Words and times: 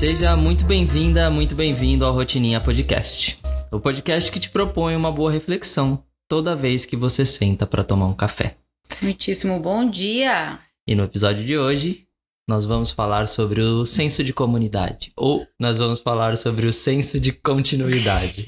Seja 0.00 0.34
muito 0.34 0.64
bem-vinda, 0.64 1.28
muito 1.28 1.54
bem-vindo 1.54 2.06
ao 2.06 2.14
Rotininha 2.14 2.58
Podcast. 2.58 3.38
O 3.70 3.78
podcast 3.78 4.32
que 4.32 4.40
te 4.40 4.48
propõe 4.48 4.96
uma 4.96 5.12
boa 5.12 5.30
reflexão 5.30 6.02
toda 6.26 6.56
vez 6.56 6.86
que 6.86 6.96
você 6.96 7.26
senta 7.26 7.66
para 7.66 7.84
tomar 7.84 8.06
um 8.06 8.14
café. 8.14 8.56
Muitíssimo 9.02 9.60
bom 9.60 9.86
dia! 9.90 10.58
E 10.88 10.94
no 10.94 11.04
episódio 11.04 11.44
de 11.44 11.58
hoje, 11.58 12.06
nós 12.48 12.64
vamos 12.64 12.90
falar 12.90 13.28
sobre 13.28 13.60
o 13.60 13.84
senso 13.84 14.24
de 14.24 14.32
comunidade. 14.32 15.12
Ou 15.14 15.46
nós 15.58 15.76
vamos 15.76 16.00
falar 16.00 16.38
sobre 16.38 16.66
o 16.66 16.72
senso 16.72 17.20
de 17.20 17.30
continuidade. 17.32 18.46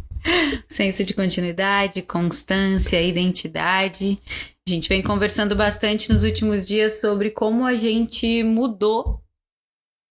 senso 0.66 1.04
de 1.04 1.12
continuidade, 1.12 2.00
constância, 2.00 3.02
identidade. 3.02 4.18
A 4.66 4.70
gente 4.70 4.88
vem 4.88 5.02
conversando 5.02 5.54
bastante 5.54 6.08
nos 6.08 6.22
últimos 6.22 6.64
dias 6.64 7.02
sobre 7.02 7.28
como 7.28 7.66
a 7.66 7.74
gente 7.74 8.42
mudou 8.42 9.20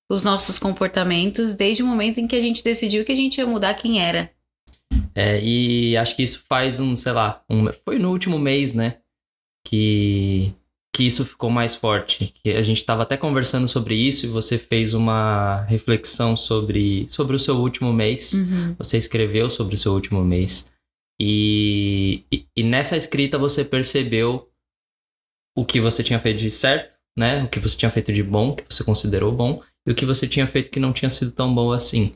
os 0.09 0.23
nossos 0.23 0.59
comportamentos 0.59 1.55
desde 1.55 1.81
o 1.83 1.87
momento 1.87 2.19
em 2.19 2.27
que 2.27 2.35
a 2.35 2.41
gente 2.41 2.63
decidiu 2.63 3.03
que 3.03 3.11
a 3.11 3.15
gente 3.15 3.37
ia 3.37 3.47
mudar 3.47 3.73
quem 3.73 4.01
era. 4.01 4.31
É, 5.13 5.41
e 5.41 5.97
acho 5.97 6.15
que 6.15 6.23
isso 6.23 6.43
faz 6.47 6.79
um, 6.79 6.95
sei 6.95 7.11
lá, 7.11 7.43
um, 7.49 7.71
foi 7.83 7.97
no 7.97 8.11
último 8.11 8.37
mês, 8.37 8.73
né? 8.73 8.97
Que, 9.65 10.53
que 10.95 11.03
isso 11.03 11.25
ficou 11.25 11.49
mais 11.49 11.75
forte. 11.75 12.33
Que 12.43 12.51
a 12.51 12.61
gente 12.61 12.77
estava 12.77 13.03
até 13.03 13.17
conversando 13.17 13.67
sobre 13.67 13.95
isso 13.95 14.25
e 14.25 14.29
você 14.29 14.57
fez 14.57 14.93
uma 14.93 15.63
reflexão 15.63 16.37
sobre, 16.37 17.07
sobre 17.09 17.35
o 17.35 17.39
seu 17.39 17.55
último 17.55 17.91
mês. 17.91 18.33
Uhum. 18.33 18.75
Você 18.77 18.97
escreveu 18.97 19.49
sobre 19.49 19.75
o 19.75 19.77
seu 19.77 19.93
último 19.93 20.23
mês. 20.23 20.69
E, 21.19 22.23
e, 22.31 22.45
e 22.55 22.63
nessa 22.63 22.97
escrita 22.97 23.37
você 23.37 23.63
percebeu 23.63 24.49
o 25.57 25.65
que 25.65 25.79
você 25.79 26.03
tinha 26.03 26.19
feito 26.19 26.39
de 26.39 26.51
certo, 26.51 26.95
né? 27.17 27.43
O 27.43 27.49
que 27.49 27.59
você 27.59 27.77
tinha 27.77 27.89
feito 27.89 28.11
de 28.11 28.21
bom, 28.21 28.53
que 28.53 28.65
você 28.69 28.83
considerou 28.83 29.31
bom, 29.31 29.63
e 29.85 29.91
o 29.91 29.95
que 29.95 30.05
você 30.05 30.27
tinha 30.27 30.47
feito 30.47 30.71
que 30.71 30.79
não 30.79 30.93
tinha 30.93 31.09
sido 31.09 31.31
tão 31.31 31.53
bom 31.53 31.71
assim. 31.71 32.13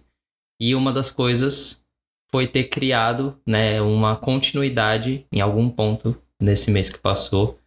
E 0.60 0.76
uma 0.76 0.92
das 0.92 1.10
coisas 1.10 1.86
foi 2.32 2.48
ter 2.48 2.66
criado, 2.66 3.40
né, 3.46 3.82
uma 3.82 4.16
continuidade 4.16 5.26
em 5.32 5.42
algum 5.42 5.70
ponto 5.70 6.16
nesse 6.42 6.72
mês 6.72 6.90
que 6.90 7.00
passou 7.00 7.60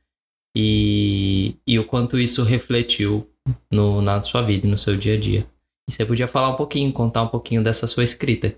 e, 0.56 1.56
e 1.66 1.78
o 1.78 1.86
quanto 1.86 2.18
isso 2.18 2.42
refletiu 2.44 3.28
no, 3.70 4.00
na 4.00 4.20
sua 4.22 4.42
vida, 4.42 4.68
no 4.68 4.78
seu 4.78 4.96
dia 4.96 5.14
a 5.14 5.20
dia. 5.20 5.46
E 5.88 5.92
você 5.92 6.04
podia 6.04 6.28
falar 6.28 6.50
um 6.50 6.56
pouquinho, 6.56 6.92
contar 6.92 7.22
um 7.22 7.28
pouquinho 7.28 7.62
dessa 7.62 7.86
sua 7.86 8.04
escrita. 8.04 8.54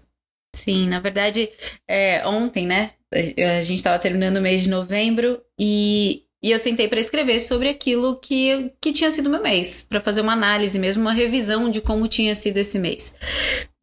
Sim, 0.54 0.88
na 0.88 1.00
verdade, 1.00 1.50
é, 1.88 2.26
ontem, 2.26 2.66
né? 2.66 2.92
A 3.58 3.62
gente 3.62 3.78
estava 3.78 3.98
terminando 3.98 4.36
o 4.36 4.42
mês 4.42 4.62
de 4.62 4.68
novembro 4.68 5.40
e, 5.58 6.24
e 6.44 6.50
eu 6.50 6.58
sentei 6.58 6.86
para 6.86 7.00
escrever 7.00 7.40
sobre 7.40 7.70
aquilo 7.70 8.16
que, 8.16 8.70
que 8.78 8.92
tinha 8.92 9.10
sido 9.10 9.30
meu 9.30 9.40
mês, 9.40 9.86
para 9.88 9.98
fazer 9.98 10.20
uma 10.20 10.34
análise, 10.34 10.78
mesmo 10.78 11.00
uma 11.00 11.14
revisão 11.14 11.70
de 11.70 11.80
como 11.80 12.06
tinha 12.06 12.34
sido 12.34 12.58
esse 12.58 12.78
mês. 12.78 13.14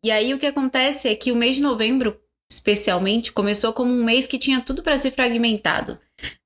E 0.05 0.11
aí 0.11 0.31
o 0.31 0.37
que 0.37 0.45
acontece 0.45 1.09
é 1.09 1.15
que 1.15 1.31
o 1.31 1.35
mês 1.35 1.55
de 1.55 1.63
novembro, 1.63 2.15
especialmente, 2.51 3.31
começou 3.31 3.73
como 3.73 3.91
um 3.91 4.03
mês 4.03 4.27
que 4.27 4.37
tinha 4.37 4.61
tudo 4.61 4.83
para 4.83 4.95
ser 4.99 5.09
fragmentado. 5.09 5.97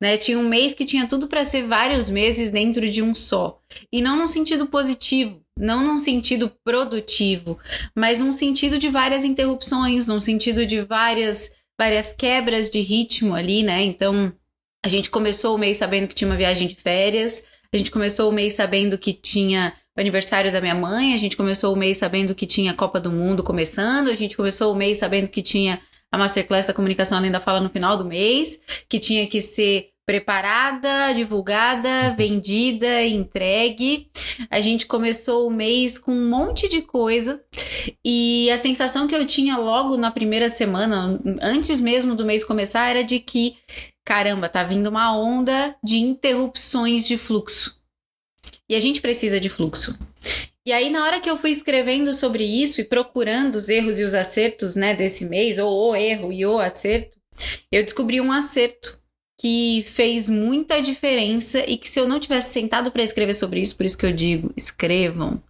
Né? 0.01 0.15
Tinha 0.15 0.39
um 0.39 0.47
mês 0.47 0.73
que 0.73 0.85
tinha 0.85 1.05
tudo 1.05 1.27
para 1.27 1.43
ser 1.43 1.63
vários 1.63 2.07
meses 2.07 2.49
dentro 2.49 2.89
de 2.89 3.01
um 3.01 3.13
só. 3.13 3.59
E 3.91 4.01
não 4.01 4.15
num 4.15 4.29
sentido 4.29 4.67
positivo, 4.67 5.41
não 5.59 5.83
num 5.83 5.99
sentido 5.99 6.49
produtivo, 6.63 7.59
mas 7.93 8.21
num 8.21 8.31
sentido 8.31 8.79
de 8.79 8.87
várias 8.87 9.25
interrupções, 9.25 10.07
num 10.07 10.21
sentido 10.21 10.65
de 10.65 10.79
várias 10.79 11.51
várias 11.77 12.13
quebras 12.13 12.71
de 12.71 12.79
ritmo 12.79 13.35
ali, 13.35 13.61
né? 13.61 13.83
Então, 13.83 14.33
a 14.85 14.87
gente 14.87 15.09
começou 15.09 15.55
o 15.55 15.57
mês 15.57 15.77
sabendo 15.77 16.07
que 16.07 16.13
tinha 16.13 16.29
uma 16.29 16.37
viagem 16.37 16.67
de 16.67 16.75
férias, 16.75 17.43
a 17.73 17.77
gente 17.77 17.89
começou 17.89 18.29
o 18.29 18.31
mês 18.31 18.53
sabendo 18.53 18.99
que 18.99 19.13
tinha 19.13 19.73
o 19.97 19.99
aniversário 19.99 20.51
da 20.51 20.61
minha 20.61 20.75
mãe, 20.75 21.15
a 21.15 21.17
gente 21.17 21.35
começou 21.35 21.73
o 21.73 21.75
mês 21.75 21.97
sabendo 21.97 22.35
que 22.35 22.45
tinha 22.45 22.69
a 22.69 22.75
Copa 22.75 22.99
do 22.99 23.09
Mundo 23.11 23.41
começando, 23.41 24.09
a 24.09 24.15
gente 24.15 24.37
começou 24.37 24.71
o 24.71 24.75
mês 24.75 24.99
sabendo 24.99 25.27
que 25.27 25.41
tinha 25.41 25.81
a 26.11 26.19
Masterclass 26.19 26.67
da 26.67 26.73
Comunicação 26.73 27.17
Além 27.17 27.31
da 27.31 27.39
Fala 27.39 27.59
no 27.59 27.71
final 27.71 27.97
do 27.97 28.05
mês, 28.05 28.59
que 28.87 28.99
tinha 28.99 29.25
que 29.25 29.41
ser 29.41 29.89
preparada, 30.05 31.11
divulgada, 31.15 32.09
uhum. 32.09 32.15
vendida, 32.15 33.03
entregue. 33.03 34.07
A 34.51 34.59
gente 34.61 34.85
começou 34.85 35.47
o 35.47 35.51
mês 35.51 35.97
com 35.97 36.11
um 36.11 36.29
monte 36.29 36.69
de 36.69 36.83
coisa 36.83 37.41
e 38.05 38.51
a 38.51 38.57
sensação 38.59 39.07
que 39.07 39.15
eu 39.15 39.25
tinha 39.25 39.57
logo 39.57 39.97
na 39.97 40.11
primeira 40.11 40.47
semana, 40.47 41.19
antes 41.41 41.79
mesmo 41.79 42.13
do 42.13 42.23
mês 42.23 42.43
começar, 42.43 42.87
era 42.87 43.03
de 43.03 43.19
que, 43.19 43.57
caramba, 44.05 44.47
tá 44.47 44.63
vindo 44.63 44.87
uma 44.87 45.17
onda 45.17 45.75
de 45.83 45.97
interrupções 45.97 47.07
de 47.07 47.17
fluxo. 47.17 47.81
E 48.69 48.75
a 48.75 48.79
gente 48.79 49.01
precisa 49.01 49.39
de 49.39 49.49
fluxo. 49.49 49.97
E 50.65 50.71
aí, 50.71 50.89
na 50.89 51.03
hora 51.03 51.19
que 51.19 51.29
eu 51.29 51.37
fui 51.37 51.51
escrevendo 51.51 52.13
sobre 52.13 52.43
isso 52.43 52.79
e 52.81 52.83
procurando 52.83 53.55
os 53.55 53.69
erros 53.69 53.99
e 53.99 54.03
os 54.03 54.13
acertos 54.13 54.75
né, 54.75 54.95
desse 54.95 55.25
mês, 55.25 55.57
ou 55.57 55.91
o 55.91 55.95
erro 55.95 56.31
e 56.31 56.45
o 56.45 56.57
acerto, 56.57 57.17
eu 57.71 57.83
descobri 57.83 58.21
um 58.21 58.31
acerto 58.31 58.99
que 59.37 59.83
fez 59.87 60.29
muita 60.29 60.81
diferença 60.81 61.63
e 61.67 61.77
que 61.77 61.89
se 61.89 61.99
eu 61.99 62.07
não 62.07 62.19
tivesse 62.19 62.53
sentado 62.53 62.89
para 62.89 63.03
escrever 63.03 63.33
sobre 63.33 63.59
isso, 63.59 63.75
por 63.75 63.85
isso 63.85 63.97
que 63.97 64.05
eu 64.05 64.13
digo, 64.13 64.53
escrevam. 64.55 65.41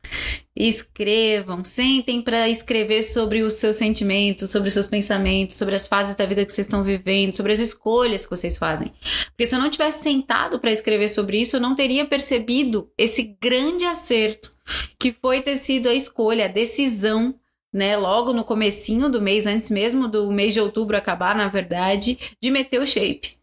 Escrevam, 0.56 1.64
sentem 1.64 2.22
para 2.22 2.50
escrever 2.50 3.04
sobre 3.04 3.44
os 3.44 3.56
seus 3.56 3.76
sentimentos, 3.76 4.50
sobre 4.50 4.70
os 4.70 4.74
seus 4.74 4.88
pensamentos, 4.88 5.56
sobre 5.56 5.76
as 5.76 5.86
fases 5.86 6.16
da 6.16 6.26
vida 6.26 6.46
que 6.46 6.52
vocês 6.52 6.66
estão 6.66 6.84
vivendo, 6.84 7.36
sobre 7.36 7.52
as 7.52 7.60
escolhas 7.60 8.26
que 8.26 8.36
vocês 8.36 8.58
fazem. 8.58 8.92
Porque 9.28 9.46
se 9.46 9.56
eu 9.56 9.60
não 9.60 9.70
tivesse 9.70 10.02
sentado 10.02 10.60
para 10.60 10.72
escrever 10.72 11.10
sobre 11.10 11.40
isso, 11.40 11.58
eu 11.58 11.62
não 11.62 11.76
teria 11.76 12.06
percebido 12.06 12.90
esse 12.98 13.38
grande 13.40 13.86
acerto 13.86 14.56
que 15.00 15.12
foi 15.12 15.42
ter 15.42 15.58
sido 15.58 15.90
a 15.90 15.94
escolha, 15.94 16.46
a 16.46 16.50
decisão 16.50 17.36
né, 17.72 17.98
logo 17.98 18.32
no 18.32 18.46
comecinho 18.46 19.10
do 19.10 19.22
mês, 19.22 19.46
antes 19.46 19.70
mesmo 19.70 20.08
do 20.08 20.32
mês 20.32 20.54
de 20.54 20.62
outubro 20.62 20.96
acabar, 20.96 21.36
na 21.36 21.50
verdade, 21.50 22.18
de 22.42 22.50
meter 22.50 22.82
o 22.82 22.88
shape. 22.88 23.38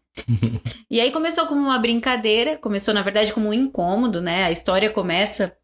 E 0.89 0.99
aí 1.01 1.11
começou 1.11 1.47
como 1.47 1.61
uma 1.61 1.79
brincadeira, 1.79 2.57
começou 2.57 2.93
na 2.93 3.01
verdade 3.01 3.33
como 3.33 3.49
um 3.49 3.53
incômodo, 3.53 4.21
né? 4.21 4.43
A 4.43 4.51
história 4.51 4.89
começa 4.89 5.55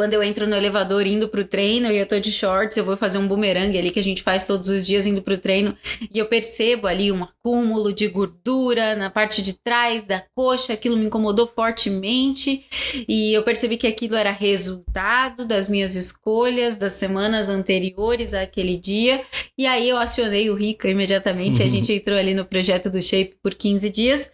quando 0.00 0.14
eu 0.14 0.22
entro 0.22 0.46
no 0.46 0.56
elevador 0.56 1.06
indo 1.06 1.28
pro 1.28 1.44
treino 1.44 1.92
e 1.92 1.98
eu 1.98 2.06
tô 2.06 2.18
de 2.18 2.32
shorts, 2.32 2.74
eu 2.74 2.84
vou 2.86 2.96
fazer 2.96 3.18
um 3.18 3.28
bumerangue 3.28 3.76
ali 3.76 3.90
que 3.90 4.00
a 4.00 4.02
gente 4.02 4.22
faz 4.22 4.46
todos 4.46 4.66
os 4.70 4.86
dias 4.86 5.04
indo 5.04 5.20
pro 5.20 5.36
treino 5.36 5.76
e 6.10 6.18
eu 6.18 6.24
percebo 6.24 6.86
ali 6.86 7.12
um 7.12 7.22
acúmulo 7.22 7.92
de 7.92 8.08
gordura 8.08 8.96
na 8.96 9.10
parte 9.10 9.42
de 9.42 9.52
trás 9.52 10.06
da 10.06 10.24
coxa, 10.34 10.72
aquilo 10.72 10.96
me 10.96 11.04
incomodou 11.04 11.46
fortemente 11.46 12.64
e 13.06 13.34
eu 13.34 13.42
percebi 13.42 13.76
que 13.76 13.86
aquilo 13.86 14.14
era 14.14 14.30
resultado 14.30 15.44
das 15.44 15.68
minhas 15.68 15.94
escolhas 15.94 16.76
das 16.76 16.94
semanas 16.94 17.50
anteriores 17.50 18.32
àquele 18.32 18.78
dia 18.78 19.22
e 19.58 19.66
aí 19.66 19.86
eu 19.86 19.98
acionei 19.98 20.48
o 20.48 20.54
Rica 20.54 20.88
imediatamente, 20.88 21.60
uhum. 21.60 21.68
a 21.68 21.70
gente 21.70 21.92
entrou 21.92 22.16
ali 22.16 22.32
no 22.32 22.46
projeto 22.46 22.88
do 22.88 23.02
Shape 23.02 23.36
por 23.42 23.54
15 23.54 23.90
dias 23.90 24.32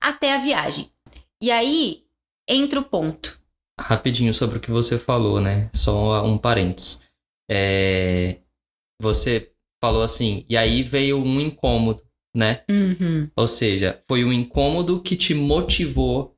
até 0.00 0.32
a 0.32 0.38
viagem. 0.38 0.88
E 1.42 1.50
aí 1.50 2.02
entra 2.48 2.78
o 2.78 2.84
ponto 2.84 3.36
rapidinho 3.78 4.34
sobre 4.34 4.58
o 4.58 4.60
que 4.60 4.70
você 4.70 4.98
falou, 4.98 5.40
né? 5.40 5.70
Só 5.74 6.24
um 6.24 6.36
parênteses. 6.36 7.02
É... 7.50 8.38
Você 9.00 9.52
falou 9.82 10.02
assim, 10.02 10.44
e 10.48 10.56
aí 10.56 10.82
veio 10.82 11.18
um 11.18 11.40
incômodo, 11.40 12.02
né? 12.36 12.62
Uhum. 12.68 13.30
Ou 13.36 13.46
seja, 13.46 14.02
foi 14.08 14.24
um 14.24 14.32
incômodo 14.32 15.00
que 15.00 15.16
te 15.16 15.34
motivou 15.34 16.36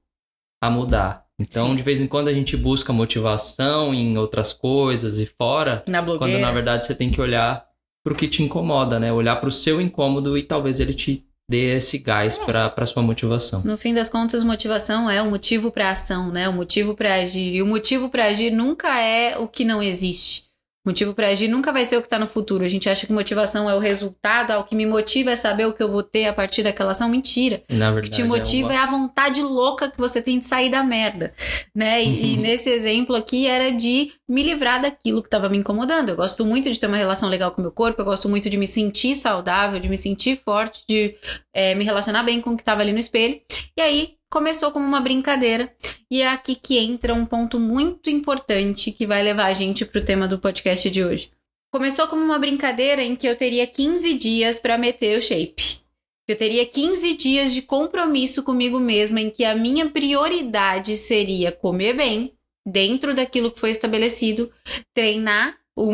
a 0.62 0.70
mudar. 0.70 1.26
Então, 1.40 1.68
Sim. 1.68 1.76
de 1.76 1.82
vez 1.82 2.00
em 2.02 2.06
quando 2.06 2.28
a 2.28 2.32
gente 2.34 2.54
busca 2.54 2.92
motivação 2.92 3.94
em 3.94 4.18
outras 4.18 4.52
coisas 4.52 5.18
e 5.18 5.26
fora, 5.26 5.82
na 5.88 6.04
quando 6.04 6.38
na 6.38 6.52
verdade 6.52 6.84
você 6.84 6.94
tem 6.94 7.10
que 7.10 7.20
olhar 7.20 7.66
para 8.04 8.12
o 8.12 8.16
que 8.16 8.28
te 8.28 8.42
incomoda, 8.42 9.00
né? 9.00 9.10
Olhar 9.10 9.36
para 9.36 9.48
o 9.48 9.52
seu 9.52 9.80
incômodo 9.80 10.36
e 10.36 10.42
talvez 10.42 10.80
ele 10.80 10.92
te 10.92 11.26
dê 11.50 11.76
esse 11.76 11.98
gás 11.98 12.38
é. 12.38 12.44
para 12.44 12.86
sua 12.86 13.02
motivação. 13.02 13.60
No 13.64 13.76
fim 13.76 13.92
das 13.92 14.08
contas, 14.08 14.44
motivação 14.44 15.10
é 15.10 15.20
o 15.20 15.28
motivo 15.28 15.72
para 15.72 15.90
ação, 15.90 16.30
né? 16.30 16.48
O 16.48 16.52
motivo 16.52 16.94
para 16.94 17.16
agir. 17.16 17.56
E 17.56 17.60
o 17.60 17.66
motivo 17.66 18.08
para 18.08 18.26
agir 18.26 18.52
nunca 18.52 19.00
é 19.00 19.36
o 19.36 19.48
que 19.48 19.64
não 19.64 19.82
existe. 19.82 20.49
Motivo 20.84 21.12
para 21.12 21.28
agir 21.28 21.46
nunca 21.46 21.72
vai 21.72 21.84
ser 21.84 21.98
o 21.98 22.00
que 22.00 22.06
está 22.06 22.18
no 22.18 22.26
futuro. 22.26 22.64
A 22.64 22.68
gente 22.68 22.88
acha 22.88 23.06
que 23.06 23.12
motivação 23.12 23.68
é 23.68 23.74
o 23.74 23.78
resultado, 23.78 24.50
ah, 24.50 24.58
o 24.60 24.64
que 24.64 24.74
me 24.74 24.86
motiva 24.86 25.30
é 25.30 25.36
saber 25.36 25.66
o 25.66 25.74
que 25.74 25.82
eu 25.82 25.90
vou 25.90 26.02
ter 26.02 26.26
a 26.26 26.32
partir 26.32 26.62
daquela 26.62 26.92
ação. 26.92 27.08
Mentira. 27.08 27.62
Verdade, 27.68 27.98
o 27.98 28.02
que 28.02 28.08
te 28.08 28.22
motiva 28.22 28.72
é, 28.72 28.76
uma... 28.76 28.80
é 28.80 28.82
a 28.82 28.86
vontade 28.86 29.42
louca 29.42 29.90
que 29.90 29.98
você 29.98 30.22
tem 30.22 30.38
de 30.38 30.46
sair 30.46 30.70
da 30.70 30.82
merda, 30.82 31.34
né? 31.74 32.02
E, 32.02 32.32
e 32.32 32.36
nesse 32.38 32.70
exemplo 32.70 33.14
aqui 33.14 33.46
era 33.46 33.70
de 33.70 34.12
me 34.26 34.42
livrar 34.42 34.80
daquilo 34.80 35.20
que 35.20 35.28
estava 35.28 35.50
me 35.50 35.58
incomodando. 35.58 36.08
Eu 36.08 36.16
gosto 36.16 36.46
muito 36.46 36.72
de 36.72 36.80
ter 36.80 36.86
uma 36.86 36.96
relação 36.96 37.28
legal 37.28 37.50
com 37.50 37.60
o 37.60 37.62
meu 37.62 37.72
corpo, 37.72 38.00
eu 38.00 38.06
gosto 38.06 38.26
muito 38.28 38.48
de 38.48 38.56
me 38.56 38.66
sentir 38.66 39.14
saudável, 39.16 39.78
de 39.78 39.88
me 39.88 39.98
sentir 39.98 40.36
forte, 40.36 40.82
de 40.88 41.14
é, 41.52 41.74
me 41.74 41.84
relacionar 41.84 42.22
bem 42.22 42.40
com 42.40 42.50
o 42.50 42.56
que 42.56 42.62
estava 42.62 42.80
ali 42.80 42.92
no 42.92 42.98
espelho. 42.98 43.38
E 43.76 43.82
aí 43.82 44.19
começou 44.30 44.70
como 44.70 44.86
uma 44.86 45.00
brincadeira 45.00 45.74
e 46.08 46.22
é 46.22 46.28
aqui 46.28 46.54
que 46.54 46.78
entra 46.78 47.12
um 47.12 47.26
ponto 47.26 47.58
muito 47.58 48.08
importante 48.08 48.92
que 48.92 49.06
vai 49.06 49.22
levar 49.22 49.46
a 49.46 49.52
gente 49.52 49.84
para 49.84 50.00
o 50.00 50.04
tema 50.04 50.28
do 50.28 50.38
podcast 50.38 50.88
de 50.88 51.04
hoje. 51.04 51.30
Começou 51.72 52.06
como 52.06 52.22
uma 52.22 52.38
brincadeira 52.38 53.02
em 53.02 53.16
que 53.16 53.26
eu 53.26 53.36
teria 53.36 53.66
15 53.66 54.14
dias 54.14 54.60
para 54.60 54.78
meter 54.78 55.18
o 55.18 55.22
shape. 55.22 55.80
Eu 56.28 56.36
teria 56.36 56.64
15 56.64 57.16
dias 57.16 57.52
de 57.52 57.62
compromisso 57.62 58.44
comigo 58.44 58.78
mesma 58.78 59.20
em 59.20 59.30
que 59.30 59.44
a 59.44 59.56
minha 59.56 59.90
prioridade 59.90 60.96
seria 60.96 61.50
comer 61.50 61.94
bem, 61.94 62.32
dentro 62.64 63.14
daquilo 63.14 63.50
que 63.50 63.58
foi 63.58 63.70
estabelecido, 63.70 64.50
treinar 64.94 65.59
o, 65.76 65.92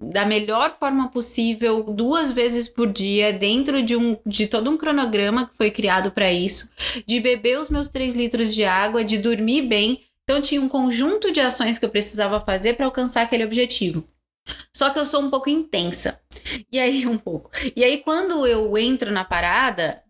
da 0.00 0.24
melhor 0.24 0.76
forma 0.78 1.08
possível, 1.10 1.82
duas 1.82 2.32
vezes 2.32 2.68
por 2.68 2.90
dia, 2.90 3.32
dentro 3.32 3.82
de, 3.82 3.96
um, 3.96 4.16
de 4.26 4.46
todo 4.46 4.70
um 4.70 4.76
cronograma 4.76 5.46
que 5.46 5.56
foi 5.56 5.70
criado 5.70 6.10
para 6.10 6.32
isso, 6.32 6.70
de 7.06 7.20
beber 7.20 7.58
os 7.58 7.70
meus 7.70 7.88
3 7.88 8.14
litros 8.14 8.54
de 8.54 8.64
água, 8.64 9.04
de 9.04 9.18
dormir 9.18 9.62
bem. 9.62 10.02
Então, 10.24 10.42
tinha 10.42 10.60
um 10.60 10.68
conjunto 10.68 11.32
de 11.32 11.40
ações 11.40 11.78
que 11.78 11.84
eu 11.84 11.90
precisava 11.90 12.40
fazer 12.40 12.74
para 12.74 12.86
alcançar 12.86 13.22
aquele 13.22 13.44
objetivo. 13.44 14.06
Só 14.74 14.90
que 14.90 14.98
eu 14.98 15.06
sou 15.06 15.22
um 15.22 15.30
pouco 15.30 15.48
intensa. 15.48 16.20
E 16.70 16.78
aí, 16.78 17.06
um 17.08 17.18
pouco. 17.18 17.50
E 17.76 17.84
aí, 17.84 17.98
quando 17.98 18.46
eu 18.46 18.76
entro 18.76 19.10
na 19.10 19.24
parada, 19.24 20.02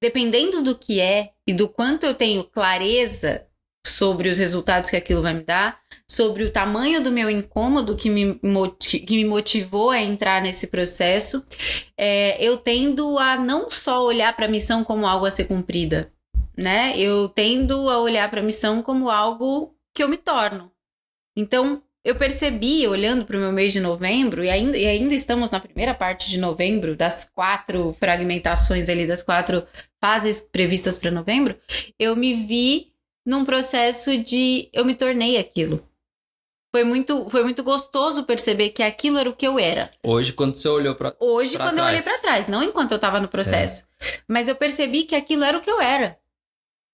dependendo 0.00 0.62
do 0.62 0.76
que 0.76 1.00
é 1.00 1.32
e 1.46 1.52
do 1.52 1.68
quanto 1.68 2.04
eu 2.04 2.14
tenho 2.14 2.44
clareza 2.44 3.45
sobre 3.88 4.28
os 4.28 4.38
resultados 4.38 4.90
que 4.90 4.96
aquilo 4.96 5.22
vai 5.22 5.34
me 5.34 5.42
dar, 5.42 5.78
sobre 6.08 6.44
o 6.44 6.50
tamanho 6.50 7.02
do 7.02 7.10
meu 7.10 7.28
incômodo 7.30 7.96
que 7.96 8.08
me, 8.08 8.38
que 8.80 9.16
me 9.16 9.24
motivou 9.24 9.90
a 9.90 10.00
entrar 10.00 10.40
nesse 10.42 10.68
processo, 10.68 11.44
é, 11.96 12.42
eu 12.42 12.56
tendo 12.56 13.18
a 13.18 13.36
não 13.36 13.70
só 13.70 14.04
olhar 14.04 14.34
para 14.34 14.46
a 14.46 14.50
missão 14.50 14.84
como 14.84 15.06
algo 15.06 15.26
a 15.26 15.30
ser 15.30 15.44
cumprida, 15.44 16.12
né? 16.56 16.96
Eu 16.96 17.28
tendo 17.28 17.88
a 17.90 17.98
olhar 18.00 18.30
para 18.30 18.40
a 18.40 18.44
missão 18.44 18.82
como 18.82 19.10
algo 19.10 19.74
que 19.94 20.02
eu 20.02 20.08
me 20.08 20.16
torno. 20.16 20.70
Então, 21.36 21.82
eu 22.06 22.14
percebi, 22.14 22.86
olhando 22.86 23.26
para 23.26 23.36
o 23.36 23.40
meu 23.40 23.50
mês 23.50 23.72
de 23.72 23.80
novembro, 23.80 24.44
e 24.44 24.48
ainda, 24.48 24.78
e 24.78 24.86
ainda 24.86 25.12
estamos 25.12 25.50
na 25.50 25.58
primeira 25.58 25.92
parte 25.92 26.30
de 26.30 26.38
novembro, 26.38 26.94
das 26.94 27.24
quatro 27.24 27.96
fragmentações 27.98 28.88
ali, 28.88 29.08
das 29.08 29.24
quatro 29.24 29.66
fases 30.00 30.40
previstas 30.40 30.98
para 30.98 31.10
novembro, 31.10 31.56
eu 31.98 32.14
me 32.14 32.32
vi 32.32 32.92
num 33.26 33.44
processo 33.44 34.16
de 34.16 34.70
eu 34.72 34.84
me 34.84 34.94
tornei 34.94 35.36
aquilo. 35.36 35.84
Foi 36.72 36.84
muito, 36.84 37.28
foi 37.28 37.42
muito 37.42 37.64
gostoso 37.64 38.24
perceber 38.24 38.70
que 38.70 38.82
aquilo 38.82 39.18
era 39.18 39.28
o 39.28 39.34
que 39.34 39.46
eu 39.46 39.58
era. 39.58 39.90
Hoje, 40.04 40.32
quando 40.32 40.54
você 40.54 40.68
olhou 40.68 40.94
para 40.94 41.16
Hoje, 41.18 41.56
pra 41.56 41.66
quando 41.66 41.76
trás. 41.76 41.88
eu 41.88 41.92
olhei 41.92 42.02
para 42.02 42.18
trás, 42.18 42.48
não 42.48 42.62
enquanto 42.62 42.92
eu 42.92 42.98
tava 42.98 43.18
no 43.18 43.28
processo. 43.28 43.88
É. 44.00 44.20
Mas 44.28 44.46
eu 44.46 44.54
percebi 44.54 45.04
que 45.04 45.16
aquilo 45.16 45.42
era 45.42 45.58
o 45.58 45.60
que 45.60 45.70
eu 45.70 45.80
era. 45.80 46.18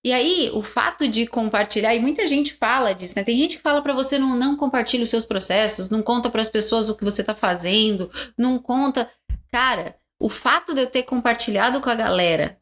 E 0.05 0.11
aí, 0.11 0.49
o 0.53 0.61
fato 0.61 1.07
de 1.07 1.27
compartilhar, 1.27 1.95
e 1.95 1.99
muita 1.99 2.27
gente 2.27 2.53
fala 2.53 2.93
disso, 2.93 3.13
né? 3.15 3.23
Tem 3.23 3.37
gente 3.37 3.57
que 3.57 3.63
fala 3.63 3.81
para 3.81 3.93
você 3.93 4.17
não, 4.17 4.35
não 4.35 4.55
compartilhe 4.57 5.03
os 5.03 5.09
seus 5.09 5.25
processos, 5.25 5.89
não 5.89 6.01
conta 6.01 6.29
para 6.29 6.41
as 6.41 6.49
pessoas 6.49 6.89
o 6.89 6.95
que 6.95 7.05
você 7.05 7.23
tá 7.23 7.33
fazendo, 7.33 8.11
não 8.37 8.59
conta. 8.59 9.09
Cara, 9.51 9.95
o 10.19 10.29
fato 10.29 10.73
de 10.73 10.81
eu 10.81 10.87
ter 10.87 11.03
compartilhado 11.03 11.79
com 11.79 11.89
a 11.89 11.95
galera 11.95 12.57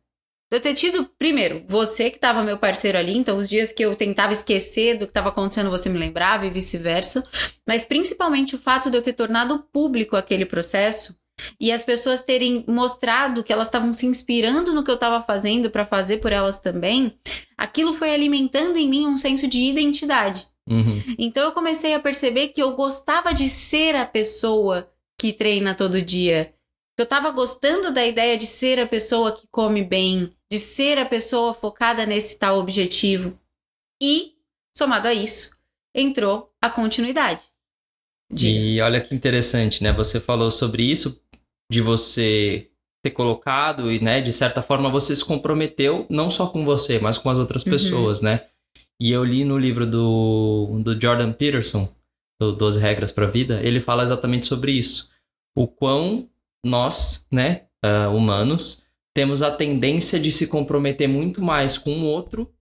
eu 0.52 0.60
ter 0.60 0.74
tido, 0.74 1.10
primeiro, 1.18 1.64
você 1.68 2.10
que 2.10 2.18
estava 2.18 2.44
meu 2.44 2.58
parceiro 2.58 2.98
ali, 2.98 3.18
então 3.18 3.38
os 3.38 3.48
dias 3.48 3.72
que 3.72 3.84
eu 3.84 3.96
tentava 3.96 4.34
esquecer 4.34 4.98
do 4.98 5.06
que 5.06 5.12
estava 5.12 5.30
acontecendo, 5.30 5.70
você 5.70 5.88
me 5.88 5.98
lembrava 5.98 6.46
e 6.46 6.50
vice-versa. 6.50 7.24
Mas 7.66 7.86
principalmente 7.86 8.56
o 8.56 8.60
fato 8.60 8.92
de 8.92 8.98
eu 8.98 9.02
ter 9.02 9.14
tornado 9.14 9.66
público 9.72 10.18
aquele 10.18 10.46
processo 10.46 11.16
e 11.60 11.72
as 11.72 11.84
pessoas 11.84 12.22
terem 12.22 12.64
mostrado 12.68 13.44
que 13.44 13.54
elas 13.54 13.68
estavam 13.68 13.94
se 13.94 14.06
inspirando 14.06 14.74
no 14.74 14.84
que 14.84 14.92
eu 14.92 14.96
estava 14.96 15.24
fazendo 15.24 15.72
para 15.72 15.86
fazer 15.86 16.18
por 16.18 16.32
elas 16.32 16.60
também, 16.60 17.18
aquilo 17.58 17.94
foi 17.94 18.14
alimentando 18.14 18.78
em 18.78 18.90
mim 18.90 19.08
um 19.08 19.18
senso 19.18 19.48
de 19.48 19.64
identidade. 19.64 20.48
Uhum. 20.70 21.16
Então 21.18 21.44
eu 21.44 21.52
comecei 21.52 21.94
a 21.94 22.00
perceber 22.00 22.50
que 22.50 22.62
eu 22.62 22.76
gostava 22.76 23.34
de 23.34 23.50
ser 23.50 23.96
a 23.96 24.06
pessoa 24.06 24.90
que 25.18 25.34
treina 25.34 25.74
todo 25.74 26.02
dia. 26.02 26.54
Eu 26.98 27.04
estava 27.04 27.32
gostando 27.32 27.92
da 27.92 28.06
ideia 28.06 28.38
de 28.38 28.46
ser 28.46 28.80
a 28.80 28.86
pessoa 28.86 29.32
que 29.32 29.48
come 29.50 29.84
bem, 29.84 30.32
de 30.52 30.60
ser 30.60 30.98
a 30.98 31.06
pessoa 31.06 31.54
focada 31.54 32.06
nesse 32.06 32.38
tal 32.38 32.60
objetivo. 32.60 33.40
E, 34.02 34.34
somado 34.76 35.08
a 35.08 35.14
isso, 35.14 35.58
entrou 35.96 36.52
a 36.62 36.70
continuidade. 36.70 37.44
E 38.38 38.82
olha 38.82 39.00
que 39.00 39.16
interessante, 39.16 39.82
né? 39.82 39.94
Você 39.94 40.20
falou 40.20 40.52
sobre 40.52 40.84
isso, 40.84 41.22
de 41.72 41.80
você 41.80 42.68
ter 43.04 43.12
colocado 43.12 43.92
e, 43.92 44.02
né, 44.02 44.22
de 44.22 44.32
certa 44.32 44.62
forma 44.62 44.90
você 44.90 45.16
se 45.16 45.26
comprometeu 45.26 46.06
não 46.10 46.30
só 46.30 46.48
com 46.48 46.64
você, 46.64 47.00
mas 47.00 47.18
com 47.18 47.30
as 47.30 47.38
outras 47.38 47.64
uhum. 47.66 47.72
pessoas, 47.72 48.22
né? 48.22 48.46
E 49.00 49.12
eu 49.12 49.24
li 49.24 49.44
no 49.44 49.58
livro 49.58 49.88
do, 49.88 50.80
do 50.84 51.00
Jordan 51.00 51.32
Peterson, 51.32 51.90
do 52.40 52.52
12 52.52 52.80
Regras 52.80 53.12
para 53.12 53.26
a 53.26 53.30
Vida, 53.30 53.60
ele 53.64 53.82
fala 53.82 54.04
exatamente 54.04 54.46
sobre 54.46 54.74
isso. 54.74 55.10
O 55.58 55.68
quão 55.68 56.30
nós, 56.64 57.26
né, 57.32 57.64
uh, 57.84 58.16
humanos, 58.16 58.86
temos 59.14 59.42
a 59.42 59.52
tendência 59.52 60.20
de 60.20 60.32
se 60.32 60.48
comprometer 60.48 61.08
muito 61.08 61.42
mais 61.42 61.78
com 61.78 62.02
o 62.02 62.06
outro 62.06 62.52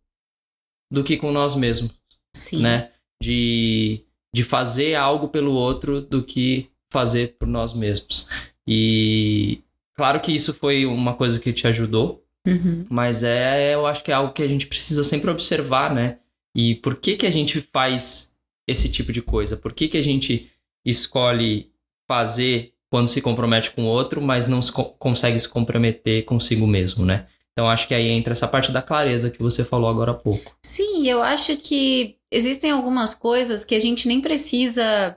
do 0.90 1.04
que 1.04 1.16
com 1.16 1.30
nós 1.30 1.54
mesmos. 1.54 1.92
Sim. 2.34 2.62
Né? 2.62 2.90
De, 3.22 4.04
de 4.34 4.42
fazer 4.42 4.94
algo 4.94 5.28
pelo 5.28 5.52
outro 5.52 6.00
do 6.00 6.22
que 6.22 6.70
fazer 6.90 7.36
por 7.38 7.46
nós 7.46 7.72
mesmos. 7.72 8.28
E 8.66 9.62
claro 9.96 10.20
que 10.20 10.32
isso 10.32 10.52
foi 10.54 10.86
uma 10.86 11.14
coisa 11.14 11.38
que 11.38 11.52
te 11.52 11.66
ajudou, 11.66 12.24
uhum. 12.46 12.86
mas 12.88 13.22
é, 13.22 13.74
eu 13.74 13.86
acho 13.86 14.02
que 14.02 14.10
é 14.10 14.14
algo 14.14 14.32
que 14.32 14.42
a 14.42 14.48
gente 14.48 14.66
precisa 14.66 15.04
sempre 15.04 15.30
observar, 15.30 15.94
né? 15.94 16.18
E 16.54 16.74
por 16.76 16.96
que 16.96 17.16
que 17.16 17.26
a 17.26 17.30
gente 17.30 17.60
faz 17.60 18.36
esse 18.66 18.88
tipo 18.88 19.12
de 19.12 19.22
coisa? 19.22 19.56
Por 19.56 19.72
que 19.72 19.88
que 19.88 19.98
a 19.98 20.02
gente 20.02 20.50
escolhe 20.84 21.70
fazer 22.08 22.74
quando 22.90 23.08
se 23.08 23.22
compromete 23.22 23.70
com 23.70 23.84
o 23.84 23.86
outro, 23.86 24.20
mas 24.20 24.48
não 24.48 24.60
se 24.60 24.72
co 24.72 24.84
consegue 24.84 25.38
se 25.38 25.48
comprometer 25.48 26.24
consigo 26.24 26.66
mesmo, 26.66 27.06
né? 27.06 27.28
Então 27.52 27.68
acho 27.68 27.86
que 27.86 27.94
aí 27.94 28.08
entra 28.08 28.32
essa 28.32 28.48
parte 28.48 28.72
da 28.72 28.82
clareza 28.82 29.30
que 29.30 29.42
você 29.42 29.64
falou 29.64 29.88
agora 29.88 30.12
há 30.12 30.14
pouco. 30.14 30.56
Sim, 30.64 31.06
eu 31.06 31.22
acho 31.22 31.56
que 31.56 32.16
existem 32.30 32.70
algumas 32.70 33.14
coisas 33.14 33.64
que 33.64 33.74
a 33.74 33.80
gente 33.80 34.08
nem 34.08 34.20
precisa 34.20 35.16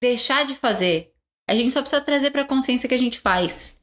deixar 0.00 0.46
de 0.46 0.54
fazer. 0.54 1.12
A 1.48 1.54
gente 1.54 1.72
só 1.72 1.80
precisa 1.80 2.02
trazer 2.02 2.30
para 2.30 2.42
a 2.42 2.46
consciência 2.46 2.88
que 2.88 2.94
a 2.94 2.98
gente 2.98 3.20
faz. 3.20 3.80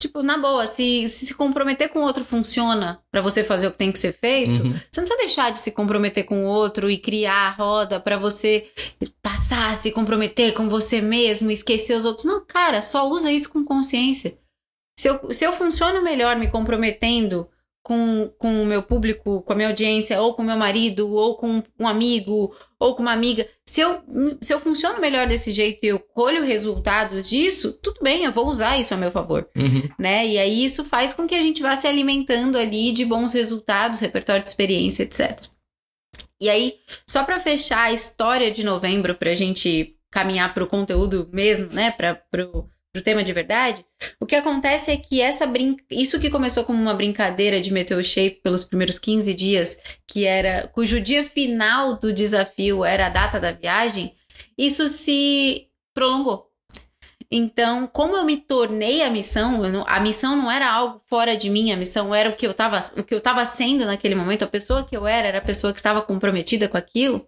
Tipo, 0.00 0.22
na 0.22 0.36
boa, 0.36 0.66
se 0.66 1.08
se, 1.08 1.26
se 1.26 1.34
comprometer 1.34 1.88
com 1.88 2.00
o 2.00 2.02
outro 2.02 2.24
funciona 2.24 3.00
para 3.10 3.22
você 3.22 3.42
fazer 3.42 3.68
o 3.68 3.72
que 3.72 3.78
tem 3.78 3.92
que 3.92 3.98
ser 3.98 4.12
feito, 4.12 4.62
uhum. 4.62 4.72
você 4.72 5.00
não 5.00 5.06
precisa 5.06 5.18
deixar 5.18 5.50
de 5.50 5.58
se 5.58 5.72
comprometer 5.72 6.24
com 6.24 6.44
o 6.44 6.48
outro 6.48 6.90
e 6.90 6.98
criar 6.98 7.48
a 7.48 7.50
roda 7.50 7.98
para 7.98 8.18
você 8.18 8.68
passar 9.22 9.70
a 9.70 9.74
se 9.74 9.92
comprometer 9.92 10.52
com 10.52 10.68
você 10.68 11.00
mesmo, 11.00 11.50
esquecer 11.50 11.96
os 11.96 12.04
outros. 12.04 12.26
Não, 12.26 12.44
cara, 12.44 12.82
só 12.82 13.08
usa 13.08 13.32
isso 13.32 13.50
com 13.50 13.64
consciência. 13.64 14.36
Se 14.98 15.08
eu, 15.08 15.32
se 15.32 15.44
eu 15.44 15.52
funciono 15.52 16.02
melhor 16.02 16.36
me 16.36 16.48
comprometendo 16.50 17.48
com, 17.82 18.32
com 18.38 18.62
o 18.62 18.66
meu 18.66 18.82
público, 18.82 19.42
com 19.42 19.52
a 19.52 19.56
minha 19.56 19.68
audiência, 19.68 20.20
ou 20.20 20.34
com 20.34 20.42
meu 20.42 20.56
marido, 20.56 21.08
ou 21.10 21.36
com 21.36 21.62
um 21.78 21.86
amigo, 21.86 22.54
ou 22.84 22.94
com 22.94 23.00
uma 23.00 23.12
amiga, 23.12 23.48
se 23.64 23.80
eu, 23.80 24.02
se 24.42 24.52
eu 24.52 24.60
funciono 24.60 25.00
melhor 25.00 25.26
desse 25.26 25.52
jeito 25.52 25.82
e 25.82 25.88
eu 25.88 25.98
colho 25.98 26.44
resultados 26.44 27.30
disso, 27.30 27.72
tudo 27.72 28.00
bem, 28.02 28.24
eu 28.24 28.30
vou 28.30 28.46
usar 28.46 28.78
isso 28.78 28.92
a 28.92 28.96
meu 28.98 29.10
favor, 29.10 29.48
uhum. 29.56 29.88
né? 29.98 30.26
E 30.26 30.36
aí 30.36 30.62
isso 30.62 30.84
faz 30.84 31.14
com 31.14 31.26
que 31.26 31.34
a 31.34 31.40
gente 31.40 31.62
vá 31.62 31.74
se 31.74 31.86
alimentando 31.86 32.58
ali 32.58 32.92
de 32.92 33.06
bons 33.06 33.32
resultados, 33.32 34.00
repertório 34.00 34.42
de 34.42 34.50
experiência, 34.50 35.02
etc. 35.02 35.46
E 36.38 36.50
aí, 36.50 36.74
só 37.06 37.24
para 37.24 37.40
fechar 37.40 37.84
a 37.84 37.92
história 37.92 38.50
de 38.50 38.62
novembro, 38.62 39.14
para 39.14 39.30
a 39.30 39.34
gente 39.34 39.96
caminhar 40.10 40.52
para 40.52 40.64
o 40.64 40.68
conteúdo 40.68 41.26
mesmo, 41.32 41.72
né? 41.72 41.90
Para 41.90 42.14
pro 42.14 42.68
tema 43.02 43.24
de 43.24 43.32
verdade, 43.32 43.84
o 44.20 44.26
que 44.26 44.36
acontece 44.36 44.90
é 44.90 44.96
que 44.96 45.20
essa 45.20 45.46
brin... 45.46 45.76
isso 45.90 46.20
que 46.20 46.30
começou 46.30 46.64
como 46.64 46.80
uma 46.80 46.94
brincadeira 46.94 47.60
de 47.60 47.72
meter 47.72 47.96
o 47.96 48.04
shape 48.04 48.40
pelos 48.42 48.62
primeiros 48.62 48.98
15 48.98 49.34
dias, 49.34 49.78
que 50.06 50.24
era 50.24 50.68
cujo 50.68 51.00
dia 51.00 51.24
final 51.24 51.98
do 51.98 52.12
desafio 52.12 52.84
era 52.84 53.06
a 53.06 53.10
data 53.10 53.40
da 53.40 53.50
viagem, 53.50 54.14
isso 54.56 54.88
se 54.88 55.66
prolongou. 55.92 56.50
Então, 57.30 57.88
como 57.88 58.16
eu 58.16 58.24
me 58.24 58.36
tornei 58.36 59.02
a 59.02 59.10
missão, 59.10 59.58
não, 59.58 59.84
a 59.88 59.98
missão 59.98 60.36
não 60.36 60.48
era 60.48 60.70
algo 60.70 61.02
fora 61.06 61.36
de 61.36 61.50
mim, 61.50 61.72
a 61.72 61.76
missão 61.76 62.14
era 62.14 62.30
o 62.30 62.36
que 62.36 62.46
eu 62.46 62.52
estava 62.52 62.78
o 62.96 63.02
que 63.02 63.12
eu 63.12 63.18
estava 63.18 63.44
sendo 63.44 63.84
naquele 63.84 64.14
momento, 64.14 64.44
a 64.44 64.46
pessoa 64.46 64.84
que 64.84 64.96
eu 64.96 65.04
era 65.04 65.26
era 65.26 65.38
a 65.38 65.42
pessoa 65.42 65.72
que 65.72 65.80
estava 65.80 66.00
comprometida 66.00 66.68
com 66.68 66.76
aquilo. 66.76 67.26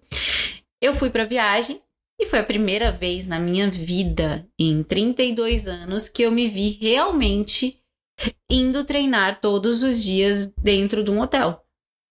Eu 0.80 0.94
fui 0.94 1.10
para 1.10 1.24
a 1.24 1.26
viagem 1.26 1.80
e 2.18 2.26
foi 2.26 2.38
a 2.38 2.44
primeira 2.44 2.90
vez 2.90 3.26
na 3.26 3.38
minha 3.38 3.70
vida, 3.70 4.46
em 4.58 4.82
32 4.82 5.66
anos, 5.66 6.08
que 6.08 6.22
eu 6.22 6.30
me 6.30 6.48
vi 6.48 6.78
realmente 6.80 7.80
indo 8.50 8.84
treinar 8.84 9.40
todos 9.40 9.82
os 9.82 10.02
dias 10.02 10.52
dentro 10.62 11.04
de 11.04 11.10
um 11.10 11.20
hotel. 11.20 11.62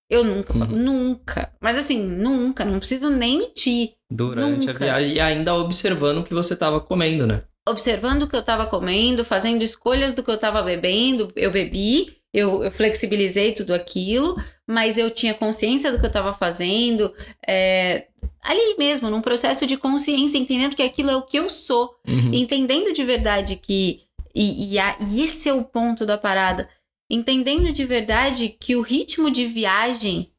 Eu 0.10 0.24
nunca, 0.24 0.54
uhum. 0.54 0.68
nunca, 0.68 1.52
mas 1.60 1.80
assim, 1.80 2.04
nunca, 2.04 2.64
não 2.64 2.78
preciso 2.78 3.10
nem 3.10 3.40
mentir. 3.40 3.94
Durante 4.10 4.68
nunca. 4.68 4.72
a 4.72 4.78
viagem 4.78 5.14
e 5.16 5.20
ainda 5.20 5.56
observando 5.56 6.20
o 6.20 6.24
que 6.24 6.34
você 6.34 6.54
estava 6.54 6.80
comendo, 6.80 7.26
né? 7.26 7.42
Observando 7.68 8.24
o 8.24 8.28
que 8.28 8.36
eu 8.36 8.42
estava 8.42 8.68
comendo, 8.68 9.26
fazendo 9.26 9.64
escolhas 9.64 10.14
do 10.14 10.22
que 10.22 10.30
eu 10.30 10.36
estava 10.36 10.62
bebendo, 10.62 11.34
eu 11.36 11.52
bebi, 11.52 12.16
eu, 12.32 12.64
eu, 12.64 12.72
flexibilizei 12.72 13.54
tudo 13.54 13.74
aquilo, 13.74 14.36
mas 14.68 15.00
eu 15.00 15.10
tinha 15.10 15.34
consciência 15.34 15.92
do 15.92 15.98
que 15.98 16.06
eu 16.06 16.10
estava 16.10 16.36
fazendo, 16.36 17.12
é, 17.48 18.08
ali 18.46 18.76
mesmo, 18.78 19.10
num 19.10 19.22
processo 19.22 19.66
de 19.66 19.76
consciência, 19.76 20.38
entendendo 20.38 20.76
que 20.76 20.84
aquilo 20.84 21.10
é 21.10 21.16
o 21.16 21.24
que 21.24 21.38
eu 21.38 21.50
sou, 21.50 21.96
uhum. 22.08 22.34
entendendo 22.34 22.94
de 22.94 23.04
verdade 23.04 23.56
que. 23.56 24.04
E, 24.34 24.74
e, 24.74 24.80
a, 24.80 24.98
e 25.00 25.24
esse 25.24 25.50
é 25.50 25.54
o 25.54 25.64
ponto 25.64 26.06
da 26.06 26.18
parada. 26.18 26.70
Entendendo 27.10 27.72
de 27.72 27.86
verdade 27.86 28.50
que 28.50 28.76
o 28.76 28.82
ritmo 28.82 29.32
de 29.32 29.46
viagem 29.46 30.32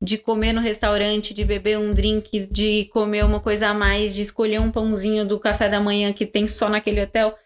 de 0.00 0.18
comer 0.18 0.52
no 0.52 0.60
restaurante, 0.60 1.32
de 1.32 1.44
beber 1.44 1.78
um 1.78 1.92
drink, 1.92 2.46
de 2.46 2.86
comer 2.86 3.24
uma 3.24 3.38
coisa 3.38 3.68
a 3.68 3.74
mais, 3.74 4.12
de 4.14 4.22
escolher 4.22 4.60
um 4.60 4.70
pãozinho 4.70 5.24
do 5.24 5.38
café 5.38 5.68
da 5.68 5.78
manhã 5.78 6.12
que 6.12 6.26
tem 6.26 6.48
só 6.48 6.68
naquele 6.68 7.00
hotel. 7.00 7.38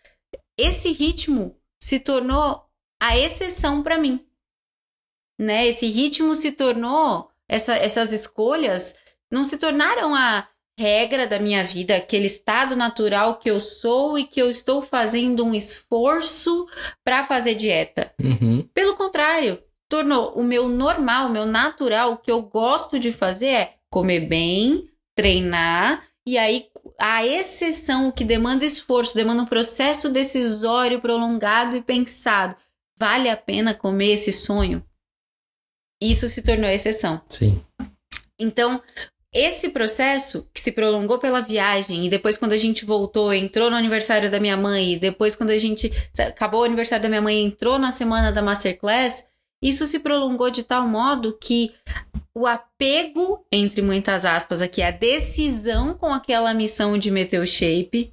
Esse 0.57 0.91
ritmo 0.91 1.55
se 1.79 2.01
tornou 2.01 2.65
a 2.99 3.19
exceção 3.19 3.83
para 3.83 3.99
mim. 3.99 4.25
Né? 5.39 5.67
Esse 5.67 5.87
ritmo 5.87 6.35
se 6.35 6.53
tornou 6.53 7.29
essa, 7.47 7.77
essas 7.77 8.13
escolhas 8.13 8.97
não 9.37 9.45
se 9.45 9.59
tornaram 9.59 10.15
a 10.15 10.49
regra 10.79 11.27
da 11.27 11.39
minha 11.39 11.65
vida, 11.65 11.97
aquele 11.97 12.27
estado 12.27 12.75
natural 12.75 13.39
que 13.39 13.51
eu 13.51 13.61
sou 13.61 14.19
e 14.19 14.25
que 14.25 14.41
eu 14.41 14.51
estou 14.51 14.83
fazendo 14.83 15.45
um 15.45 15.55
esforço 15.55 16.67
para 17.05 17.25
fazer 17.25 17.55
dieta. 17.55 18.13
Uhum. 18.21 18.69
Pelo 18.75 18.97
contrário, 18.97 19.63
tornou 19.89 20.33
o 20.35 20.43
meu 20.43 20.69
normal, 20.69 21.29
o 21.29 21.33
meu 21.33 21.47
natural, 21.47 22.13
o 22.13 22.17
que 22.17 22.31
eu 22.31 22.43
gosto 22.43 22.99
de 22.99 23.13
fazer 23.13 23.47
é 23.47 23.75
comer 23.91 24.21
bem, 24.21 24.91
treinar 25.15 26.03
e 26.27 26.37
aí 26.37 26.69
a 26.99 27.27
exceção, 27.27 28.11
que 28.11 28.25
demanda 28.25 28.65
esforço, 28.65 29.15
demanda 29.15 29.43
um 29.43 29.47
processo 29.47 30.11
decisório 30.11 31.01
prolongado 31.01 31.77
e 31.77 31.83
pensado. 31.83 32.57
Vale 32.99 33.29
a 33.29 33.37
pena 33.37 33.75
comer 33.75 34.13
esse 34.13 34.33
sonho? 34.33 34.85
Isso 36.03 36.29
se 36.29 36.43
tornou 36.43 36.69
exceção. 36.69 37.23
Sim. 37.29 37.63
Então, 38.39 38.83
esse 39.37 39.69
processo 39.69 40.49
que 40.55 40.61
se 40.61 40.73
prolongou 40.73 41.19
pela 41.19 41.43
viagem 41.43 42.07
e 42.07 42.09
depois 42.09 42.39
quando 42.39 42.53
a 42.53 42.57
gente 42.57 42.87
voltou, 42.87 43.35
entrou 43.35 43.71
no 43.71 43.77
aniversário 43.77 44.31
da 44.31 44.41
minha 44.41 44.57
mãe, 44.57 44.95
e 44.95 44.99
depois 44.99 45.37
quando 45.37 45.51
a 45.51 45.59
gente 45.59 45.93
acabou 46.19 46.63
o 46.63 46.65
aniversário 46.65 47.03
da 47.03 47.09
minha 47.09 47.21
mãe, 47.21 47.45
entrou 47.45 47.79
na 47.79 47.93
semana 47.93 48.33
da 48.33 48.41
masterclass, 48.41 49.27
isso 49.63 49.85
se 49.85 49.99
prolongou 50.01 50.51
de 50.51 50.63
tal 50.63 50.89
modo 50.89 51.37
que 51.39 51.73
o 52.35 52.47
apego, 52.47 53.45
entre 53.53 53.83
muitas 53.83 54.25
aspas 54.25 54.63
aqui, 54.63 54.83
a 54.83 54.91
decisão 54.91 55.95
com 55.95 56.13
aquela 56.13 56.55
missão 56.55 56.97
de 56.97 57.11
meter 57.11 57.41
o 57.41 57.47
shape, 57.47 58.11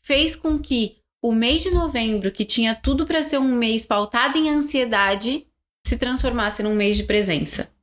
fez 0.00 0.34
com 0.34 0.58
que 0.58 0.96
o 1.22 1.32
mês 1.32 1.62
de 1.62 1.70
novembro, 1.70 2.30
que 2.30 2.44
tinha 2.44 2.74
tudo 2.74 3.06
para 3.06 3.22
ser 3.22 3.38
um 3.38 3.54
mês 3.54 3.84
pautado 3.84 4.38
em 4.38 4.50
ansiedade, 4.50 5.46
se 5.86 5.98
transformasse 5.98 6.62
num 6.62 6.74
mês 6.74 6.96
de 6.96 7.04
presença. 7.04 7.73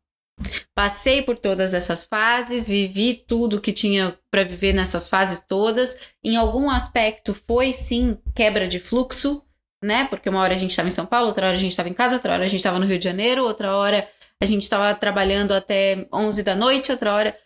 Passei 0.74 1.22
por 1.22 1.38
todas 1.38 1.74
essas 1.74 2.06
fases, 2.06 2.68
vivi 2.68 3.14
tudo 3.28 3.62
que 3.62 3.72
tinha 3.72 4.18
para 4.32 4.44
viver 4.44 4.74
nessas 4.74 5.08
fases 5.08 5.42
todas. 5.42 5.98
Em 6.24 6.36
algum 6.36 6.70
aspecto 6.70 7.34
foi 7.34 7.72
sim 7.74 8.18
quebra 8.36 8.68
de 8.68 8.80
fluxo, 8.80 9.44
né? 9.84 10.06
Porque 10.06 10.30
uma 10.30 10.40
hora 10.40 10.54
a 10.54 10.58
gente 10.58 10.72
estava 10.72 10.88
em 10.88 10.92
São 10.92 11.06
Paulo, 11.06 11.28
outra 11.28 11.48
hora 11.48 11.56
a 11.56 11.60
gente 11.60 11.72
estava 11.72 11.90
em 11.90 11.94
casa, 11.94 12.16
outra 12.16 12.34
hora 12.34 12.46
a 12.46 12.48
gente 12.48 12.60
estava 12.60 12.80
no 12.80 12.86
Rio 12.86 12.98
de 12.98 13.04
Janeiro, 13.04 13.44
outra 13.44 13.76
hora 13.76 14.08
a 14.42 14.46
gente 14.46 14.64
estava 14.64 14.94
trabalhando 14.96 15.52
até 15.52 16.08
11 16.12 16.44
da 16.44 16.56
noite, 16.56 16.92
outra 16.92 17.14
hora. 17.14 17.38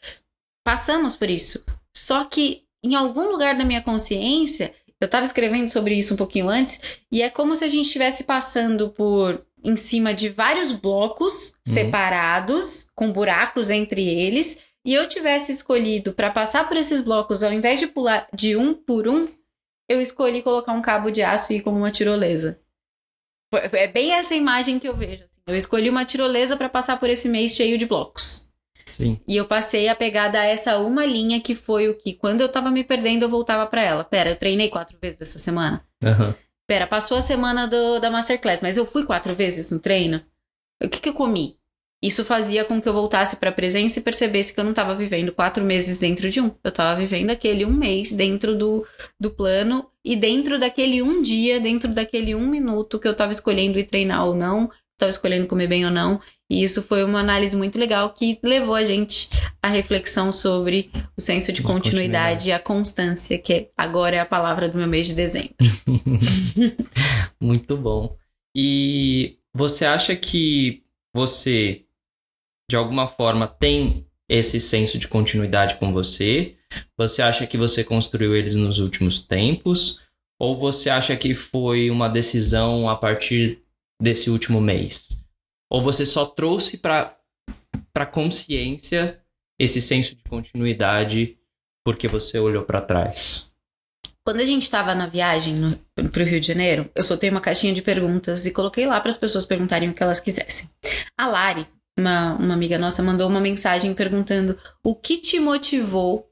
Passamos 0.63 1.15
por 1.15 1.29
isso. 1.29 1.63
Só 1.95 2.23
que 2.23 2.63
em 2.83 2.95
algum 2.95 3.29
lugar 3.29 3.57
da 3.57 3.65
minha 3.65 3.81
consciência, 3.81 4.73
eu 5.01 5.05
estava 5.05 5.25
escrevendo 5.25 5.67
sobre 5.67 5.95
isso 5.95 6.13
um 6.13 6.17
pouquinho 6.17 6.47
antes, 6.49 7.01
e 7.11 7.21
é 7.21 7.29
como 7.29 7.55
se 7.55 7.63
a 7.63 7.69
gente 7.69 7.87
estivesse 7.87 8.23
passando 8.23 8.89
por 8.89 9.45
em 9.65 9.75
cima 9.75 10.13
de 10.13 10.29
vários 10.29 10.71
blocos 10.71 11.55
uhum. 11.67 11.73
separados, 11.73 12.89
com 12.95 13.11
buracos 13.11 13.69
entre 13.69 14.07
eles, 14.07 14.59
e 14.85 14.93
eu 14.93 15.09
tivesse 15.09 15.51
escolhido 15.51 16.13
para 16.13 16.29
passar 16.29 16.67
por 16.67 16.77
esses 16.77 17.01
blocos, 17.01 17.41
ao 17.41 17.51
invés 17.51 17.79
de 17.79 17.87
pular 17.87 18.27
de 18.33 18.55
um 18.55 18.73
por 18.73 19.07
um, 19.07 19.27
eu 19.89 19.99
escolhi 19.99 20.41
colocar 20.41 20.73
um 20.73 20.81
cabo 20.81 21.09
de 21.09 21.23
aço 21.23 21.51
e 21.51 21.57
ir 21.57 21.61
como 21.61 21.77
uma 21.77 21.91
tirolesa. 21.91 22.59
É 23.73 23.87
bem 23.87 24.11
essa 24.11 24.35
imagem 24.35 24.79
que 24.79 24.87
eu 24.87 24.95
vejo. 24.95 25.23
Assim. 25.23 25.39
Eu 25.47 25.55
escolhi 25.55 25.89
uma 25.89 26.05
tirolesa 26.05 26.57
para 26.57 26.69
passar 26.69 26.99
por 26.99 27.09
esse 27.09 27.29
mês 27.29 27.53
cheio 27.55 27.77
de 27.77 27.85
blocos. 27.85 28.51
Sim. 28.85 29.19
E 29.27 29.35
eu 29.35 29.45
passei 29.45 29.87
a 29.87 29.95
pegada 29.95 30.39
a 30.39 30.45
essa 30.45 30.77
uma 30.77 31.05
linha 31.05 31.41
que 31.41 31.55
foi 31.55 31.89
o 31.89 31.95
que, 31.95 32.13
quando 32.13 32.41
eu 32.41 32.49
tava 32.49 32.69
me 32.69 32.83
perdendo, 32.83 33.23
eu 33.23 33.29
voltava 33.29 33.65
para 33.65 33.81
ela. 33.81 34.03
Pera, 34.03 34.29
eu 34.29 34.35
treinei 34.35 34.69
quatro 34.69 34.97
vezes 35.01 35.21
essa 35.21 35.39
semana. 35.39 35.83
Uhum. 36.03 36.33
Pera, 36.67 36.87
passou 36.87 37.17
a 37.17 37.21
semana 37.21 37.67
do, 37.67 37.99
da 37.99 38.09
Masterclass, 38.09 38.61
mas 38.61 38.77
eu 38.77 38.85
fui 38.85 39.05
quatro 39.05 39.35
vezes 39.35 39.69
no 39.69 39.79
treino. 39.79 40.23
O 40.83 40.89
que, 40.89 40.99
que 40.99 41.09
eu 41.09 41.13
comi? 41.13 41.57
Isso 42.01 42.25
fazia 42.25 42.65
com 42.65 42.81
que 42.81 42.87
eu 42.87 42.93
voltasse 42.93 43.37
para 43.37 43.49
a 43.49 43.53
presença 43.53 43.99
e 43.99 44.03
percebesse 44.03 44.53
que 44.53 44.59
eu 44.59 44.63
não 44.63 44.71
estava 44.71 44.93
vivendo 44.93 45.31
quatro 45.31 45.63
meses 45.63 45.97
dentro 45.97 46.29
de 46.29 46.41
um. 46.41 46.51
Eu 46.63 46.69
estava 46.69 46.99
vivendo 46.99 47.31
aquele 47.31 47.65
um 47.65 47.71
mês 47.71 48.11
dentro 48.11 48.55
do, 48.55 48.85
do 49.19 49.31
plano 49.31 49.89
e 50.03 50.15
dentro 50.15 50.59
daquele 50.59 51.01
um 51.01 51.21
dia, 51.21 51.59
dentro 51.59 51.91
daquele 51.93 52.35
um 52.35 52.47
minuto 52.47 52.99
que 52.99 53.07
eu 53.07 53.13
estava 53.13 53.31
escolhendo 53.31 53.79
ir 53.79 53.85
treinar 53.85 54.25
ou 54.25 54.35
não, 54.35 54.69
estava 54.95 55.09
escolhendo 55.09 55.47
comer 55.47 55.67
bem 55.67 55.85
ou 55.85 55.91
não. 55.91 56.19
E 56.49 56.63
isso 56.63 56.81
foi 56.81 57.03
uma 57.03 57.19
análise 57.19 57.55
muito 57.55 57.77
legal 57.77 58.09
que 58.11 58.39
levou 58.43 58.75
a 58.75 58.83
gente 58.83 59.29
à 59.61 59.67
reflexão 59.67 60.31
sobre 60.31 60.91
o 61.17 61.21
senso 61.21 61.51
de, 61.51 61.61
de 61.61 61.63
continuidade, 61.63 62.49
e 62.49 62.51
a 62.51 62.59
constância, 62.59 63.37
que 63.37 63.69
agora 63.77 64.15
é 64.15 64.19
a 64.19 64.25
palavra 64.25 64.69
do 64.69 64.77
meu 64.77 64.87
mês 64.87 65.07
de 65.07 65.15
dezembro. 65.15 65.55
muito 67.41 67.75
bom. 67.77 68.15
E 68.55 69.37
você 69.53 69.85
acha 69.85 70.15
que 70.15 70.83
você, 71.13 71.83
de 72.69 72.75
alguma 72.75 73.07
forma, 73.07 73.47
tem 73.47 74.05
esse 74.29 74.59
senso 74.59 74.97
de 74.97 75.07
continuidade 75.07 75.75
com 75.75 75.91
você? 75.91 76.55
Você 76.97 77.21
acha 77.21 77.45
que 77.45 77.57
você 77.57 77.83
construiu 77.83 78.35
eles 78.35 78.55
nos 78.55 78.79
últimos 78.79 79.19
tempos? 79.19 80.01
Ou 80.39 80.57
você 80.57 80.89
acha 80.89 81.15
que 81.15 81.33
foi 81.33 81.89
uma 81.89 82.09
decisão 82.09 82.89
a 82.89 82.95
partir 82.95 83.64
desse 84.01 84.29
último 84.29 84.61
mês? 84.61 85.23
Ou 85.69 85.81
você 85.81 86.05
só 86.05 86.25
trouxe 86.25 86.77
para 86.77 87.17
para 87.93 88.05
consciência 88.05 89.21
esse 89.57 89.81
senso 89.81 90.15
de 90.15 90.23
continuidade 90.23 91.37
porque 91.85 92.07
você 92.07 92.37
olhou 92.37 92.63
para 92.63 92.81
trás? 92.81 93.49
Quando 94.25 94.41
a 94.41 94.45
gente 94.45 94.63
estava 94.63 94.95
na 94.95 95.07
viagem 95.07 95.79
para 96.11 96.23
o 96.23 96.25
Rio 96.25 96.41
de 96.41 96.47
Janeiro, 96.47 96.89
eu 96.95 97.03
soltei 97.03 97.29
uma 97.29 97.39
caixinha 97.39 97.73
de 97.73 97.81
perguntas 97.81 98.45
e 98.45 98.51
coloquei 98.51 98.87
lá 98.87 98.99
para 98.99 99.09
as 99.09 99.17
pessoas 99.17 99.45
perguntarem 99.45 99.89
o 99.89 99.93
que 99.93 100.01
elas 100.01 100.19
quisessem. 100.19 100.69
A 101.15 101.27
Lari, 101.27 101.65
uma, 101.97 102.33
uma 102.33 102.53
amiga 102.55 102.77
nossa, 102.79 103.03
mandou 103.03 103.29
uma 103.29 103.39
mensagem 103.39 103.93
perguntando 103.93 104.57
o 104.83 104.95
que 104.95 105.17
te 105.17 105.39
motivou 105.39 106.27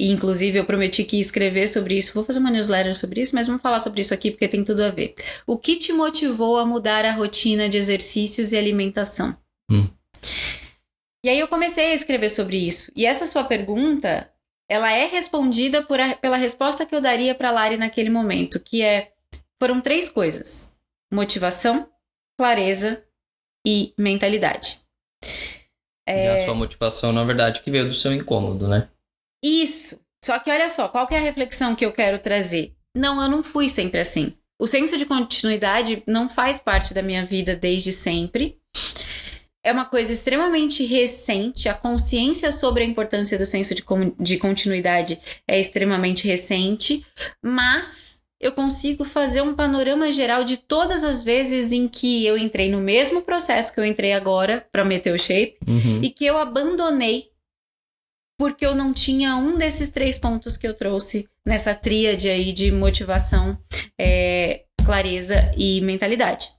e, 0.00 0.10
inclusive, 0.10 0.58
eu 0.58 0.64
prometi 0.64 1.04
que 1.04 1.16
ia 1.16 1.20
escrever 1.20 1.68
sobre 1.68 1.98
isso. 1.98 2.14
Vou 2.14 2.24
fazer 2.24 2.38
uma 2.38 2.50
newsletter 2.50 2.96
sobre 2.96 3.20
isso, 3.20 3.34
mas 3.34 3.46
vamos 3.46 3.60
falar 3.60 3.80
sobre 3.80 4.00
isso 4.00 4.14
aqui 4.14 4.30
porque 4.30 4.48
tem 4.48 4.64
tudo 4.64 4.82
a 4.82 4.90
ver. 4.90 5.14
O 5.46 5.58
que 5.58 5.76
te 5.76 5.92
motivou 5.92 6.56
a 6.56 6.64
mudar 6.64 7.04
a 7.04 7.12
rotina 7.12 7.68
de 7.68 7.76
exercícios 7.76 8.50
e 8.50 8.56
alimentação? 8.56 9.36
Hum. 9.70 9.86
E 11.22 11.28
aí 11.28 11.38
eu 11.38 11.46
comecei 11.46 11.92
a 11.92 11.94
escrever 11.94 12.30
sobre 12.30 12.56
isso. 12.56 12.90
E 12.96 13.04
essa 13.04 13.26
sua 13.26 13.44
pergunta, 13.44 14.32
ela 14.66 14.90
é 14.90 15.04
respondida 15.04 15.80
a, 15.86 16.14
pela 16.16 16.38
resposta 16.38 16.86
que 16.86 16.94
eu 16.94 17.00
daria 17.02 17.34
para 17.34 17.50
Lari 17.50 17.76
naquele 17.76 18.08
momento, 18.08 18.58
que 18.58 18.80
é 18.80 19.12
foram 19.62 19.82
três 19.82 20.08
coisas: 20.08 20.78
motivação, 21.12 21.86
clareza 22.38 23.04
e 23.66 23.92
mentalidade. 23.98 24.80
É... 26.08 26.24
E 26.24 26.42
a 26.42 26.44
sua 26.46 26.54
motivação, 26.54 27.12
na 27.12 27.22
verdade, 27.22 27.60
que 27.60 27.70
veio 27.70 27.86
do 27.86 27.94
seu 27.94 28.14
incômodo, 28.14 28.66
né? 28.66 28.88
Isso. 29.42 30.00
Só 30.24 30.38
que 30.38 30.50
olha 30.50 30.68
só, 30.68 30.88
qual 30.88 31.08
é 31.10 31.16
a 31.16 31.20
reflexão 31.20 31.74
que 31.74 31.84
eu 31.84 31.92
quero 31.92 32.18
trazer? 32.18 32.74
Não, 32.94 33.22
eu 33.22 33.28
não 33.28 33.42
fui 33.42 33.68
sempre 33.68 34.00
assim. 34.00 34.34
O 34.60 34.66
senso 34.66 34.98
de 34.98 35.06
continuidade 35.06 36.02
não 36.06 36.28
faz 36.28 36.58
parte 36.58 36.92
da 36.92 37.02
minha 37.02 37.24
vida 37.24 37.56
desde 37.56 37.92
sempre. 37.92 38.58
É 39.64 39.72
uma 39.72 39.86
coisa 39.86 40.12
extremamente 40.12 40.84
recente. 40.84 41.68
A 41.68 41.74
consciência 41.74 42.52
sobre 42.52 42.82
a 42.82 42.86
importância 42.86 43.38
do 43.38 43.46
senso 43.46 43.74
de, 43.74 43.82
de 44.18 44.36
continuidade 44.38 45.18
é 45.48 45.58
extremamente 45.58 46.26
recente, 46.26 47.04
mas 47.42 48.20
eu 48.40 48.52
consigo 48.52 49.04
fazer 49.04 49.42
um 49.42 49.54
panorama 49.54 50.10
geral 50.10 50.44
de 50.44 50.56
todas 50.56 51.04
as 51.04 51.22
vezes 51.22 51.72
em 51.72 51.86
que 51.86 52.26
eu 52.26 52.38
entrei 52.38 52.70
no 52.70 52.80
mesmo 52.80 53.20
processo 53.22 53.72
que 53.72 53.78
eu 53.78 53.84
entrei 53.84 54.14
agora 54.14 54.66
para 54.72 54.84
meter 54.84 55.14
o 55.14 55.18
shape 55.18 55.58
uhum. 55.68 56.00
e 56.02 56.08
que 56.08 56.24
eu 56.24 56.38
abandonei 56.38 57.29
porque 58.40 58.64
eu 58.64 58.74
não 58.74 58.90
tinha 58.90 59.36
um 59.36 59.58
desses 59.58 59.90
três 59.90 60.16
pontos 60.16 60.56
que 60.56 60.66
eu 60.66 60.72
trouxe 60.72 61.28
nessa 61.46 61.74
tríade 61.74 62.26
aí 62.26 62.54
de 62.54 62.72
motivação, 62.72 63.58
é, 64.00 64.64
clareza 64.82 65.52
e 65.58 65.82
mentalidade. 65.82 66.50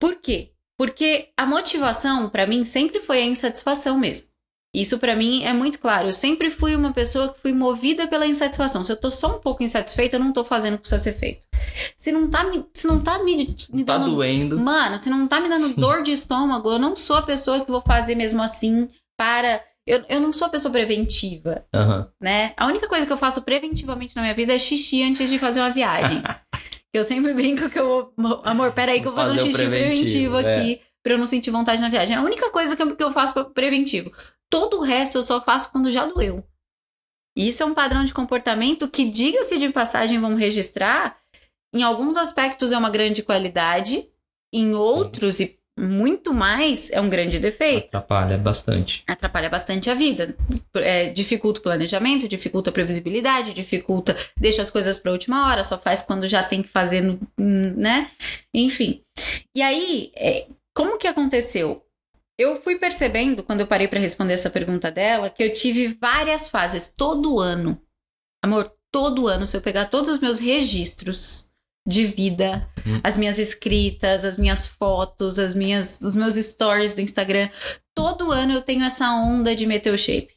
Por 0.00 0.16
quê? 0.16 0.52
Porque 0.78 1.28
a 1.36 1.44
motivação, 1.44 2.30
para 2.30 2.46
mim, 2.46 2.64
sempre 2.64 3.00
foi 3.00 3.18
a 3.18 3.26
insatisfação 3.26 3.98
mesmo. 3.98 4.28
Isso 4.74 4.98
para 4.98 5.14
mim 5.14 5.44
é 5.44 5.52
muito 5.52 5.78
claro. 5.78 6.08
Eu 6.08 6.12
sempre 6.14 6.50
fui 6.50 6.74
uma 6.74 6.90
pessoa 6.90 7.34
que 7.34 7.38
fui 7.38 7.52
movida 7.52 8.06
pela 8.06 8.26
insatisfação. 8.26 8.82
Se 8.82 8.90
eu 8.90 8.96
tô 8.96 9.10
só 9.10 9.36
um 9.36 9.40
pouco 9.40 9.62
insatisfeita, 9.62 10.16
eu 10.16 10.20
não 10.20 10.32
tô 10.32 10.42
fazendo 10.42 10.74
o 10.74 10.76
que 10.78 10.84
precisa 10.88 11.02
ser 11.02 11.12
feito. 11.12 11.46
Se 11.98 12.10
não 12.12 12.30
tá 12.30 12.44
me, 12.44 12.64
se 12.72 12.86
não 12.86 12.98
tá 13.02 13.22
me, 13.22 13.54
me 13.74 13.84
tá 13.84 13.98
dando. 13.98 14.10
doendo. 14.10 14.58
Mano, 14.58 14.98
se 14.98 15.10
não 15.10 15.28
tá 15.28 15.38
me 15.38 15.50
dando 15.50 15.68
dor 15.76 16.02
de 16.02 16.12
estômago, 16.12 16.70
eu 16.70 16.78
não 16.78 16.96
sou 16.96 17.16
a 17.16 17.22
pessoa 17.22 17.62
que 17.62 17.70
vou 17.70 17.82
fazer 17.82 18.14
mesmo 18.14 18.42
assim 18.42 18.88
para 19.18 19.62
eu, 19.86 20.04
eu 20.08 20.20
não 20.20 20.32
sou 20.32 20.48
pessoa 20.48 20.72
preventiva, 20.72 21.64
uhum. 21.74 22.06
né? 22.20 22.54
A 22.56 22.66
única 22.66 22.88
coisa 22.88 23.06
que 23.06 23.12
eu 23.12 23.18
faço 23.18 23.42
preventivamente 23.42 24.16
na 24.16 24.22
minha 24.22 24.34
vida 24.34 24.54
é 24.54 24.58
xixi 24.58 25.02
antes 25.02 25.28
de 25.28 25.38
fazer 25.38 25.60
uma 25.60 25.70
viagem. 25.70 26.22
eu 26.92 27.04
sempre 27.04 27.34
brinco 27.34 27.68
que 27.68 27.78
eu 27.78 28.12
vou... 28.16 28.40
Amor, 28.44 28.72
peraí 28.72 29.00
que 29.00 29.08
eu 29.08 29.12
vou 29.12 29.20
fazer, 29.20 29.38
fazer 29.38 29.42
um 29.42 29.52
xixi 29.52 29.68
preventivo, 29.68 30.36
preventivo 30.36 30.38
é. 30.38 30.56
aqui 30.56 30.80
pra 31.02 31.12
eu 31.12 31.18
não 31.18 31.26
sentir 31.26 31.50
vontade 31.50 31.82
na 31.82 31.90
viagem. 31.90 32.16
É 32.16 32.18
a 32.18 32.22
única 32.22 32.50
coisa 32.50 32.74
que 32.74 32.82
eu, 32.82 32.96
que 32.96 33.04
eu 33.04 33.12
faço 33.12 33.44
preventivo. 33.50 34.10
Todo 34.50 34.78
o 34.78 34.82
resto 34.82 35.18
eu 35.18 35.22
só 35.22 35.40
faço 35.40 35.70
quando 35.70 35.90
já 35.90 36.06
doeu. 36.06 36.42
Isso 37.36 37.62
é 37.62 37.66
um 37.66 37.74
padrão 37.74 38.04
de 38.04 38.14
comportamento 38.14 38.88
que, 38.88 39.04
diga-se 39.04 39.58
de 39.58 39.68
passagem, 39.68 40.20
vamos 40.20 40.38
registrar, 40.38 41.18
em 41.74 41.82
alguns 41.82 42.16
aspectos 42.16 42.70
é 42.72 42.78
uma 42.78 42.88
grande 42.88 43.22
qualidade, 43.22 44.08
em 44.52 44.74
outros 44.74 45.40
e 45.40 45.58
muito 45.78 46.32
mais 46.32 46.90
é 46.90 47.00
um 47.00 47.08
grande 47.08 47.40
defeito. 47.40 47.88
Atrapalha 47.88 48.38
bastante. 48.38 49.02
Atrapalha 49.06 49.50
bastante 49.50 49.90
a 49.90 49.94
vida. 49.94 50.36
É, 50.76 51.08
dificulta 51.10 51.60
o 51.60 51.62
planejamento, 51.62 52.28
dificulta 52.28 52.70
a 52.70 52.72
previsibilidade, 52.72 53.52
dificulta, 53.52 54.16
deixa 54.36 54.62
as 54.62 54.70
coisas 54.70 54.98
para 54.98 55.12
última 55.12 55.48
hora, 55.48 55.64
só 55.64 55.76
faz 55.76 56.02
quando 56.02 56.28
já 56.28 56.42
tem 56.42 56.62
que 56.62 56.68
fazer, 56.68 57.02
né? 57.36 58.10
Enfim. 58.52 59.02
E 59.54 59.62
aí, 59.62 60.12
é, 60.16 60.46
como 60.74 60.98
que 60.98 61.08
aconteceu? 61.08 61.84
Eu 62.38 62.60
fui 62.60 62.76
percebendo, 62.76 63.42
quando 63.42 63.60
eu 63.60 63.66
parei 63.66 63.86
para 63.86 64.00
responder 64.00 64.32
essa 64.32 64.50
pergunta 64.50 64.90
dela, 64.90 65.30
que 65.30 65.42
eu 65.42 65.52
tive 65.52 65.96
várias 66.00 66.48
fases, 66.48 66.92
todo 66.96 67.38
ano. 67.38 67.80
Amor, 68.44 68.72
todo 68.92 69.28
ano, 69.28 69.46
se 69.46 69.56
eu 69.56 69.60
pegar 69.60 69.86
todos 69.86 70.10
os 70.10 70.18
meus 70.18 70.38
registros 70.38 71.53
de 71.86 72.06
vida, 72.06 72.66
hum. 72.86 73.00
as 73.04 73.16
minhas 73.16 73.38
escritas, 73.38 74.24
as 74.24 74.38
minhas 74.38 74.66
fotos, 74.66 75.38
as 75.38 75.54
minhas, 75.54 76.00
os 76.00 76.16
meus 76.16 76.34
stories 76.34 76.94
do 76.94 77.00
Instagram. 77.00 77.48
Todo 77.94 78.32
ano 78.32 78.54
eu 78.54 78.62
tenho 78.62 78.84
essa 78.84 79.10
onda 79.12 79.54
de 79.54 79.66
meter 79.66 79.92
o 79.92 79.98
shape. 79.98 80.32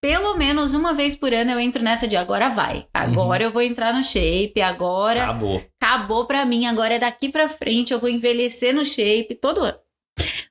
Pelo 0.00 0.36
menos 0.36 0.74
uma 0.74 0.92
vez 0.94 1.14
por 1.14 1.32
ano 1.32 1.52
eu 1.52 1.60
entro 1.60 1.82
nessa 1.82 2.08
de 2.08 2.16
agora 2.16 2.48
vai. 2.48 2.86
Agora 2.92 3.42
uhum. 3.42 3.48
eu 3.48 3.52
vou 3.52 3.62
entrar 3.62 3.94
no 3.94 4.02
shape, 4.02 4.60
agora 4.60 5.24
acabou. 5.24 5.64
Acabou 5.80 6.26
para 6.26 6.44
mim, 6.44 6.66
agora 6.66 6.94
é 6.94 6.98
daqui 6.98 7.28
para 7.28 7.48
frente 7.48 7.92
eu 7.92 8.00
vou 8.00 8.08
envelhecer 8.08 8.74
no 8.74 8.84
shape 8.84 9.36
todo 9.40 9.62
ano. 9.62 9.78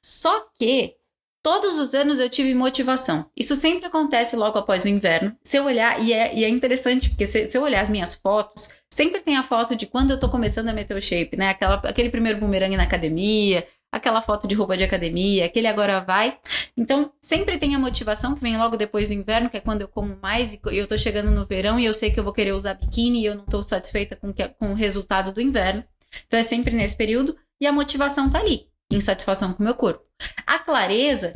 Só 0.01 0.47
que 0.57 0.95
Todos 1.43 1.79
os 1.79 1.95
anos 1.95 2.19
eu 2.19 2.29
tive 2.29 2.53
motivação. 2.53 3.25
Isso 3.35 3.55
sempre 3.55 3.87
acontece 3.87 4.35
logo 4.35 4.59
após 4.59 4.85
o 4.85 4.89
inverno. 4.89 5.35
Se 5.43 5.57
eu 5.57 5.65
olhar, 5.65 5.99
e 6.01 6.13
é, 6.13 6.35
e 6.35 6.45
é 6.45 6.49
interessante, 6.49 7.09
porque 7.09 7.25
se, 7.25 7.47
se, 7.47 7.57
eu 7.57 7.63
olhar 7.63 7.81
as 7.81 7.89
minhas 7.89 8.13
fotos, 8.13 8.69
sempre 8.93 9.21
tem 9.21 9.37
a 9.37 9.43
foto 9.43 9.75
de 9.75 9.85
quando 9.85 10.11
eu 10.11 10.19
tô 10.19 10.29
começando 10.29 10.69
a 10.69 10.73
meter 10.73 10.95
o 10.95 11.01
shape, 11.01 11.37
né? 11.37 11.49
Aquela, 11.49 11.75
aquele 11.75 12.09
primeiro 12.09 12.39
bumerangue 12.39 12.77
na 12.77 12.83
academia, 12.83 13.65
aquela 13.91 14.21
foto 14.21 14.47
de 14.47 14.55
roupa 14.55 14.77
de 14.77 14.83
academia, 14.83 15.45
aquele 15.45 15.67
agora 15.67 16.01
vai. 16.01 16.37
Então, 16.77 17.11
sempre 17.21 17.57
tem 17.57 17.75
a 17.75 17.79
motivação 17.79 18.35
que 18.35 18.41
vem 18.41 18.57
logo 18.57 18.77
depois 18.77 19.09
do 19.09 19.13
inverno, 19.13 19.49
que 19.49 19.57
é 19.57 19.61
quando 19.61 19.81
eu 19.81 19.87
como 19.87 20.17
mais 20.21 20.53
e 20.53 20.59
eu 20.71 20.87
tô 20.87 20.97
chegando 20.97 21.31
no 21.31 21.45
verão 21.45 21.79
e 21.79 21.85
eu 21.85 21.93
sei 21.93 22.11
que 22.11 22.19
eu 22.19 22.23
vou 22.23 22.33
querer 22.33 22.53
usar 22.53 22.75
biquíni 22.75 23.21
e 23.21 23.25
eu 23.25 23.35
não 23.35 23.45
tô 23.45 23.63
satisfeita 23.63 24.15
com, 24.15 24.33
que, 24.33 24.47
com 24.47 24.71
o 24.71 24.75
resultado 24.75 25.31
do 25.31 25.41
inverno. 25.41 25.83
Então, 26.27 26.39
é 26.39 26.43
sempre 26.43 26.75
nesse 26.75 26.95
período 26.95 27.35
e 27.59 27.67
a 27.67 27.71
motivação 27.71 28.29
tá 28.29 28.39
ali 28.39 28.71
insatisfação 28.95 29.53
com 29.53 29.61
o 29.61 29.65
meu 29.65 29.75
corpo. 29.75 30.03
A 30.45 30.59
clareza 30.59 31.33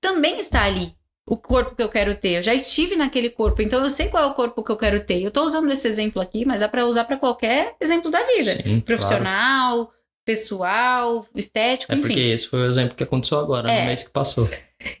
também 0.00 0.38
está 0.38 0.64
ali. 0.64 0.94
O 1.26 1.36
corpo 1.36 1.76
que 1.76 1.82
eu 1.82 1.88
quero 1.88 2.14
ter. 2.16 2.38
Eu 2.38 2.42
já 2.42 2.52
estive 2.52 2.96
naquele 2.96 3.30
corpo, 3.30 3.62
então 3.62 3.82
eu 3.82 3.90
sei 3.90 4.08
qual 4.08 4.24
é 4.24 4.26
o 4.26 4.34
corpo 4.34 4.62
que 4.62 4.72
eu 4.72 4.76
quero 4.76 5.00
ter. 5.00 5.22
Eu 5.22 5.28
estou 5.28 5.44
usando 5.44 5.70
esse 5.70 5.86
exemplo 5.86 6.20
aqui, 6.20 6.44
mas 6.44 6.60
dá 6.60 6.68
para 6.68 6.86
usar 6.86 7.04
para 7.04 7.16
qualquer 7.16 7.76
exemplo 7.80 8.10
da 8.10 8.22
vida. 8.24 8.60
Sim, 8.62 8.80
Profissional, 8.80 9.86
claro. 9.86 9.98
pessoal, 10.24 11.26
estético, 11.34 11.92
é 11.92 11.96
enfim. 11.96 12.08
Porque 12.08 12.20
esse 12.20 12.48
foi 12.48 12.60
o 12.60 12.66
exemplo 12.66 12.96
que 12.96 13.04
aconteceu 13.04 13.38
agora, 13.38 13.70
é. 13.70 13.80
no 13.80 13.86
mês 13.86 14.02
que 14.02 14.10
passou. 14.10 14.48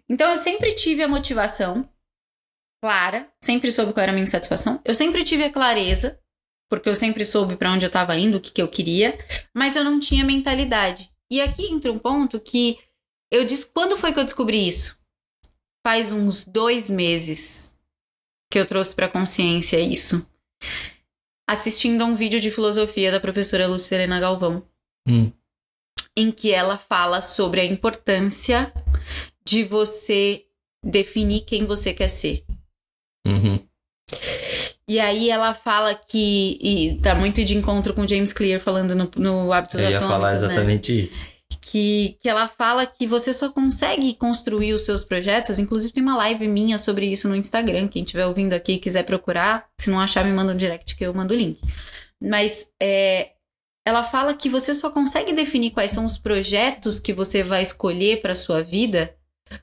Então 0.08 0.30
eu 0.30 0.36
sempre 0.36 0.72
tive 0.72 1.02
a 1.02 1.08
motivação 1.08 1.88
clara, 2.80 3.28
sempre 3.40 3.70
soube 3.72 3.92
qual 3.92 4.02
era 4.02 4.12
a 4.12 4.14
minha 4.14 4.24
insatisfação. 4.24 4.80
Eu 4.84 4.94
sempre 4.94 5.24
tive 5.24 5.44
a 5.44 5.52
clareza, 5.52 6.18
porque 6.68 6.88
eu 6.88 6.96
sempre 6.96 7.24
soube 7.24 7.56
para 7.56 7.70
onde 7.70 7.84
eu 7.84 7.88
estava 7.88 8.16
indo, 8.16 8.38
o 8.38 8.40
que, 8.40 8.50
que 8.50 8.62
eu 8.62 8.68
queria, 8.68 9.18
mas 9.54 9.76
eu 9.76 9.84
não 9.84 10.00
tinha 10.00 10.24
mentalidade. 10.24 11.10
E 11.30 11.40
aqui 11.40 11.66
entra 11.66 11.92
um 11.92 11.98
ponto 11.98 12.40
que 12.40 12.78
eu 13.30 13.44
disse. 13.44 13.66
Quando 13.66 13.96
foi 13.96 14.12
que 14.12 14.18
eu 14.18 14.24
descobri 14.24 14.66
isso? 14.66 15.01
Faz 15.84 16.12
uns 16.12 16.44
dois 16.44 16.88
meses 16.88 17.78
que 18.50 18.58
eu 18.58 18.66
trouxe 18.66 18.94
para 18.94 19.08
consciência 19.08 19.80
isso. 19.80 20.26
Assistindo 21.48 22.02
a 22.02 22.04
um 22.04 22.14
vídeo 22.14 22.40
de 22.40 22.50
filosofia 22.50 23.10
da 23.10 23.18
professora 23.18 23.66
Lucilena 23.66 24.20
Galvão. 24.20 24.62
Hum. 25.08 25.32
Em 26.16 26.30
que 26.30 26.52
ela 26.52 26.78
fala 26.78 27.22
sobre 27.22 27.60
a 27.60 27.64
importância 27.64 28.72
de 29.44 29.64
você 29.64 30.44
definir 30.84 31.40
quem 31.42 31.64
você 31.64 31.92
quer 31.92 32.08
ser. 32.08 32.44
Uhum. 33.26 33.58
E 34.86 35.00
aí 35.00 35.30
ela 35.30 35.54
fala 35.54 35.94
que. 35.94 36.58
E 36.60 36.98
tá 37.00 37.14
muito 37.14 37.42
de 37.44 37.56
encontro 37.56 37.94
com 37.94 38.06
James 38.06 38.32
Clear 38.32 38.60
falando 38.60 38.94
no, 38.94 39.10
no 39.16 39.52
Hábitos 39.52 39.80
Eu 39.80 39.90
ia 39.90 39.96
Atômicos, 39.96 40.16
falar 40.16 40.30
né? 40.30 40.36
exatamente 40.36 40.92
né? 40.92 40.98
isso. 41.00 41.31
Que, 41.60 42.16
que 42.20 42.28
ela 42.28 42.48
fala 42.48 42.86
que 42.86 43.06
você 43.06 43.32
só 43.32 43.50
consegue 43.50 44.14
construir 44.14 44.72
os 44.72 44.82
seus 44.82 45.04
projetos. 45.04 45.58
Inclusive, 45.58 45.92
tem 45.92 46.02
uma 46.02 46.16
live 46.16 46.46
minha 46.48 46.78
sobre 46.78 47.06
isso 47.06 47.28
no 47.28 47.36
Instagram. 47.36 47.88
Quem 47.88 48.02
estiver 48.02 48.26
ouvindo 48.26 48.52
aqui 48.52 48.72
e 48.72 48.78
quiser 48.78 49.04
procurar, 49.04 49.66
se 49.78 49.90
não 49.90 50.00
achar, 50.00 50.24
me 50.24 50.32
manda 50.32 50.52
um 50.52 50.56
direct 50.56 50.96
que 50.96 51.04
eu 51.04 51.14
mando 51.14 51.34
o 51.34 51.36
link. 51.36 51.60
Mas 52.20 52.68
é, 52.80 53.32
ela 53.84 54.02
fala 54.02 54.34
que 54.34 54.48
você 54.48 54.74
só 54.74 54.90
consegue 54.90 55.32
definir 55.32 55.70
quais 55.70 55.92
são 55.92 56.04
os 56.04 56.18
projetos 56.18 57.00
que 57.00 57.12
você 57.12 57.42
vai 57.42 57.62
escolher 57.62 58.20
para 58.20 58.34
sua 58.34 58.62
vida 58.62 59.14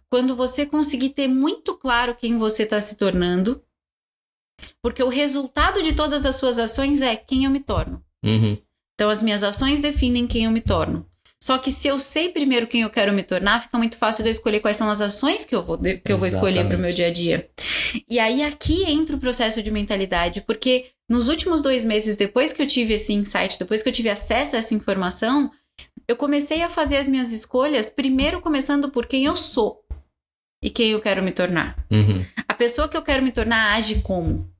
quando 0.10 0.36
você 0.36 0.66
conseguir 0.66 1.10
ter 1.10 1.28
muito 1.28 1.76
claro 1.76 2.16
quem 2.16 2.38
você 2.38 2.64
está 2.64 2.80
se 2.80 2.98
tornando 2.98 3.64
porque 4.82 5.04
o 5.04 5.10
resultado 5.10 5.82
de 5.82 5.94
todas 5.94 6.26
as 6.26 6.36
suas 6.36 6.60
ações 6.60 7.02
é 7.02 7.16
quem 7.16 7.46
eu 7.46 7.52
me 7.52 7.60
torno. 7.60 8.04
Uhum. 8.24 8.58
Então, 8.94 9.10
as 9.10 9.24
minhas 9.24 9.44
ações 9.44 9.82
definem 9.82 10.28
quem 10.28 10.46
eu 10.46 10.52
me 10.52 10.62
torno. 10.62 11.09
Só 11.42 11.58
que 11.58 11.72
se 11.72 11.88
eu 11.88 11.98
sei 11.98 12.30
primeiro 12.30 12.68
quem 12.68 12.82
eu 12.82 12.90
quero 12.90 13.14
me 13.14 13.24
tornar, 13.24 13.62
fica 13.62 13.78
muito 13.78 13.98
fácil 13.98 14.24
de 14.24 14.30
eu 14.30 14.32
escolher 14.32 14.60
quais 14.60 14.76
são 14.76 14.90
as 14.90 15.00
ações 15.00 15.46
que 15.46 15.56
eu 15.56 15.64
vou, 15.64 15.78
que 15.78 16.12
eu 16.12 16.18
vou 16.18 16.28
escolher 16.28 16.68
para 16.68 16.76
o 16.76 16.80
meu 16.80 16.92
dia 16.92 17.08
a 17.08 17.14
dia. 17.14 17.50
E 18.10 18.20
aí 18.20 18.44
aqui 18.44 18.84
entra 18.84 19.16
o 19.16 19.20
processo 19.20 19.64
de 19.64 19.72
mentalidade, 19.72 20.42
porque 20.42 20.88
nos 21.10 21.30
últimos 21.30 21.62
dois 21.62 21.86
meses, 21.86 22.18
depois 22.18 22.52
que 22.52 22.62
eu 22.62 22.68
tive 22.68 22.94
esse 22.94 23.14
insight, 23.14 23.58
depois 23.58 23.82
que 23.82 23.88
eu 23.88 23.94
tive 23.94 24.10
acesso 24.10 24.56
a 24.56 24.60
essa 24.60 24.76
informação, 24.76 25.50
eu 26.08 26.18
comecei 26.18 26.62
a 26.62 26.70
fazer 26.70 26.98
as 26.98 27.08
minhas 27.08 27.32
escolhas, 27.32 27.90
primeiro 27.90 28.42
começando 28.42 28.90
por 28.90 29.06
quem 29.06 29.26
eu 29.26 29.38
sou 29.38 29.82
e 30.62 30.70
quem 30.70 30.92
eu 30.92 31.00
quero 31.00 31.24
me 31.24 31.32
tornar. 31.32 31.78
Uhum. 31.90 32.26
A 32.48 32.54
pessoa 32.54 32.90
que 32.90 32.98
eu 32.98 33.02
quero 33.02 33.24
me 33.24 33.32
tornar 33.32 33.76
age 33.76 34.02
como? 34.02 34.52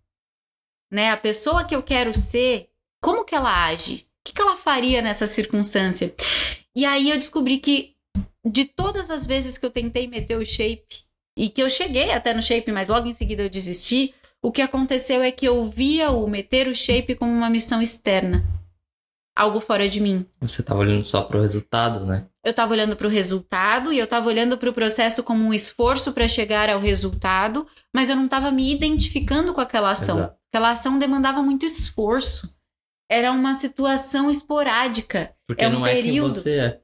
Né? 0.92 1.12
A 1.12 1.18
pessoa 1.18 1.66
que 1.66 1.76
eu 1.76 1.84
quero 1.84 2.18
ser, 2.18 2.70
como 3.02 3.26
que 3.26 3.36
ela 3.36 3.66
age? 3.66 4.08
O 4.22 4.24
que, 4.26 4.34
que 4.34 4.42
ela 4.42 4.56
faria 4.56 5.02
nessa 5.02 5.28
circunstância? 5.28 6.14
E 6.76 6.86
aí 6.86 7.10
eu 7.10 7.18
descobri 7.18 7.58
que 7.58 7.96
de 8.46 8.66
todas 8.66 9.10
as 9.10 9.26
vezes 9.26 9.58
que 9.58 9.66
eu 9.66 9.70
tentei 9.70 10.08
meter 10.08 10.38
o 10.38 10.46
shape, 10.46 11.04
e 11.38 11.50
que 11.50 11.62
eu 11.62 11.70
cheguei 11.70 12.12
até 12.12 12.34
no 12.34 12.42
shape, 12.42 12.72
mas 12.72 12.90
logo 12.90 13.08
em 13.08 13.14
seguida 13.14 13.44
eu 13.44 13.50
desisti, 13.50 14.14
o 14.42 14.52
que 14.52 14.62
aconteceu 14.62 15.22
é 15.22 15.32
que 15.32 15.46
eu 15.46 15.64
via 15.70 16.12
o 16.12 16.28
meter 16.28 16.68
o 16.68 16.76
shape 16.76 17.16
como 17.16 17.32
uma 17.32 17.50
missão 17.50 17.82
externa 17.82 18.60
algo 19.40 19.62
fora 19.62 19.88
de 19.88 20.02
mim. 20.02 20.26
Você 20.42 20.60
estava 20.60 20.82
olhando 20.82 21.06
só 21.06 21.22
para 21.22 21.38
o 21.38 21.42
resultado, 21.42 22.06
né? 22.06 22.26
Eu 22.44 22.52
estava 22.52 22.74
olhando 22.74 22.96
para 22.96 23.08
o 23.08 23.10
resultado 23.10 23.94
e 23.94 23.98
eu 23.98 24.04
estava 24.04 24.28
olhando 24.28 24.58
para 24.58 24.70
o 24.70 24.74
processo 24.74 25.24
como 25.24 25.46
um 25.46 25.54
esforço 25.54 26.12
para 26.12 26.28
chegar 26.28 26.70
ao 26.70 26.80
resultado, 26.80 27.66
mas 27.96 28.10
eu 28.10 28.18
não 28.18 28.26
estava 28.26 28.52
me 28.52 28.70
identificando 28.70 29.54
com 29.54 29.62
aquela 29.62 29.92
ação. 29.92 30.18
Exato. 30.18 30.36
Aquela 30.52 30.72
ação 30.72 31.00
demandava 31.00 31.42
muito 31.42 31.66
esforço. 31.66 32.54
Era 33.10 33.32
uma 33.32 33.56
situação 33.56 34.30
esporádica. 34.30 35.34
Porque 35.50 35.66
é 35.66 35.68
um 35.68 35.72
não 35.72 35.82
período. 35.82 36.30
é 36.30 36.34
quem 36.34 36.44
você 36.44 36.60
é. 36.60 36.80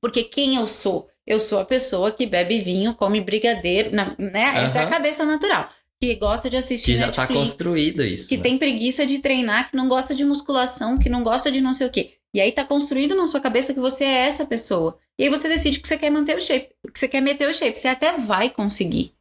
Porque 0.00 0.22
quem 0.22 0.54
eu 0.54 0.68
sou? 0.68 1.10
Eu 1.26 1.40
sou 1.40 1.58
a 1.58 1.64
pessoa 1.64 2.12
que 2.12 2.24
bebe 2.24 2.60
vinho, 2.60 2.94
come 2.94 3.20
brigadeiro, 3.20 3.90
né? 3.90 4.14
Essa 4.62 4.78
é 4.78 4.84
a 4.84 4.88
cabeça 4.88 5.24
natural 5.24 5.68
que 6.00 6.14
gosta 6.14 6.48
de 6.48 6.56
assistir 6.56 6.92
que 6.92 6.96
já 6.96 7.06
Netflix, 7.06 7.28
tá 7.28 7.34
construído 7.34 8.02
isso. 8.02 8.28
Que 8.28 8.36
né? 8.36 8.42
tem 8.44 8.58
preguiça 8.58 9.04
de 9.04 9.18
treinar, 9.18 9.68
que 9.68 9.76
não 9.76 9.88
gosta 9.88 10.14
de 10.14 10.24
musculação, 10.24 10.98
que 10.98 11.10
não 11.10 11.22
gosta 11.22 11.50
de 11.50 11.60
não 11.60 11.74
sei 11.74 11.88
o 11.88 11.90
quê. 11.90 12.14
E 12.32 12.40
aí 12.40 12.52
tá 12.52 12.64
construído 12.64 13.16
na 13.16 13.26
sua 13.26 13.40
cabeça 13.40 13.74
que 13.74 13.80
você 13.80 14.04
é 14.04 14.26
essa 14.26 14.46
pessoa. 14.46 14.96
E 15.18 15.24
aí 15.24 15.28
você 15.28 15.48
decide 15.48 15.80
que 15.80 15.86
você 15.88 15.98
quer 15.98 16.10
manter 16.10 16.38
o 16.38 16.40
shape, 16.40 16.70
que 16.92 16.98
você 16.98 17.08
quer 17.08 17.20
meter 17.20 17.50
o 17.50 17.52
shape. 17.52 17.76
Você 17.76 17.88
até 17.88 18.16
vai 18.16 18.48
conseguir. 18.48 19.14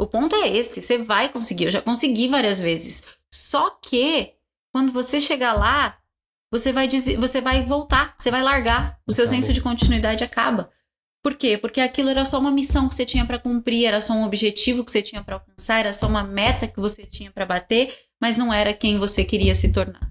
O 0.00 0.06
ponto 0.06 0.34
é 0.34 0.48
esse, 0.48 0.80
você 0.82 0.98
vai 0.98 1.28
conseguir. 1.28 1.64
Eu 1.64 1.70
já 1.70 1.82
consegui 1.82 2.26
várias 2.26 2.58
vezes. 2.58 3.04
Só 3.30 3.70
que 3.70 4.32
quando 4.72 4.90
você 4.90 5.20
chegar 5.20 5.52
lá, 5.52 5.99
você 6.50 6.72
vai 6.72 6.88
dizer, 6.88 7.16
você 7.16 7.40
vai 7.40 7.64
voltar, 7.64 8.14
você 8.18 8.30
vai 8.30 8.42
largar. 8.42 8.98
O 9.06 9.12
seu 9.12 9.26
senso 9.26 9.52
de 9.52 9.60
continuidade 9.60 10.24
acaba. 10.24 10.70
Por 11.22 11.34
quê? 11.34 11.58
Porque 11.58 11.80
aquilo 11.80 12.08
era 12.08 12.24
só 12.24 12.38
uma 12.38 12.50
missão 12.50 12.88
que 12.88 12.94
você 12.94 13.04
tinha 13.04 13.26
para 13.26 13.38
cumprir, 13.38 13.84
era 13.84 14.00
só 14.00 14.14
um 14.14 14.24
objetivo 14.24 14.84
que 14.84 14.90
você 14.90 15.02
tinha 15.02 15.22
para 15.22 15.36
alcançar, 15.36 15.80
era 15.80 15.92
só 15.92 16.06
uma 16.06 16.24
meta 16.24 16.66
que 16.66 16.80
você 16.80 17.04
tinha 17.04 17.30
para 17.30 17.44
bater, 17.44 17.94
mas 18.20 18.38
não 18.38 18.52
era 18.52 18.72
quem 18.72 18.98
você 18.98 19.24
queria 19.24 19.54
se 19.54 19.70
tornar. 19.70 20.10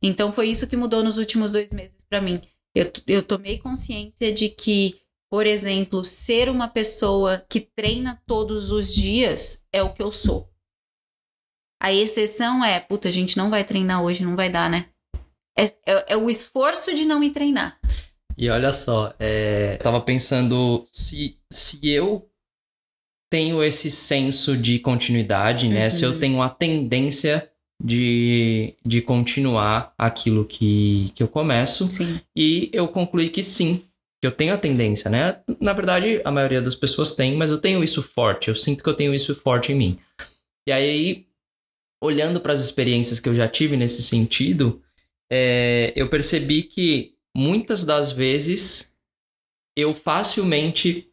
Então 0.00 0.32
foi 0.32 0.48
isso 0.48 0.68
que 0.68 0.76
mudou 0.76 1.02
nos 1.02 1.18
últimos 1.18 1.52
dois 1.52 1.70
meses 1.72 2.04
para 2.08 2.20
mim. 2.20 2.40
Eu, 2.74 2.90
eu 3.06 3.22
tomei 3.22 3.58
consciência 3.58 4.32
de 4.32 4.48
que, 4.48 5.00
por 5.28 5.44
exemplo, 5.44 6.04
ser 6.04 6.48
uma 6.48 6.68
pessoa 6.68 7.44
que 7.48 7.60
treina 7.60 8.22
todos 8.24 8.70
os 8.70 8.94
dias 8.94 9.66
é 9.72 9.82
o 9.82 9.92
que 9.92 10.02
eu 10.02 10.12
sou. 10.12 10.48
A 11.80 11.92
exceção 11.92 12.64
é, 12.64 12.78
puta, 12.78 13.08
a 13.08 13.12
gente 13.12 13.36
não 13.36 13.50
vai 13.50 13.64
treinar 13.64 14.02
hoje, 14.02 14.24
não 14.24 14.36
vai 14.36 14.48
dar, 14.48 14.70
né? 14.70 14.86
É, 15.58 15.64
é, 15.86 16.12
é 16.12 16.16
o 16.16 16.30
esforço 16.30 16.94
de 16.94 17.04
não 17.04 17.22
ir 17.22 17.30
treinar. 17.30 17.78
E 18.36 18.48
olha 18.48 18.72
só, 18.72 19.12
é, 19.18 19.74
eu 19.80 19.82
tava 19.82 20.00
pensando 20.00 20.84
se, 20.92 21.36
se 21.52 21.80
eu 21.90 22.30
tenho 23.30 23.62
esse 23.62 23.90
senso 23.90 24.56
de 24.56 24.78
continuidade, 24.78 25.68
né? 25.68 25.90
Se 25.90 26.04
eu 26.04 26.12
Uhum. 26.12 26.18
tenho 26.18 26.42
a 26.42 26.48
tendência 26.48 27.50
de, 27.82 28.74
de 28.84 29.02
continuar 29.02 29.92
aquilo 29.98 30.44
que, 30.44 31.10
que 31.14 31.22
eu 31.22 31.28
começo. 31.28 31.90
Sim. 31.90 32.20
E 32.34 32.70
eu 32.72 32.86
concluí 32.88 33.28
que 33.28 33.42
sim, 33.42 33.84
que 34.20 34.26
eu 34.26 34.32
tenho 34.32 34.54
a 34.54 34.58
tendência, 34.58 35.10
né? 35.10 35.40
Na 35.60 35.72
verdade, 35.72 36.20
a 36.24 36.30
maioria 36.30 36.62
das 36.62 36.74
pessoas 36.76 37.14
tem, 37.14 37.36
mas 37.36 37.50
eu 37.50 37.58
tenho 37.58 37.82
isso 37.84 38.02
forte. 38.02 38.48
Eu 38.48 38.54
sinto 38.54 38.82
que 38.82 38.88
eu 38.88 38.94
tenho 38.94 39.12
isso 39.14 39.34
forte 39.34 39.72
em 39.72 39.74
mim. 39.74 39.98
E 40.66 40.72
aí, 40.72 41.26
olhando 42.02 42.40
para 42.40 42.52
as 42.52 42.60
experiências 42.60 43.18
que 43.20 43.28
eu 43.28 43.34
já 43.34 43.48
tive 43.48 43.76
nesse 43.76 44.02
sentido, 44.02 44.80
é, 45.30 45.92
eu 45.94 46.08
percebi 46.08 46.62
que 46.62 47.14
muitas 47.36 47.84
das 47.84 48.10
vezes 48.12 48.96
eu 49.76 49.94
facilmente 49.94 51.08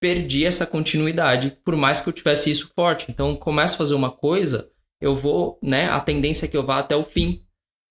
perdi 0.00 0.44
essa 0.44 0.66
continuidade, 0.66 1.58
por 1.64 1.76
mais 1.76 2.00
que 2.00 2.08
eu 2.08 2.12
tivesse 2.12 2.50
isso 2.50 2.70
forte. 2.74 3.06
Então, 3.10 3.34
começo 3.34 3.74
a 3.74 3.78
fazer 3.78 3.94
uma 3.94 4.10
coisa, 4.10 4.70
eu 5.00 5.16
vou, 5.16 5.58
né? 5.62 5.88
A 5.88 6.00
tendência 6.00 6.46
é 6.46 6.48
que 6.48 6.56
eu 6.56 6.64
vá 6.64 6.78
até 6.78 6.94
o 6.94 7.04
fim. 7.04 7.44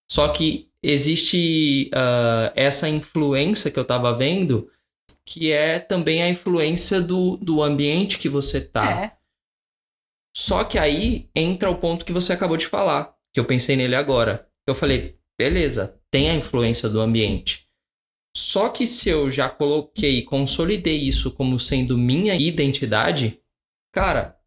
Só 0.10 0.28
que 0.30 0.70
existe 0.82 1.90
ah, 1.94 2.52
essa 2.56 2.88
influência 2.88 3.72
que 3.72 3.78
eu 3.78 3.84
estava 3.84 4.14
vendo, 4.14 4.70
que 5.26 5.52
é 5.52 5.80
também 5.80 6.22
a 6.22 6.30
influência 6.30 7.02
do, 7.02 7.38
do 7.38 7.62
ambiente 7.62 8.20
que 8.20 8.30
você 8.30 8.62
tá. 8.62 8.90
É. 8.90 9.18
Só 10.36 10.64
que 10.64 10.78
aí 10.78 11.30
entra 11.36 11.70
o 11.70 11.78
ponto 11.78 12.06
que 12.06 12.14
você 12.14 12.34
acabou 12.34 12.58
de 12.58 12.68
falar, 12.68 13.16
que 13.34 13.40
eu 13.40 13.46
pensei 13.46 13.76
nele 13.76 13.96
agora. 13.96 14.48
Eu 14.68 14.76
falei, 14.76 15.18
beleza, 15.38 16.00
tem 16.12 16.30
a 16.30 16.36
influência 16.36 16.90
do 16.90 17.00
ambiente. 17.00 17.66
Só 18.36 18.70
que 18.70 18.86
se 18.86 19.10
eu 19.10 19.30
já 19.32 19.50
coloquei, 19.50 20.24
consolidei 20.24 20.98
isso 20.98 21.32
como 21.32 21.60
sendo 21.60 21.98
minha 21.98 22.36
identidade, 22.36 23.40
cara, 23.94 24.38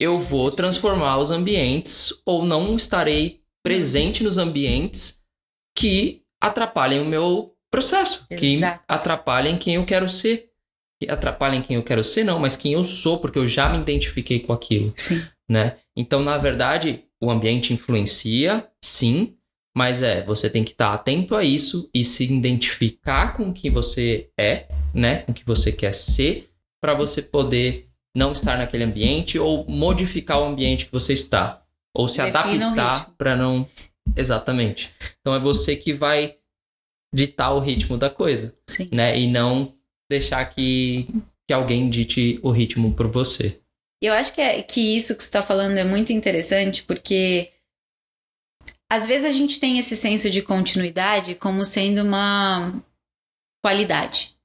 eu 0.00 0.18
vou 0.18 0.50
transformar 0.50 1.18
os 1.18 1.30
ambientes 1.30 2.12
ou 2.24 2.44
não 2.44 2.76
estarei 2.76 3.42
presente 3.64 4.22
nos 4.22 4.38
ambientes 4.38 5.22
que 5.76 6.22
atrapalhem 6.40 7.00
o 7.00 7.04
meu 7.04 7.56
processo, 7.70 8.26
que 8.28 8.54
Exato. 8.54 8.84
atrapalhem 8.86 9.58
quem 9.58 9.74
eu 9.74 9.84
quero 9.84 10.08
ser. 10.08 10.50
Que 11.00 11.10
atrapalhem 11.10 11.60
quem 11.60 11.76
eu 11.76 11.82
quero 11.82 12.02
ser, 12.02 12.24
não, 12.24 12.38
mas 12.38 12.56
quem 12.56 12.72
eu 12.72 12.84
sou, 12.84 13.18
porque 13.18 13.38
eu 13.38 13.46
já 13.46 13.68
me 13.68 13.78
identifiquei 13.78 14.40
com 14.40 14.52
aquilo 14.52 14.94
Sim. 14.96 15.22
né? 15.48 15.76
Então, 15.94 16.22
na 16.22 16.38
verdade, 16.38 17.04
o 17.20 17.30
ambiente 17.30 17.72
influencia, 17.72 18.66
sim, 18.82 19.35
mas 19.76 20.02
é, 20.02 20.22
você 20.22 20.48
tem 20.48 20.64
que 20.64 20.70
estar 20.70 20.94
atento 20.94 21.36
a 21.36 21.44
isso 21.44 21.90
e 21.92 22.02
se 22.02 22.24
identificar 22.24 23.36
com 23.36 23.50
o 23.50 23.52
que 23.52 23.68
você 23.68 24.30
é, 24.40 24.68
né? 24.94 25.18
Com 25.18 25.32
o 25.32 25.34
que 25.34 25.44
você 25.44 25.70
quer 25.70 25.92
ser, 25.92 26.48
para 26.80 26.94
você 26.94 27.20
poder 27.20 27.86
não 28.16 28.32
estar 28.32 28.56
naquele 28.56 28.84
ambiente 28.84 29.38
ou 29.38 29.66
modificar 29.68 30.40
o 30.40 30.46
ambiente 30.46 30.86
que 30.86 30.92
você 30.92 31.12
está, 31.12 31.62
ou 31.94 32.08
se 32.08 32.22
Defina 32.22 32.72
adaptar 32.72 33.14
para 33.18 33.36
não 33.36 33.68
exatamente. 34.16 34.94
Então 35.20 35.34
é 35.34 35.38
você 35.38 35.76
que 35.76 35.92
vai 35.92 36.36
ditar 37.14 37.52
o 37.52 37.60
ritmo 37.60 37.98
da 37.98 38.08
coisa, 38.08 38.56
Sim. 38.66 38.88
né? 38.90 39.18
E 39.20 39.30
não 39.30 39.74
deixar 40.10 40.42
que 40.46 41.06
que 41.46 41.52
alguém 41.52 41.90
dite 41.90 42.40
o 42.42 42.50
ritmo 42.50 42.94
por 42.94 43.08
você. 43.08 43.60
Eu 44.02 44.14
acho 44.14 44.32
que, 44.32 44.40
é, 44.40 44.62
que 44.62 44.96
isso 44.96 45.14
que 45.14 45.22
você 45.22 45.28
está 45.28 45.42
falando 45.42 45.76
é 45.76 45.84
muito 45.84 46.12
interessante, 46.12 46.82
porque 46.82 47.52
às 48.90 49.06
vezes 49.06 49.26
a 49.26 49.32
gente 49.32 49.58
tem 49.58 49.78
esse 49.78 49.96
senso 49.96 50.30
de 50.30 50.42
continuidade 50.42 51.34
como 51.34 51.64
sendo 51.64 52.02
uma 52.02 52.72
qualidade 53.64 54.36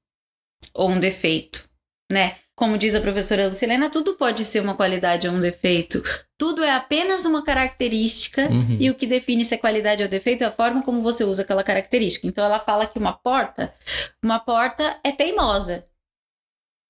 ou 0.74 0.90
um 0.90 1.00
defeito, 1.00 1.68
né? 2.10 2.36
Como 2.54 2.76
diz 2.76 2.94
a 2.94 3.00
professora 3.00 3.48
Lucilena, 3.48 3.88
tudo 3.88 4.14
pode 4.14 4.44
ser 4.44 4.60
uma 4.60 4.74
qualidade 4.74 5.26
ou 5.26 5.34
um 5.34 5.40
defeito. 5.40 6.02
Tudo 6.38 6.62
é 6.62 6.70
apenas 6.72 7.24
uma 7.24 7.42
característica 7.42 8.48
Uhum. 8.50 8.76
e 8.78 8.90
o 8.90 8.94
que 8.94 9.06
define 9.06 9.44
se 9.44 9.54
é 9.54 9.58
qualidade 9.58 10.02
ou 10.02 10.08
defeito 10.08 10.42
é 10.44 10.46
a 10.46 10.52
forma 10.52 10.82
como 10.82 11.00
você 11.00 11.24
usa 11.24 11.42
aquela 11.42 11.64
característica. 11.64 12.26
Então 12.26 12.44
ela 12.44 12.60
fala 12.60 12.86
que 12.86 12.98
uma 12.98 13.12
porta, 13.12 13.72
uma 14.22 14.38
porta 14.38 14.98
é 15.02 15.10
teimosa. 15.12 15.86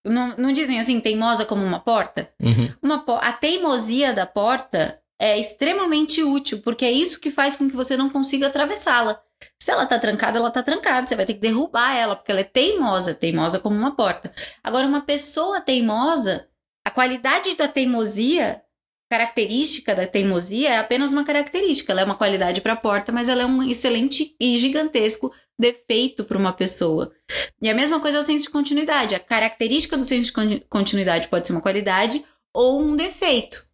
Não, 0.04 0.36
não 0.36 0.52
dizem 0.52 0.80
assim, 0.80 1.00
teimosa 1.00 1.44
como 1.44 1.64
uma 1.64 1.78
porta? 1.78 2.28
Uhum. 2.40 2.74
Uma 2.82 3.04
a 3.20 3.32
teimosia 3.32 4.12
da 4.12 4.26
porta 4.26 5.00
é 5.22 5.38
extremamente 5.38 6.20
útil, 6.20 6.61
porque 6.62 6.85
é 6.85 6.90
isso 6.90 7.20
que 7.20 7.30
faz 7.30 7.54
com 7.54 7.70
que 7.70 7.76
você 7.76 7.96
não 7.96 8.11
consiga 8.11 8.48
atravessá-la. 8.48 9.22
Se 9.62 9.70
ela 9.70 9.87
tá 9.87 9.96
trancada, 9.96 10.38
ela 10.38 10.50
tá 10.50 10.64
trancada. 10.64 11.06
Você 11.06 11.14
vai 11.14 11.24
ter 11.24 11.35
que 11.35 11.40
derrubar 11.40 11.94
ela, 11.94 12.16
porque 12.16 12.32
ela 12.32 12.40
é 12.40 12.44
teimosa, 12.44 13.14
teimosa 13.14 13.61
como 13.61 13.76
uma 13.76 13.94
porta. 13.94 14.35
Agora, 14.64 14.85
uma 14.85 15.00
pessoa 15.00 15.61
teimosa, 15.61 16.48
a 16.85 16.90
qualidade 16.90 17.54
da 17.54 17.68
teimosia, 17.68 18.62
característica 19.08 19.94
da 19.94 20.08
teimosia, 20.08 20.70
é 20.70 20.78
apenas 20.78 21.12
uma 21.12 21.22
característica. 21.22 21.92
Ela 21.92 22.00
é 22.00 22.04
uma 22.04 22.16
qualidade 22.16 22.61
para 22.61 22.72
a 22.72 22.76
porta, 22.76 23.12
mas 23.12 23.28
ela 23.28 23.42
é 23.42 23.46
um 23.46 23.62
excelente 23.62 24.35
e 24.40 24.58
gigantesco 24.58 25.32
defeito 25.56 26.24
para 26.24 26.38
uma 26.38 26.52
pessoa. 26.52 27.12
E 27.61 27.70
a 27.70 27.74
mesma 27.74 28.00
coisa 28.00 28.16
é 28.16 28.20
o 28.20 28.24
senso 28.24 28.46
de 28.46 28.50
continuidade. 28.50 29.14
A 29.14 29.20
característica 29.20 29.96
do 29.96 30.04
senso 30.04 30.24
de 30.24 30.32
con- 30.32 30.61
continuidade 30.68 31.28
pode 31.28 31.46
ser 31.46 31.52
uma 31.52 31.62
qualidade 31.62 32.24
ou 32.52 32.80
um 32.80 32.96
defeito. 32.96 33.70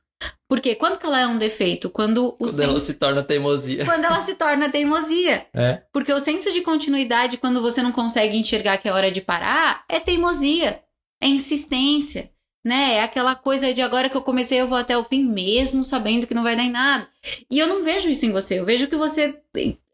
Porque 0.49 0.75
quando 0.75 0.99
que 0.99 1.05
ela 1.05 1.21
é 1.21 1.27
um 1.27 1.37
defeito? 1.37 1.91
Quando 1.91 2.29
o 2.29 2.33
Quando 2.47 2.61
ela 2.63 2.73
senso... 2.75 2.87
se 2.87 2.95
torna 2.95 3.23
teimosia. 3.23 3.85
Quando 3.85 4.05
ela 4.05 4.23
se 4.23 4.35
torna 4.35 4.69
teimosia. 4.73 5.47
É. 5.53 5.83
Porque 5.93 6.13
o 6.13 6.19
senso 6.19 6.51
de 6.51 6.63
continuidade, 6.63 7.37
quando 7.37 7.61
você 7.61 7.83
não 7.83 7.93
consegue 7.93 8.37
enxergar 8.39 8.79
que 8.79 8.89
é 8.89 8.93
hora 8.93 9.11
de 9.11 9.21
parar, 9.21 9.85
é 9.91 10.01
teimosia, 10.01 10.83
é 11.21 11.27
insistência, 11.29 12.31
né? 12.65 12.95
É 12.95 13.03
aquela 13.03 13.35
coisa 13.35 13.75
de 13.75 13.83
agora 13.83 14.09
que 14.09 14.17
eu 14.17 14.23
comecei, 14.23 14.59
eu 14.59 14.67
vou 14.67 14.79
até 14.79 14.97
o 14.97 15.05
fim, 15.05 15.23
mesmo 15.25 15.85
sabendo 15.85 16.27
que 16.27 16.35
não 16.35 16.43
vai 16.43 16.57
dar 16.57 16.65
em 16.65 16.71
nada. 16.71 17.07
E 17.51 17.59
eu 17.59 17.67
não 17.67 17.85
vejo 17.85 18.09
isso 18.09 18.25
em 18.25 18.33
você. 18.33 18.59
Eu 18.59 18.65
vejo 18.65 18.89
que 18.89 18.97
você 18.97 19.39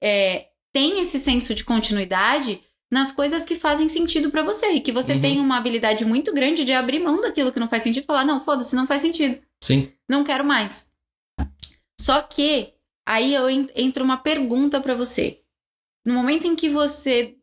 é, 0.00 0.46
tem 0.72 1.00
esse 1.00 1.18
senso 1.18 1.52
de 1.54 1.64
continuidade 1.64 2.60
nas 2.92 3.10
coisas 3.10 3.44
que 3.44 3.56
fazem 3.56 3.88
sentido 3.88 4.30
pra 4.30 4.44
você. 4.44 4.68
E 4.72 4.80
que 4.80 4.92
você 4.92 5.14
Uhum. 5.14 5.20
tem 5.20 5.40
uma 5.40 5.56
habilidade 5.56 6.04
muito 6.04 6.32
grande 6.32 6.64
de 6.64 6.72
abrir 6.72 7.00
mão 7.00 7.20
daquilo 7.20 7.50
que 7.50 7.58
não 7.58 7.68
faz 7.68 7.82
sentido 7.82 8.04
e 8.04 8.06
falar: 8.06 8.24
não, 8.24 8.38
foda-se, 8.44 8.76
não 8.76 8.86
faz 8.86 9.02
sentido 9.02 9.38
Sim. 9.66 9.92
não 10.08 10.24
quero 10.24 10.44
mais. 10.44 10.92
Só 12.00 12.20
que 12.22 12.74
aí 13.06 13.32
eu 13.34 13.48
en- 13.48 13.68
entra 13.74 14.04
uma 14.04 14.18
pergunta 14.18 14.80
pra 14.80 14.94
você. 14.94 15.42
No 16.04 16.12
momento 16.12 16.46
em 16.46 16.54
que 16.54 16.68
você 16.68 17.36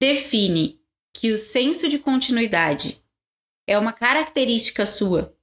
define 0.00 0.80
que 1.14 1.30
o 1.30 1.38
senso 1.38 1.88
de 1.88 1.98
continuidade 1.98 3.00
é 3.68 3.78
uma 3.78 3.92
característica 3.92 4.84
sua, 4.84 5.36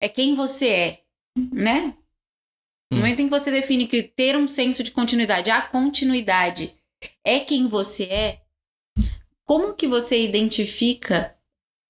é 0.00 0.08
quem 0.08 0.34
você 0.34 0.68
é, 0.68 1.04
né? 1.52 1.96
No 2.90 2.98
Hum. 2.98 3.00
momento 3.00 3.20
em 3.20 3.24
que 3.26 3.30
você 3.30 3.50
define 3.50 3.86
que 3.86 4.02
ter 4.02 4.36
um 4.36 4.48
senso 4.48 4.82
de 4.82 4.90
continuidade, 4.90 5.50
a 5.50 5.60
continuidade 5.62 6.74
é 7.24 7.40
quem 7.40 7.66
você 7.66 8.04
é, 8.04 8.42
como 9.44 9.74
que 9.74 9.86
você 9.86 10.24
identifica 10.24 11.36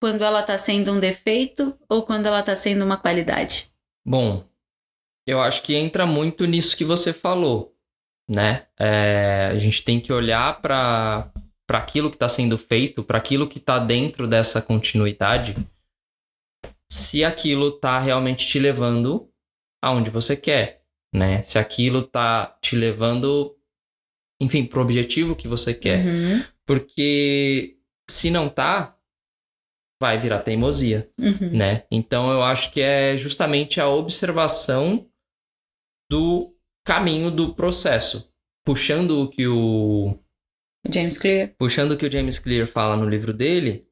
quando 0.02 0.22
ela 0.22 0.42
tá 0.42 0.58
sendo 0.58 0.90
um 0.90 0.98
defeito 0.98 1.78
ou 1.88 2.02
quando 2.02 2.26
ela 2.26 2.42
tá 2.42 2.56
sendo 2.56 2.84
uma 2.84 2.96
qualidade? 2.96 3.70
Bom, 4.04 4.44
eu 5.24 5.40
acho 5.40 5.62
que 5.62 5.76
entra 5.76 6.04
muito 6.04 6.44
nisso 6.44 6.76
que 6.76 6.84
você 6.84 7.12
falou, 7.12 7.72
né? 8.28 8.66
É, 8.76 9.50
a 9.52 9.56
gente 9.58 9.84
tem 9.84 10.00
que 10.00 10.12
olhar 10.12 10.60
para 10.60 11.30
para 11.68 11.78
aquilo 11.78 12.10
que 12.10 12.16
está 12.16 12.28
sendo 12.28 12.58
feito, 12.58 13.04
para 13.04 13.16
aquilo 13.16 13.48
que 13.48 13.58
está 13.58 13.78
dentro 13.78 14.26
dessa 14.26 14.60
continuidade, 14.60 15.56
se 16.90 17.24
aquilo 17.24 17.68
está 17.68 18.00
realmente 18.00 18.44
te 18.44 18.58
levando 18.58 19.30
aonde 19.80 20.10
você 20.10 20.36
quer, 20.36 20.82
né? 21.14 21.44
Se 21.44 21.60
aquilo 21.60 22.00
está 22.00 22.58
te 22.60 22.74
levando, 22.74 23.56
enfim, 24.40 24.66
pro 24.66 24.82
objetivo 24.82 25.36
que 25.36 25.46
você 25.46 25.72
quer. 25.72 26.04
Uhum, 26.04 26.44
Porque 26.66 27.78
se 28.10 28.30
não 28.30 28.48
tá, 28.48 28.98
vai 30.02 30.18
virar 30.18 30.40
teimosia 30.40 31.08
uhum. 31.20 31.50
né? 31.56 31.84
Então 31.88 32.32
eu 32.32 32.42
acho 32.42 32.72
que 32.72 32.80
é 32.80 33.16
justamente 33.16 33.80
a 33.80 33.88
observação 33.88 35.06
do 36.10 36.52
caminho 36.84 37.30
do 37.30 37.54
processo, 37.54 38.32
puxando 38.66 39.22
o 39.22 39.28
que 39.28 39.46
o 39.46 40.18
James 40.92 41.16
Clear. 41.16 41.54
puxando 41.56 41.92
o 41.92 41.96
que 41.96 42.04
o 42.04 42.10
James 42.10 42.40
Clear 42.40 42.66
fala 42.66 42.96
no 42.96 43.08
livro 43.08 43.32
dele, 43.32 43.86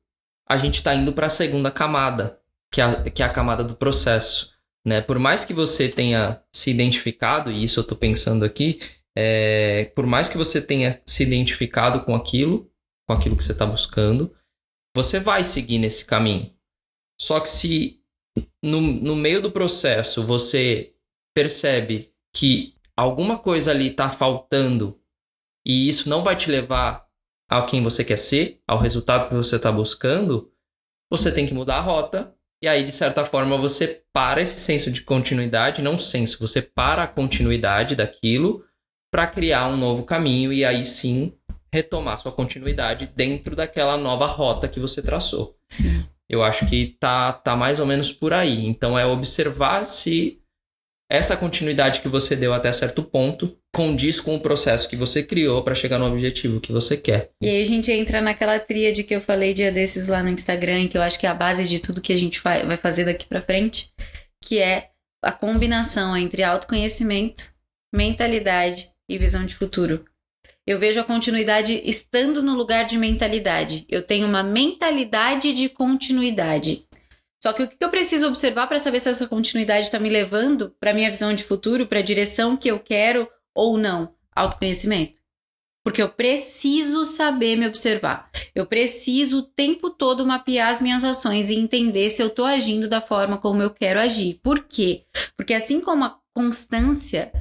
a 0.49 0.57
gente 0.57 0.75
está 0.75 0.93
indo 0.93 1.13
para 1.13 1.29
a 1.29 1.31
segunda 1.31 1.71
camada, 1.71 2.41
que 2.73 2.81
é, 2.81 2.85
a, 2.85 3.03
que 3.09 3.23
é 3.23 3.27
a 3.27 3.33
camada 3.33 3.63
do 3.63 3.77
processo, 3.77 4.53
né? 4.85 5.01
Por 5.01 5.21
mais 5.21 5.45
que 5.45 5.55
você 5.55 5.89
tenha 5.89 6.43
se 6.53 6.73
identificado, 6.73 7.53
e 7.53 7.63
isso 7.63 7.79
eu 7.79 7.85
tô 7.85 7.95
pensando 7.95 8.45
aqui, 8.45 8.81
é, 9.17 9.93
por 9.95 10.07
mais 10.07 10.29
que 10.29 10.37
você 10.37 10.61
tenha 10.61 11.01
se 11.07 11.23
identificado 11.23 12.01
com 12.01 12.17
aquilo, 12.17 12.69
com 13.07 13.15
aquilo 13.15 13.37
que 13.37 13.45
você 13.45 13.53
está 13.53 13.65
buscando, 13.65 14.35
você 14.95 15.21
vai 15.21 15.45
seguir 15.45 15.79
nesse 15.79 16.05
caminho. 16.05 16.55
Só 17.21 17.41
que 17.41 17.49
se 17.49 18.01
no, 18.63 18.81
no 18.81 19.17
meio 19.17 19.43
do 19.43 19.51
processo 19.51 20.25
você 20.25 20.95
percebe 21.35 22.13
que 22.35 22.75
alguma 22.97 23.39
coisa 23.39 23.71
ali 23.71 23.89
está 23.89 24.11
faltando 24.11 25.01
e 25.65 25.89
isso 25.89 26.09
não 26.09 26.23
vai 26.23 26.37
te 26.37 26.51
levar 26.51 27.07
a 27.49 27.63
quem 27.65 27.83
você 27.83 28.05
quer 28.05 28.17
ser, 28.17 28.61
ao 28.67 28.79
resultado 28.79 29.29
que 29.29 29.35
você 29.35 29.57
está 29.57 29.71
buscando, 29.73 30.53
você 31.11 31.33
tem 31.33 31.47
que 31.47 31.55
mudar 31.55 31.79
a 31.79 31.83
rota. 31.83 32.35
E 32.63 32.69
aí, 32.69 32.85
de 32.85 32.93
certa 32.93 33.25
forma, 33.25 33.57
você 33.57 34.05
para 34.13 34.41
esse 34.41 34.61
senso 34.61 34.91
de 34.91 35.03
continuidade, 35.03 35.83
não 35.83 35.99
senso, 35.99 36.39
você 36.39 36.63
para 36.63 37.03
a 37.03 37.09
continuidade 37.09 37.97
daquilo 37.97 38.65
para 39.11 39.27
criar 39.27 39.67
um 39.67 39.77
novo 39.77 40.05
caminho 40.05 40.53
e 40.53 40.65
aí 40.65 40.85
sim 40.85 41.37
retomar 41.73 42.19
sua 42.19 42.33
continuidade 42.33 43.11
dentro 43.15 43.55
daquela 43.55 43.97
nova 43.97 44.27
rota 44.27 44.69
que 44.69 44.81
você 44.81 45.01
traçou. 45.01 45.57
Sim. 45.69 46.05
Eu 46.29 46.43
acho 46.43 46.67
que 46.67 46.97
tá, 47.01 47.33
tá 47.33 47.57
mais 47.57 47.81
ou 47.81 47.87
menos 47.87 48.13
por 48.13 48.33
aí. 48.33 48.65
Então 48.65 48.99
é 48.99 49.05
observar 49.05 49.85
se 49.85 50.41
essa 51.11 51.37
continuidade 51.37 52.01
que 52.01 52.09
você 52.09 52.37
deu 52.37 52.55
até 52.55 52.73
certo 52.73 53.03
ponto 53.03 53.59
condiz 53.75 54.21
com 54.21 54.37
o 54.37 54.41
processo 54.41 54.89
que 54.89 54.95
você 54.95 55.25
criou 55.25 55.63
para 55.65 55.75
chegar 55.75 55.99
no 55.99 56.07
objetivo 56.07 56.61
que 56.61 56.73
você 56.73 56.97
quer. 56.97 57.31
E 57.43 57.49
aí 57.49 57.63
a 57.63 57.67
gente 57.67 57.91
entra 57.91 58.21
naquela 58.21 58.61
tríade 58.61 59.03
que 59.03 59.15
eu 59.15 59.21
falei 59.21 59.53
dia 59.53 59.73
desses 59.73 60.07
lá 60.07 60.23
no 60.23 60.29
Instagram, 60.29 60.87
que 60.87 60.97
eu 60.97 61.03
acho 61.03 61.19
que 61.19 61.27
é 61.27 61.29
a 61.29 61.35
base 61.35 61.67
de 61.67 61.81
tudo 61.81 62.01
que 62.01 62.13
a 62.13 62.17
gente 62.17 62.41
vai 62.41 62.77
fazer 62.77 63.05
daqui 63.05 63.27
para 63.27 63.43
frente, 63.43 63.91
que 64.45 64.61
é 64.61 64.91
a 65.23 65.33
combinação 65.33 66.17
entre 66.17 66.45
autoconhecimento, 66.45 67.53
mentalidade 67.93 68.89
e 69.09 69.19
visão 69.19 69.45
de 69.45 69.57
futuro. 69.57 70.05
Eu 70.67 70.79
vejo 70.79 71.01
a 71.01 71.05
continuidade 71.05 71.81
estando 71.85 72.43
no 72.43 72.55
lugar 72.55 72.85
de 72.85 72.99
mentalidade. 72.99 73.85
Eu 73.89 74.03
tenho 74.03 74.27
uma 74.27 74.43
mentalidade 74.43 75.53
de 75.53 75.69
continuidade. 75.69 76.87
Só 77.43 77.53
que 77.53 77.63
o 77.63 77.69
que 77.69 77.77
eu 77.81 77.89
preciso 77.89 78.29
observar 78.29 78.67
para 78.67 78.79
saber 78.79 79.01
se 79.01 79.09
essa 79.09 79.27
continuidade 79.27 79.87
está 79.87 79.99
me 79.99 80.11
levando 80.11 80.75
para 80.79 80.93
minha 80.93 81.11
visão 81.11 81.35
de 81.35 81.43
futuro, 81.43 81.87
para 81.87 82.01
a 82.01 82.03
direção 82.03 82.57
que 82.57 82.71
eu 82.71 82.79
quero 82.79 83.27
ou 83.55 83.79
não? 83.79 84.15
Autoconhecimento. 84.35 85.21
Porque 85.83 86.03
eu 86.03 86.11
preciso 86.11 87.05
saber 87.07 87.57
me 87.57 87.67
observar. 87.67 88.31
Eu 88.55 88.67
preciso 88.67 89.39
o 89.39 89.43
tempo 89.43 89.89
todo 89.89 90.27
mapear 90.27 90.69
as 90.69 90.81
minhas 90.81 91.03
ações 91.03 91.49
e 91.49 91.57
entender 91.57 92.11
se 92.11 92.23
eu 92.23 92.27
estou 92.27 92.45
agindo 92.45 92.87
da 92.87 93.01
forma 93.01 93.39
como 93.39 93.63
eu 93.63 93.71
quero 93.71 93.99
agir. 93.99 94.39
Por 94.43 94.65
quê? 94.65 95.05
Porque 95.37 95.55
assim 95.55 95.81
como 95.81 96.05
a 96.05 96.19
constância, 96.35 97.33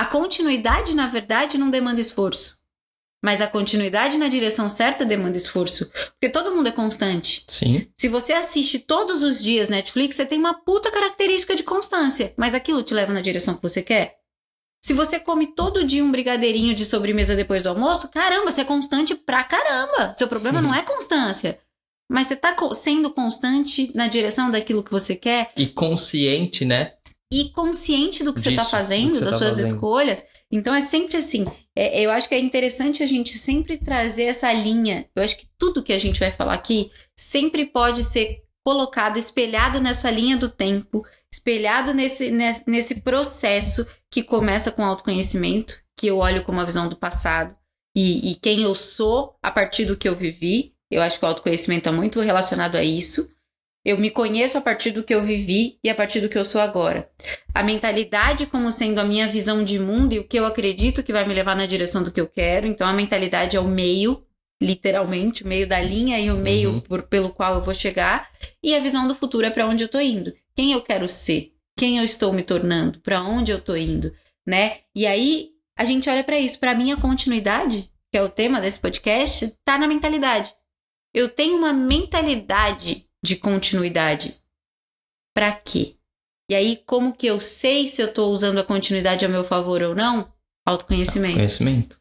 a 0.00 0.06
continuidade, 0.06 0.96
na 0.96 1.06
verdade, 1.08 1.58
não 1.58 1.68
demanda 1.68 2.00
esforço. 2.00 2.58
Mas 3.22 3.42
a 3.42 3.46
continuidade 3.46 4.16
na 4.16 4.28
direção 4.28 4.70
certa 4.70 5.04
demanda 5.04 5.36
esforço. 5.36 5.92
Porque 6.12 6.30
todo 6.30 6.56
mundo 6.56 6.70
é 6.70 6.72
constante. 6.72 7.44
Sim. 7.46 7.86
Se 8.00 8.08
você 8.08 8.32
assiste 8.32 8.78
todos 8.78 9.22
os 9.22 9.42
dias 9.42 9.68
Netflix, 9.68 10.16
você 10.16 10.24
tem 10.24 10.38
uma 10.38 10.54
puta 10.54 10.90
característica 10.90 11.54
de 11.54 11.62
constância. 11.62 12.32
Mas 12.34 12.54
aquilo 12.54 12.82
te 12.82 12.94
leva 12.94 13.12
na 13.12 13.20
direção 13.20 13.56
que 13.56 13.62
você 13.62 13.82
quer? 13.82 14.16
Se 14.82 14.94
você 14.94 15.20
come 15.20 15.48
todo 15.48 15.84
dia 15.84 16.02
um 16.02 16.10
brigadeirinho 16.10 16.74
de 16.74 16.86
sobremesa 16.86 17.36
depois 17.36 17.64
do 17.64 17.68
almoço, 17.68 18.08
caramba, 18.08 18.50
você 18.50 18.62
é 18.62 18.64
constante 18.64 19.14
pra 19.14 19.44
caramba. 19.44 20.14
Seu 20.16 20.26
problema 20.26 20.62
não 20.62 20.74
é 20.74 20.80
constância. 20.80 21.60
Mas 22.10 22.26
você 22.26 22.36
tá 22.36 22.56
sendo 22.72 23.10
constante 23.10 23.92
na 23.94 24.08
direção 24.08 24.50
daquilo 24.50 24.82
que 24.82 24.90
você 24.90 25.14
quer. 25.14 25.52
E 25.58 25.66
consciente, 25.66 26.64
né? 26.64 26.94
E 27.32 27.50
consciente 27.50 28.24
do 28.24 28.32
que 28.32 28.40
Disso, 28.40 28.50
você 28.50 28.56
tá 28.56 28.64
fazendo, 28.64 29.20
das 29.20 29.30
tá 29.30 29.38
suas 29.38 29.56
fazendo. 29.56 29.74
escolhas. 29.74 30.26
Então 30.50 30.74
é 30.74 30.80
sempre 30.80 31.16
assim. 31.16 31.46
É, 31.76 32.00
eu 32.00 32.10
acho 32.10 32.28
que 32.28 32.34
é 32.34 32.38
interessante 32.40 33.02
a 33.02 33.06
gente 33.06 33.38
sempre 33.38 33.78
trazer 33.78 34.24
essa 34.24 34.52
linha. 34.52 35.08
Eu 35.14 35.22
acho 35.22 35.36
que 35.36 35.48
tudo 35.56 35.82
que 35.82 35.92
a 35.92 35.98
gente 35.98 36.18
vai 36.18 36.30
falar 36.30 36.54
aqui 36.54 36.90
sempre 37.16 37.64
pode 37.66 38.02
ser 38.02 38.42
colocado, 38.64 39.16
espelhado 39.16 39.80
nessa 39.80 40.10
linha 40.10 40.36
do 40.36 40.48
tempo, 40.48 41.04
espelhado 41.32 41.94
nesse, 41.94 42.30
nesse, 42.30 42.64
nesse 42.66 43.00
processo 43.00 43.86
que 44.10 44.22
começa 44.22 44.72
com 44.72 44.84
autoconhecimento, 44.84 45.80
que 45.96 46.08
eu 46.08 46.18
olho 46.18 46.44
com 46.44 46.52
uma 46.52 46.66
visão 46.66 46.88
do 46.88 46.96
passado 46.96 47.56
e, 47.96 48.30
e 48.30 48.34
quem 48.34 48.62
eu 48.62 48.74
sou 48.74 49.36
a 49.42 49.50
partir 49.50 49.84
do 49.84 49.96
que 49.96 50.08
eu 50.08 50.16
vivi. 50.16 50.74
Eu 50.90 51.00
acho 51.02 51.18
que 51.18 51.24
o 51.24 51.28
autoconhecimento 51.28 51.88
é 51.88 51.92
muito 51.92 52.20
relacionado 52.20 52.74
a 52.74 52.82
isso. 52.82 53.32
Eu 53.84 53.96
me 53.96 54.10
conheço 54.10 54.58
a 54.58 54.60
partir 54.60 54.90
do 54.90 55.02
que 55.02 55.14
eu 55.14 55.22
vivi 55.22 55.78
e 55.82 55.88
a 55.88 55.94
partir 55.94 56.20
do 56.20 56.28
que 56.28 56.36
eu 56.36 56.44
sou 56.44 56.60
agora. 56.60 57.08
A 57.54 57.62
mentalidade 57.62 58.46
como 58.46 58.70
sendo 58.70 58.98
a 58.98 59.04
minha 59.04 59.26
visão 59.26 59.64
de 59.64 59.78
mundo 59.78 60.12
e 60.12 60.18
o 60.18 60.24
que 60.24 60.38
eu 60.38 60.44
acredito 60.44 61.02
que 61.02 61.12
vai 61.12 61.26
me 61.26 61.32
levar 61.32 61.56
na 61.56 61.64
direção 61.64 62.02
do 62.02 62.12
que 62.12 62.20
eu 62.20 62.26
quero. 62.26 62.66
Então 62.66 62.86
a 62.86 62.92
mentalidade 62.92 63.56
é 63.56 63.60
o 63.60 63.66
meio, 63.66 64.22
literalmente, 64.62 65.42
o 65.42 65.48
meio 65.48 65.66
da 65.66 65.80
linha 65.80 66.20
e 66.20 66.30
o 66.30 66.36
meio 66.36 66.72
uhum. 66.72 66.80
por, 66.80 67.02
pelo 67.04 67.30
qual 67.30 67.54
eu 67.54 67.62
vou 67.62 67.72
chegar. 67.72 68.28
E 68.62 68.74
a 68.74 68.80
visão 68.80 69.08
do 69.08 69.14
futuro 69.14 69.46
é 69.46 69.50
para 69.50 69.66
onde 69.66 69.82
eu 69.82 69.88
tô 69.88 69.98
indo. 69.98 70.32
Quem 70.54 70.72
eu 70.72 70.82
quero 70.82 71.08
ser? 71.08 71.54
Quem 71.74 71.96
eu 71.96 72.04
estou 72.04 72.34
me 72.34 72.42
tornando? 72.42 73.00
Para 73.00 73.22
onde 73.22 73.50
eu 73.50 73.60
tô 73.60 73.74
indo, 73.74 74.12
né? 74.46 74.78
E 74.94 75.06
aí 75.06 75.52
a 75.74 75.86
gente 75.86 76.10
olha 76.10 76.22
para 76.22 76.38
isso. 76.38 76.58
Para 76.60 76.74
mim 76.74 76.92
a 76.92 76.98
continuidade, 76.98 77.90
que 78.12 78.18
é 78.18 78.22
o 78.22 78.28
tema 78.28 78.60
desse 78.60 78.78
podcast, 78.78 79.54
tá 79.64 79.78
na 79.78 79.88
mentalidade. 79.88 80.52
Eu 81.14 81.30
tenho 81.30 81.56
uma 81.56 81.72
mentalidade 81.72 83.06
de 83.22 83.36
continuidade. 83.36 84.36
Para 85.34 85.52
quê? 85.52 85.96
E 86.50 86.54
aí, 86.54 86.82
como 86.84 87.12
que 87.12 87.26
eu 87.26 87.38
sei 87.38 87.86
se 87.86 88.02
eu 88.02 88.08
estou 88.08 88.32
usando 88.32 88.58
a 88.58 88.64
continuidade 88.64 89.24
a 89.24 89.28
meu 89.28 89.44
favor 89.44 89.82
ou 89.82 89.94
não? 89.94 90.32
Autoconhecimento. 90.66 91.34
Conhecimento. 91.34 92.00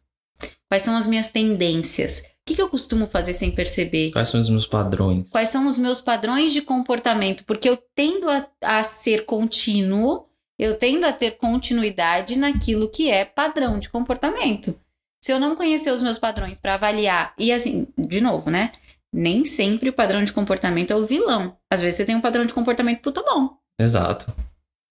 Quais 0.68 0.84
são 0.84 0.96
as 0.96 1.06
minhas 1.06 1.32
tendências? 1.32 2.20
O 2.20 2.24
que, 2.46 2.56
que 2.56 2.62
eu 2.62 2.70
costumo 2.70 3.06
fazer 3.06 3.34
sem 3.34 3.52
perceber? 3.52 4.12
Quais 4.12 4.30
são 4.30 4.40
os 4.40 4.50
meus 4.50 4.66
padrões? 4.66 5.30
Quais 5.30 5.50
são 5.50 5.68
os 5.68 5.78
meus 5.78 6.02
padrões 6.02 6.52
de 6.52 6.62
comportamento? 6.62 7.44
Porque 7.46 7.70
eu 7.70 7.78
tendo 7.94 8.28
a, 8.30 8.48
a 8.64 8.84
ser 8.84 9.26
contínuo, 9.26 10.26
eu 10.58 10.78
tendo 10.78 11.06
a 11.06 11.14
ter 11.14 11.38
continuidade 11.38 12.38
naquilo 12.38 12.90
que 12.90 13.10
é 13.10 13.24
padrão 13.24 13.78
de 13.78 13.90
comportamento. 13.90 14.80
Se 15.22 15.32
eu 15.32 15.40
não 15.40 15.56
conhecer 15.56 15.92
os 15.92 16.02
meus 16.02 16.18
padrões 16.18 16.60
para 16.60 16.76
avaliar, 16.76 17.34
e 17.38 17.52
assim, 17.52 17.88
de 17.98 18.22
novo, 18.22 18.50
né? 18.50 18.72
Nem 19.14 19.44
sempre 19.46 19.90
o 19.90 19.94
padrão 19.94 20.24
de 20.24 20.32
comportamento 20.32 20.92
é 20.92 20.96
o 20.96 21.06
vilão. 21.06 21.58
Às 21.72 21.82
vezes 21.82 21.96
você 21.96 22.06
tem 22.06 22.16
um 22.16 22.22
padrão 22.22 22.46
de 22.46 22.54
comportamento 22.54 23.02
puta 23.02 23.24
bom. 23.24 23.58
Exato. 23.80 24.34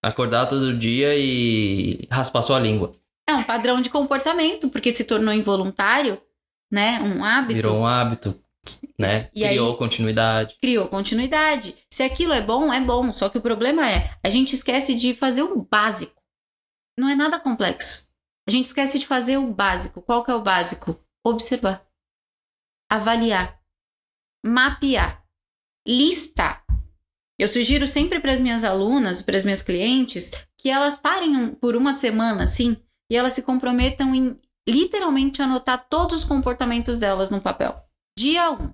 Acordar 0.03 0.47
todo 0.47 0.77
dia 0.77 1.15
e 1.15 2.07
raspar 2.11 2.41
sua 2.41 2.59
língua. 2.59 2.93
É 3.27 3.33
um 3.33 3.43
padrão 3.43 3.81
de 3.81 3.89
comportamento, 3.89 4.69
porque 4.69 4.91
se 4.91 5.03
tornou 5.03 5.33
involuntário, 5.33 6.21
né? 6.71 6.99
Um 7.01 7.23
hábito. 7.23 7.55
Virou 7.55 7.77
um 7.79 7.85
hábito, 7.85 8.41
né? 8.97 9.29
E 9.35 9.43
criou 9.45 9.71
aí, 9.71 9.77
continuidade. 9.77 10.57
Criou 10.61 10.87
continuidade. 10.87 11.75
Se 11.91 12.01
aquilo 12.01 12.33
é 12.33 12.41
bom, 12.41 12.73
é 12.73 12.79
bom. 12.79 13.13
Só 13.13 13.29
que 13.29 13.37
o 13.37 13.41
problema 13.41 13.89
é, 13.89 14.17
a 14.23 14.29
gente 14.29 14.55
esquece 14.55 14.95
de 14.95 15.13
fazer 15.13 15.43
o 15.43 15.61
básico. 15.61 16.19
Não 16.97 17.07
é 17.07 17.15
nada 17.15 17.39
complexo. 17.39 18.07
A 18.47 18.51
gente 18.51 18.65
esquece 18.65 18.97
de 18.97 19.05
fazer 19.05 19.37
o 19.37 19.53
básico. 19.53 20.01
Qual 20.01 20.23
que 20.23 20.31
é 20.31 20.35
o 20.35 20.41
básico? 20.41 20.99
Observar. 21.23 21.85
Avaliar 22.89 23.58
mapear, 24.45 25.23
listar. 25.87 26.63
Eu 27.37 27.47
sugiro 27.47 27.87
sempre 27.87 28.19
para 28.19 28.33
as 28.33 28.39
minhas 28.39 28.63
alunas, 28.63 29.21
para 29.21 29.37
as 29.37 29.43
minhas 29.43 29.61
clientes, 29.61 30.31
que 30.57 30.69
elas 30.69 30.97
parem 30.97 31.53
por 31.55 31.75
uma 31.75 31.93
semana 31.93 32.43
assim 32.43 32.75
e 33.09 33.15
elas 33.15 33.33
se 33.33 33.43
comprometam 33.43 34.13
em 34.13 34.39
literalmente 34.67 35.41
anotar 35.41 35.87
todos 35.89 36.17
os 36.17 36.23
comportamentos 36.23 36.99
delas 36.99 37.31
no 37.31 37.41
papel. 37.41 37.81
Dia 38.17 38.51
1. 38.51 38.55
Um, 38.55 38.73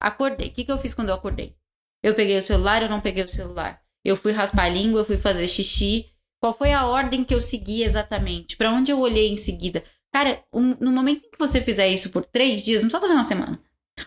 acordei. 0.00 0.48
O 0.48 0.52
que, 0.52 0.64
que 0.64 0.72
eu 0.72 0.78
fiz 0.78 0.94
quando 0.94 1.10
eu 1.10 1.14
acordei? 1.14 1.54
Eu 2.02 2.14
peguei 2.14 2.38
o 2.38 2.42
celular, 2.42 2.82
eu 2.82 2.88
não 2.88 3.00
peguei 3.00 3.22
o 3.22 3.28
celular. 3.28 3.82
Eu 4.04 4.16
fui 4.16 4.32
raspar 4.32 4.64
a 4.64 4.68
língua, 4.68 5.00
eu 5.00 5.04
fui 5.04 5.16
fazer 5.16 5.46
xixi. 5.46 6.10
Qual 6.40 6.54
foi 6.54 6.72
a 6.72 6.86
ordem 6.86 7.24
que 7.24 7.34
eu 7.34 7.40
segui 7.40 7.82
exatamente? 7.82 8.56
Para 8.56 8.72
onde 8.72 8.90
eu 8.90 8.98
olhei 8.98 9.28
em 9.28 9.36
seguida? 9.36 9.84
Cara, 10.12 10.42
um, 10.52 10.74
no 10.80 10.92
momento 10.92 11.26
em 11.26 11.30
que 11.30 11.38
você 11.38 11.60
fizer 11.60 11.88
isso 11.88 12.10
por 12.10 12.24
três 12.24 12.62
dias, 12.62 12.82
não 12.82 12.88
precisa 12.88 13.00
fazer 13.00 13.14
uma 13.14 13.22
semana 13.22 13.60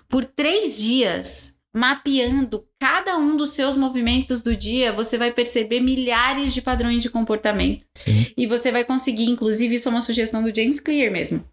por 0.07 0.25
três 0.25 0.77
dias, 0.77 1.59
mapeando 1.73 2.67
cada 2.79 3.17
um 3.17 3.35
dos 3.35 3.51
seus 3.51 3.75
movimentos 3.75 4.41
do 4.41 4.55
dia, 4.55 4.91
você 4.91 5.17
vai 5.17 5.31
perceber 5.31 5.79
milhares 5.79 6.53
de 6.53 6.61
padrões 6.61 7.03
de 7.03 7.09
comportamento. 7.09 7.85
Sim. 7.95 8.31
E 8.37 8.47
você 8.47 8.71
vai 8.71 8.83
conseguir, 8.83 9.25
inclusive, 9.25 9.75
isso 9.75 9.87
é 9.87 9.91
uma 9.91 10.01
sugestão 10.01 10.41
do 10.41 10.55
James 10.55 10.79
Clear 10.79 11.11
mesmo, 11.11 11.47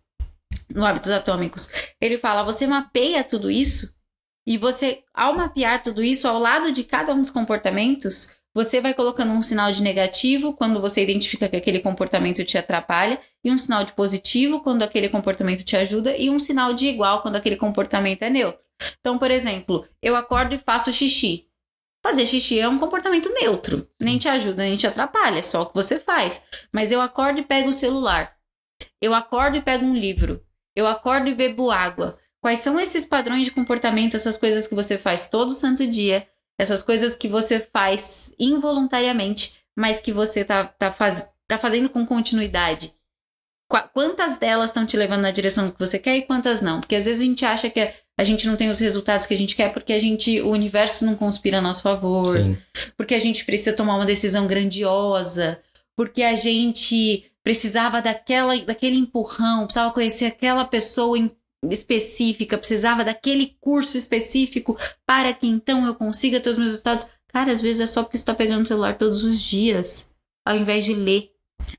no 0.75 0.85
Hábitos 0.85 1.11
Atômicos. 1.11 1.69
Ele 2.01 2.19
fala: 2.19 2.43
você 2.43 2.67
mapeia 2.67 3.23
tudo 3.23 3.51
isso, 3.51 3.95
e 4.47 4.57
você, 4.57 5.03
ao 5.13 5.35
mapear 5.35 5.83
tudo 5.83 6.03
isso, 6.03 6.29
ao 6.29 6.39
lado 6.39 6.71
de 6.71 6.85
cada 6.85 7.13
um 7.13 7.21
dos 7.21 7.31
comportamentos, 7.31 8.37
você 8.57 8.81
vai 8.81 8.95
colocando 8.95 9.33
um 9.33 9.43
sinal 9.43 9.71
de 9.71 9.83
negativo 9.83 10.55
quando 10.55 10.81
você 10.81 11.03
identifica 11.03 11.47
que 11.47 11.57
aquele 11.57 11.79
comportamento 11.79 12.43
te 12.43 12.57
atrapalha, 12.57 13.21
e 13.45 13.53
um 13.53 13.59
sinal 13.59 13.85
de 13.85 13.93
positivo 13.93 14.63
quando 14.63 14.83
aquele 14.83 15.11
comportamento 15.11 15.63
te 15.63 15.77
ajuda, 15.77 16.17
e 16.17 16.31
um 16.31 16.39
sinal 16.39 16.73
de 16.73 16.87
igual 16.87 17.21
quando 17.21 17.37
aquele 17.37 17.57
comportamento 17.57 18.23
é 18.23 18.31
neutro. 18.31 18.65
Então, 18.99 19.19
por 19.19 19.31
exemplo, 19.31 19.87
eu 20.01 20.17
acordo 20.17 20.55
e 20.55 20.59
faço 20.59 20.91
xixi. 20.91 21.49
Fazer 22.03 22.27
xixi 22.27 22.59
é 22.59 22.67
um 22.67 22.79
comportamento 22.79 23.29
neutro, 23.29 23.87
nem 24.01 24.17
te 24.17 24.27
ajuda, 24.27 24.63
nem 24.63 24.75
te 24.75 24.87
atrapalha, 24.87 25.41
é 25.41 25.43
só 25.43 25.61
o 25.61 25.67
que 25.67 25.75
você 25.75 26.01
faz. 26.01 26.43
Mas 26.73 26.91
eu 26.91 27.03
acordo 27.03 27.41
e 27.41 27.45
pego 27.45 27.69
o 27.69 27.75
celular. 27.75 28.35
Eu 29.03 29.13
acordo 29.13 29.59
e 29.59 29.61
pego 29.61 29.85
um 29.85 29.95
livro. 29.95 30.43
Eu 30.75 30.87
acordo 30.87 31.29
e 31.29 31.35
bebo 31.35 31.71
água. 31.71 32.19
Quais 32.41 32.61
são 32.61 32.81
esses 32.81 33.05
padrões 33.05 33.45
de 33.45 33.51
comportamento, 33.51 34.17
essas 34.17 34.39
coisas 34.39 34.67
que 34.67 34.75
você 34.75 34.97
faz 34.97 35.29
todo 35.29 35.51
santo 35.51 35.87
dia? 35.87 36.27
Essas 36.59 36.83
coisas 36.83 37.15
que 37.15 37.29
você 37.29 37.61
faz 37.61 38.35
involuntariamente, 38.39 39.55
mas 39.77 40.01
que 40.01 40.13
você 40.13 40.45
tá, 40.45 40.65
tá, 40.65 40.91
faz, 40.93 41.29
tá 41.47 41.59
fazendo 41.59 41.89
com 41.91 42.05
continuidade. 42.07 42.93
Qua- 43.69 43.83
Quantas 43.93 44.39
delas 44.39 44.71
estão 44.71 44.87
te 44.87 44.97
levando 44.97 45.23
na 45.23 45.31
direção 45.31 45.71
que 45.71 45.79
você 45.79 45.99
quer 45.99 46.17
e 46.17 46.23
quantas 46.23 46.61
não? 46.61 46.81
Porque 46.81 46.95
às 46.95 47.05
vezes 47.05 47.21
a 47.21 47.25
gente 47.25 47.45
acha 47.45 47.69
que 47.69 47.93
a 48.19 48.25
gente 48.25 48.47
não 48.47 48.57
tem 48.57 48.71
os 48.71 48.79
resultados 48.79 49.27
que 49.27 49.35
a 49.35 49.39
gente 49.39 49.55
quer 49.57 49.73
porque 49.73 49.93
a 49.93 49.99
gente, 49.99 50.41
o 50.41 50.51
universo 50.51 51.05
não 51.05 51.15
conspira 51.15 51.59
a 51.59 51.63
nosso 51.63 51.83
favor, 51.83 52.37
Sim. 52.39 52.57
porque 52.97 53.15
a 53.15 53.19
gente 53.19 53.45
precisa 53.45 53.77
tomar 53.77 53.97
uma 53.97 54.07
decisão 54.07 54.47
grandiosa, 54.47 55.61
porque 55.97 56.23
a 56.23 56.35
gente 56.37 57.31
precisava 57.43 58.01
daquela, 58.01 58.57
daquele 58.65 58.97
empurrão, 58.97 59.65
precisava 59.65 59.93
conhecer 59.93 60.27
aquela 60.27 60.65
pessoa 60.65 61.19
em- 61.19 61.31
específica, 61.71 62.59
precisava 62.59 63.05
daquele 63.05 63.57
curso 63.61 63.97
específico 63.97 64.77
para 65.07 65.33
que 65.33 65.47
então 65.47 65.87
eu 65.87 65.95
consiga 65.95 66.41
ter 66.41 66.51
os 66.51 66.57
meus 66.57 66.71
resultados. 66.71 67.07
Cara, 67.29 67.53
às 67.53 67.61
vezes 67.61 67.81
é 67.81 67.87
só 67.87 68.03
porque 68.03 68.17
você 68.17 68.23
está 68.23 68.35
pegando 68.35 68.63
o 68.63 68.67
celular 68.67 68.97
todos 68.97 69.25
os 69.25 69.41
dias, 69.41 70.15
ao 70.45 70.57
invés 70.57 70.85
de 70.85 70.95
ler. 70.95 71.31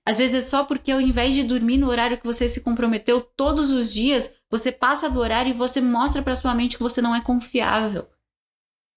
Às 0.05 0.17
vezes 0.17 0.35
é 0.35 0.41
só 0.41 0.63
porque 0.63 0.91
ao 0.91 0.99
invés 0.99 1.35
de 1.35 1.43
dormir 1.43 1.77
no 1.77 1.89
horário 1.89 2.17
que 2.17 2.25
você 2.25 2.49
se 2.49 2.61
comprometeu 2.61 3.21
todos 3.21 3.71
os 3.71 3.93
dias, 3.93 4.35
você 4.49 4.71
passa 4.71 5.09
do 5.09 5.19
horário 5.19 5.51
e 5.51 5.57
você 5.57 5.79
mostra 5.79 6.21
para 6.21 6.35
sua 6.35 6.53
mente 6.55 6.77
que 6.77 6.83
você 6.83 7.01
não 7.01 7.15
é 7.15 7.21
confiável. 7.21 8.07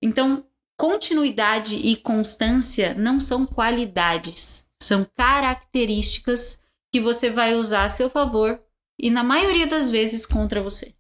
Então, 0.03 0.45
continuidade 0.79 1.77
e 1.77 1.97
constância 1.97 2.95
não 2.95 3.21
são 3.21 3.45
qualidades, 3.45 4.69
são 4.83 5.07
características 5.15 6.63
que 6.91 7.01
você 7.01 7.31
vai 7.31 7.55
usar 7.55 7.85
a 7.85 7.91
seu 7.91 8.09
favor 8.09 8.61
e 9.03 9.11
na 9.11 9.23
maioria 9.23 9.67
das 9.67 9.91
vezes 9.91 10.27
contra 10.27 10.61
você. 10.61 10.95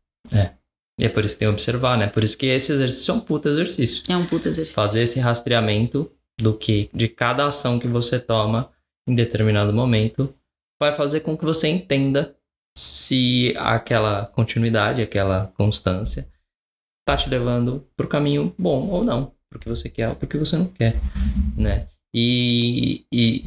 E 0.99 1.05
é 1.05 1.09
por 1.09 1.25
isso 1.25 1.35
que 1.35 1.41
tem 1.41 1.49
que 1.49 1.55
observar, 1.55 1.97
né? 1.97 2.07
Por 2.07 2.23
isso 2.23 2.37
que 2.37 2.47
esse 2.47 2.73
exercício 2.73 3.13
é 3.13 3.15
um 3.15 3.21
puta 3.21 3.49
exercício. 3.49 4.05
É 4.09 4.17
um 4.17 4.27
puta 4.27 4.49
exercício. 4.49 4.75
Fazer 4.75 5.03
esse 5.03 5.19
rastreamento 5.19 6.13
do 6.39 6.57
que 6.57 6.91
de 6.93 7.09
cada 7.09 7.47
ação 7.47 7.79
que 7.79 7.89
você 7.89 8.19
toma 8.19 8.71
em 9.09 9.15
determinado 9.15 9.73
momento 9.73 10.35
vai 10.81 10.93
fazer 10.95 11.21
com 11.21 11.37
que 11.37 11.45
você 11.45 11.69
entenda 11.69 12.37
se 12.77 13.55
aquela 13.57 14.27
continuidade, 14.27 15.03
aquela 15.03 15.49
constância 15.57 16.31
tá 17.07 17.17
te 17.17 17.29
levando 17.29 17.87
pro 17.97 18.09
caminho 18.09 18.55
bom 18.59 18.89
ou 18.89 19.05
não, 19.05 19.33
pro 19.49 19.59
que 19.59 19.69
você 19.69 19.89
quer 19.89 20.09
ou 20.09 20.17
pro 20.17 20.29
que 20.29 20.39
você 20.39 20.57
não 20.57 20.67
quer, 20.67 20.97
né? 21.57 21.89
E, 22.15 23.05
e 23.13 23.45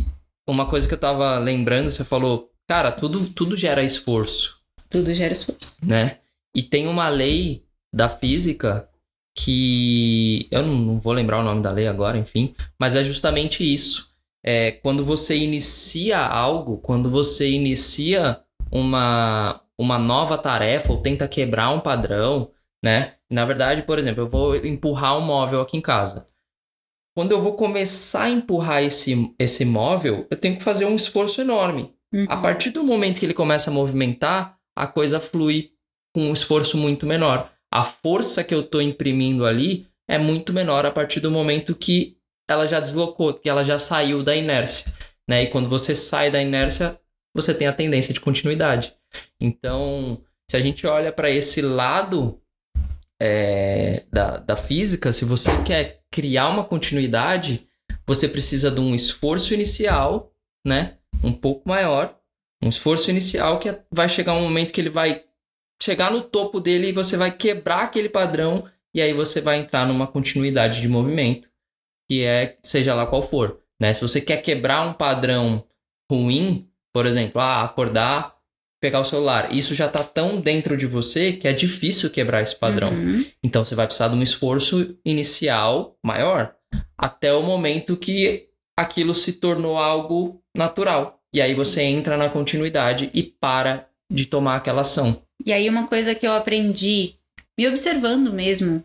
uma 0.48 0.68
coisa 0.68 0.88
que 0.88 0.94
eu 0.94 1.00
tava 1.00 1.38
lembrando, 1.39 1.89
você 1.89 2.04
falou, 2.04 2.52
cara, 2.67 2.91
tudo 2.91 3.28
tudo 3.30 3.56
gera 3.56 3.84
esforço 3.84 4.60
Tudo 4.89 5.13
gera 5.13 5.34
esforço. 5.34 5.80
né? 5.86 6.19
E 6.56 6.62
tem 6.63 6.88
uma 6.88 7.10
lei 7.10 7.65
da 7.93 8.08
física 8.08 8.89
que 9.36 10.47
eu 10.52 10.62
não, 10.62 10.76
não 10.76 10.99
vou 10.99 11.13
lembrar 11.13 11.39
o 11.39 11.43
nome 11.43 11.62
da 11.62 11.71
lei 11.71 11.88
agora, 11.88 12.17
enfim, 12.17 12.56
mas 12.80 12.95
é 12.95 13.04
justamente 13.04 13.63
isso. 13.63 14.12
É 14.45 14.71
quando 14.71 15.04
você 15.06 15.38
inicia 15.38 16.19
algo, 16.19 16.78
quando 16.78 17.10
você 17.10 17.49
inicia 17.49 18.41
uma, 18.71 19.62
uma 19.78 19.97
nova 19.97 20.38
tarefa 20.38 20.91
ou 20.91 21.02
tenta 21.02 21.28
quebrar 21.28 21.69
um 21.71 21.80
padrão, 21.80 22.52
né? 22.84 23.15
Na 23.30 23.45
verdade, 23.45 23.82
por 23.84 23.97
exemplo, 23.97 24.23
eu 24.23 24.28
vou 24.28 24.56
empurrar 24.56 25.17
um 25.17 25.21
móvel 25.21 25.62
aqui 25.62 25.78
em 25.78 25.82
casa. 25.82 26.28
Quando 27.15 27.32
eu 27.32 27.41
vou 27.41 27.54
começar 27.56 28.23
a 28.23 28.30
empurrar 28.30 28.84
esse, 28.84 29.34
esse 29.39 29.63
móvel, 29.65 30.28
eu 30.30 30.38
tenho 30.38 30.58
que 30.58 30.63
fazer 30.63 30.86
um 30.86 30.95
esforço 30.95 31.41
enorme. 31.41 31.95
Uhum. 32.13 32.26
A 32.30 32.38
partir 32.38 32.69
do 32.69 32.84
momento 32.84 33.19
que 33.19 33.26
ele 33.26 33.34
começa 33.34 33.71
a 33.71 33.73
movimentar, 33.73 34.58
a 34.76 34.86
coisa 34.86 35.19
flui 35.19 35.71
com 36.13 36.30
um 36.30 36.34
esforço 36.34 36.78
muito 36.78 37.06
menor. 37.06 37.52
A 37.71 37.84
força 37.84 38.43
que 38.43 38.54
eu 38.54 38.62
estou 38.62 38.82
imprimindo 38.82 39.45
ali 39.45 39.88
é 40.08 40.17
muito 40.17 40.54
menor 40.54 40.86
a 40.86 40.91
partir 40.91 41.19
do 41.19 41.32
momento 41.32 41.76
que 41.76 42.17
ela 42.47 42.67
já 42.67 42.80
deslocou, 42.80 43.34
que 43.34 43.49
ela 43.49 43.63
já 43.63 43.80
saiu 43.80 44.21
da 44.21 44.36
inércia. 44.36 44.93
Né? 45.28 45.43
E 45.43 45.47
quando 45.47 45.67
você 45.67 45.95
sai 45.95 46.30
da 46.30 46.41
inércia, 46.41 46.99
você 47.36 47.54
tem 47.54 47.67
a 47.67 47.73
tendência 47.73 48.13
de 48.13 48.19
continuidade. 48.19 48.93
Então, 49.41 50.21
se 50.49 50.56
a 50.56 50.60
gente 50.60 50.86
olha 50.86 51.12
para 51.12 51.32
esse 51.32 51.62
lado 51.62 52.39
é, 53.19 54.04
da, 54.12 54.38
da 54.38 54.56
física, 54.56 55.12
se 55.12 55.26
você 55.26 55.52
quer 55.63 56.02
criar 56.12 56.49
uma 56.49 56.63
continuidade, 56.63 57.67
você 58.06 58.28
precisa 58.28 58.69
de 58.69 58.80
um 58.80 58.93
esforço 58.93 59.54
inicial, 59.54 60.32
né? 60.65 60.97
Um 61.24 61.34
pouco 61.34 61.68
maior, 61.68 62.18
um 62.62 62.70
esforço 62.70 63.10
inicial 63.10 63.60
que 63.60 63.74
vai 63.92 64.10
chegar 64.10 64.34
um 64.34 64.42
momento 64.42 64.74
que 64.74 64.82
ele 64.82 64.90
vai 64.90 65.24
chegar 65.82 66.12
no 66.12 66.22
topo 66.22 66.60
dele 66.60 66.90
e 66.90 66.94
você 66.94 67.18
vai 67.18 67.32
quebrar 67.32 67.84
aquele 67.84 68.10
padrão 68.10 68.66
e 68.94 69.02
aí 69.02 69.14
você 69.14 69.42
vai 69.42 69.60
entrar 69.60 69.88
numa 69.88 70.08
continuidade 70.08 70.80
de 70.80 70.88
movimento, 70.88 71.50
que 72.10 72.24
é 72.24 72.58
seja 72.62 72.94
lá 72.94 73.06
qual 73.06 73.22
for, 73.22 73.60
né? 73.80 73.94
Se 73.94 74.02
você 74.02 74.22
quer 74.22 74.38
quebrar 74.38 74.88
um 74.88 74.94
padrão 74.94 75.66
ruim, 76.12 76.70
por 76.94 77.06
exemplo, 77.06 77.42
ah, 77.42 77.64
acordar, 77.64 78.36
pegar 78.80 79.00
o 79.00 79.06
celular, 79.06 79.52
isso 79.52 79.74
já 79.74 79.88
tá 79.88 80.04
tão 80.04 80.40
dentro 80.40 80.78
de 80.78 80.86
você 80.86 81.34
que 81.34 81.48
é 81.48 81.54
difícil 81.54 82.10
quebrar 82.10 82.42
esse 82.42 82.56
padrão. 82.56 82.92
Uhum. 82.92 83.26
Então 83.42 83.64
você 83.64 83.76
vai 83.76 83.88
precisar 83.88 84.10
de 84.10 84.16
um 84.16 84.22
esforço 84.22 84.98
inicial 85.06 85.98
maior 86.04 86.54
até 86.98 87.34
o 87.34 87.42
momento 87.42 87.98
que 87.98 88.50
aquilo 88.78 89.16
se 89.16 89.34
tornou 89.34 89.78
algo 89.78 90.43
natural. 90.56 91.20
E 91.34 91.42
aí 91.42 91.54
você 91.54 91.82
entra 91.82 92.16
na 92.16 92.30
continuidade 92.30 93.10
e 93.13 93.24
para 93.24 93.89
de 94.10 94.26
tomar 94.26 94.58
aquela 94.58 94.82
ação. 94.82 95.22
E 95.46 95.52
aí, 95.52 95.68
uma 95.68 95.88
coisa 95.88 96.13
que 96.13 96.26
eu 96.26 96.34
aprendi, 96.34 97.16
me 97.58 97.68
observando 97.68 98.32
mesmo, 98.32 98.84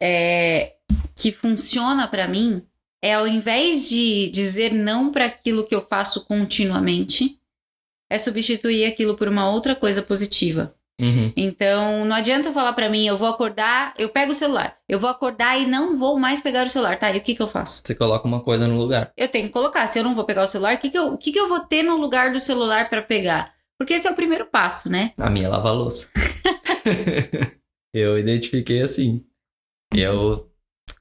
é, 0.00 0.76
que 1.14 1.30
funciona 1.30 2.08
pra 2.08 2.26
mim, 2.26 2.62
é 3.02 3.14
ao 3.14 3.26
invés 3.26 3.88
de 3.88 4.30
dizer 4.30 4.72
não 4.72 5.12
para 5.12 5.26
aquilo 5.26 5.66
que 5.66 5.74
eu 5.74 5.80
faço 5.80 6.24
continuamente, 6.24 7.38
é 8.10 8.18
substituir 8.18 8.86
aquilo 8.86 9.16
por 9.16 9.28
uma 9.28 9.48
outra 9.48 9.74
coisa 9.74 10.02
positiva. 10.02 10.74
Uhum. 11.00 11.32
Então, 11.36 12.04
não 12.04 12.16
adianta 12.16 12.52
falar 12.52 12.72
pra 12.72 12.88
mim, 12.88 13.06
eu 13.06 13.16
vou 13.16 13.28
acordar, 13.28 13.94
eu 13.98 14.08
pego 14.08 14.32
o 14.32 14.34
celular. 14.34 14.76
Eu 14.88 14.98
vou 14.98 15.08
acordar 15.08 15.58
e 15.58 15.66
não 15.66 15.96
vou 15.96 16.18
mais 16.18 16.40
pegar 16.40 16.66
o 16.66 16.70
celular, 16.70 16.98
tá? 16.98 17.10
E 17.10 17.18
o 17.18 17.20
que 17.20 17.34
que 17.34 17.42
eu 17.42 17.48
faço? 17.48 17.82
Você 17.84 17.94
coloca 17.94 18.26
uma 18.26 18.40
coisa 18.40 18.66
no 18.66 18.76
lugar. 18.76 19.12
Eu 19.16 19.28
tenho 19.28 19.46
que 19.46 19.52
colocar. 19.52 19.86
Se 19.86 19.98
eu 19.98 20.04
não 20.04 20.14
vou 20.14 20.24
pegar 20.24 20.42
o 20.42 20.46
celular, 20.46 20.74
o 20.74 20.78
que 20.78 20.90
que 20.90 20.98
eu, 20.98 21.14
o 21.14 21.18
que 21.18 21.32
que 21.32 21.40
eu 21.40 21.48
vou 21.48 21.60
ter 21.60 21.82
no 21.82 21.96
lugar 21.96 22.32
do 22.32 22.40
celular 22.40 22.88
pra 22.90 23.02
pegar? 23.02 23.54
Porque 23.78 23.94
esse 23.94 24.06
é 24.06 24.10
o 24.10 24.16
primeiro 24.16 24.46
passo, 24.46 24.90
né? 24.90 25.12
A 25.16 25.30
minha 25.30 25.46
é 25.46 25.48
lavar 25.48 25.74
louça. 25.74 26.10
eu 27.94 28.18
identifiquei 28.18 28.82
assim. 28.82 29.24
Eu 29.94 30.50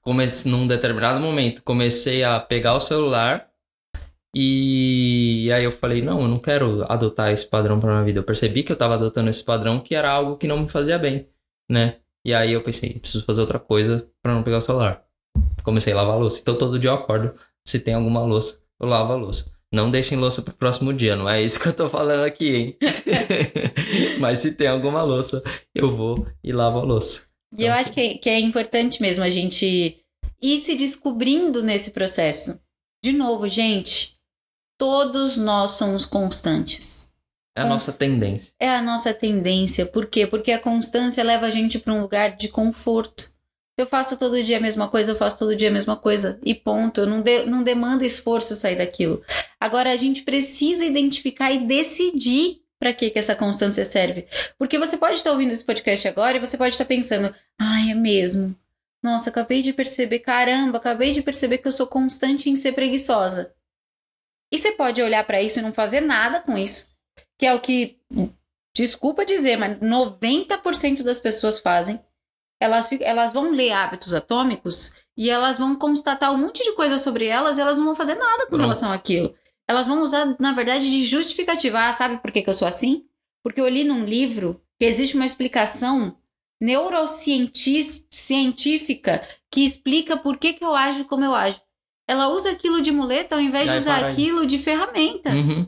comecei 0.01 0.51
num 0.51 0.65
determinado 0.65 1.19
momento, 1.19 1.62
comecei 1.62 2.23
a 2.23 2.39
pegar 2.39 2.75
o 2.75 2.79
celular 2.79 3.48
e 4.35 5.51
aí 5.53 5.63
eu 5.63 5.71
falei, 5.71 6.01
não, 6.01 6.21
eu 6.21 6.27
não 6.27 6.37
quero 6.37 6.85
adotar 6.91 7.31
esse 7.31 7.45
padrão 7.45 7.79
para 7.79 7.91
minha 7.91 8.03
vida. 8.03 8.19
Eu 8.19 8.23
percebi 8.23 8.63
que 8.63 8.71
eu 8.71 8.75
tava 8.75 8.93
adotando 8.93 9.29
esse 9.29 9.43
padrão 9.43 9.79
que 9.79 9.95
era 9.95 10.11
algo 10.11 10.37
que 10.37 10.47
não 10.47 10.59
me 10.59 10.69
fazia 10.69 10.99
bem, 10.99 11.27
né? 11.69 11.97
E 12.23 12.33
aí 12.33 12.53
eu 12.53 12.61
pensei, 12.61 12.99
preciso 12.99 13.25
fazer 13.25 13.41
outra 13.41 13.59
coisa 13.59 14.07
para 14.21 14.33
não 14.33 14.43
pegar 14.43 14.57
o 14.57 14.61
celular. 14.61 15.03
Comecei 15.63 15.93
a 15.93 15.95
lavar 15.95 16.15
a 16.15 16.19
louça. 16.19 16.39
Então 16.41 16.55
todo 16.57 16.77
dia 16.77 16.91
eu 16.91 16.95
acordo, 16.95 17.33
se 17.65 17.79
tem 17.79 17.93
alguma 17.93 18.21
louça, 18.21 18.61
eu 18.79 18.87
lavo 18.87 19.13
a 19.13 19.15
louça. 19.15 19.51
Não 19.71 19.91
deixem 19.91 20.17
louça 20.17 20.41
pro 20.41 20.53
próximo 20.53 20.91
dia, 20.91 21.15
não 21.15 21.29
é 21.29 21.41
isso 21.41 21.59
que 21.59 21.67
eu 21.67 21.75
tô 21.75 21.87
falando 21.87 22.23
aqui, 22.23 22.55
hein? 22.55 22.77
Mas 24.19 24.39
se 24.39 24.55
tem 24.55 24.67
alguma 24.67 25.03
louça, 25.03 25.43
eu 25.75 25.95
vou 25.95 26.27
e 26.43 26.51
lavo 26.51 26.79
a 26.79 26.83
louça. 26.83 27.27
E 27.55 27.65
eu 27.65 27.73
acho 27.73 27.91
que, 27.91 28.15
que 28.15 28.29
é 28.29 28.39
importante 28.39 29.01
mesmo 29.01 29.23
a 29.23 29.29
gente 29.29 30.03
ir 30.41 30.57
se 30.59 30.75
descobrindo 30.75 31.61
nesse 31.61 31.91
processo. 31.91 32.61
De 33.03 33.11
novo, 33.11 33.47
gente, 33.47 34.18
todos 34.79 35.37
nós 35.37 35.71
somos 35.71 36.05
constantes. 36.05 37.13
É 37.55 37.61
a 37.61 37.63
Cons- 37.63 37.71
nossa 37.73 37.93
tendência. 37.93 38.53
É 38.59 38.69
a 38.69 38.81
nossa 38.81 39.13
tendência. 39.13 39.85
Por 39.85 40.07
quê? 40.07 40.25
Porque 40.25 40.51
a 40.51 40.57
constância 40.59 41.23
leva 41.23 41.45
a 41.45 41.51
gente 41.51 41.77
para 41.77 41.93
um 41.93 42.01
lugar 42.01 42.35
de 42.37 42.47
conforto. 42.47 43.31
Eu 43.77 43.85
faço 43.85 44.17
todo 44.17 44.41
dia 44.43 44.57
a 44.57 44.61
mesma 44.61 44.87
coisa, 44.89 45.11
eu 45.11 45.15
faço 45.15 45.37
todo 45.39 45.55
dia 45.55 45.69
a 45.69 45.71
mesma 45.71 45.95
coisa. 45.95 46.39
E 46.43 46.55
ponto. 46.55 47.01
Eu 47.01 47.07
não, 47.07 47.21
de, 47.21 47.45
não 47.45 47.61
demanda 47.61 48.05
esforço 48.05 48.55
sair 48.55 48.77
daquilo. 48.77 49.21
Agora, 49.59 49.91
a 49.91 49.97
gente 49.97 50.23
precisa 50.23 50.85
identificar 50.85 51.51
e 51.51 51.59
decidir 51.65 52.61
para 52.79 52.93
que, 52.93 53.09
que 53.09 53.19
essa 53.19 53.35
constância 53.35 53.83
serve. 53.83 54.25
Porque 54.57 54.77
você 54.80 54.97
pode 54.97 55.15
estar 55.15 55.32
ouvindo 55.32 55.51
esse 55.51 55.63
podcast 55.65 56.07
agora 56.07 56.38
e 56.38 56.39
você 56.39 56.57
pode 56.57 56.73
estar 56.75 56.86
pensando, 56.86 57.34
ai, 57.59 57.91
é 57.91 57.95
mesmo. 57.95 58.55
Nossa, 59.03 59.30
acabei 59.30 59.61
de 59.61 59.73
perceber, 59.73 60.19
caramba, 60.19 60.77
acabei 60.77 61.11
de 61.11 61.21
perceber 61.21 61.57
que 61.57 61.67
eu 61.67 61.71
sou 61.73 61.88
constante 61.88 62.49
em 62.49 62.55
ser 62.55 62.71
preguiçosa. 62.73 63.51
E 64.52 64.58
você 64.58 64.72
pode 64.72 65.02
olhar 65.02 65.24
para 65.26 65.41
isso 65.41 65.60
e 65.60 65.62
não 65.62 65.74
fazer 65.74 66.02
nada 66.02 66.39
com 66.39 66.58
isso. 66.58 66.89
Que 67.38 67.45
é 67.45 67.54
o 67.54 67.60
que, 67.60 68.00
desculpa 68.76 69.26
dizer, 69.26 69.58
mas 69.58 69.78
90% 69.80 71.04
das 71.04 71.20
pessoas 71.20 71.60
fazem. 71.60 72.00
Elas, 72.62 72.91
elas 73.02 73.32
vão 73.32 73.52
ler 73.52 73.72
hábitos 73.72 74.14
atômicos 74.14 74.93
e 75.16 75.30
elas 75.30 75.58
vão 75.58 75.76
constatar 75.76 76.34
um 76.34 76.38
monte 76.38 76.64
de 76.64 76.74
coisa 76.74 76.97
sobre 76.97 77.26
elas 77.26 77.58
e 77.58 77.62
elas 77.62 77.78
não 77.78 77.86
vão 77.86 77.95
fazer 77.95 78.16
nada 78.16 78.43
com 78.43 78.50
Pronto. 78.50 78.62
relação 78.62 78.91
àquilo. 78.91 79.34
Elas 79.68 79.86
vão 79.86 80.02
usar, 80.02 80.36
na 80.39 80.52
verdade, 80.52 80.89
de 80.89 81.06
justificativa. 81.06 81.88
Ah, 81.88 81.93
sabe 81.93 82.18
por 82.18 82.32
que, 82.32 82.41
que 82.41 82.50
eu 82.50 82.54
sou 82.54 82.68
assim? 82.68 83.06
Porque 83.43 83.62
eu 83.62 83.70
li 83.70 83.84
num 83.84 84.04
livro 84.04 84.62
que 84.78 84.86
existe 84.86 85.16
uma 85.16 85.26
explicação 85.26 86.18
neurocientífica 86.62 89.26
que 89.52 89.66
explica 89.66 90.18
por 90.18 90.38
que, 90.38 90.54
que 90.54 90.64
eu 90.64 90.76
ajo 90.76 91.06
como 91.06 91.24
eu 91.24 91.34
ajo. 91.34 91.60
Ela 92.10 92.30
usa 92.30 92.49
aquilo 92.49 92.82
de 92.82 92.91
muleta 92.91 93.36
ao 93.36 93.41
invés 93.41 93.70
de 93.70 93.78
usar 93.78 94.03
aquilo 94.03 94.47
de 94.47 94.57
ferramenta. 94.57 95.30
Uhum. 95.30 95.68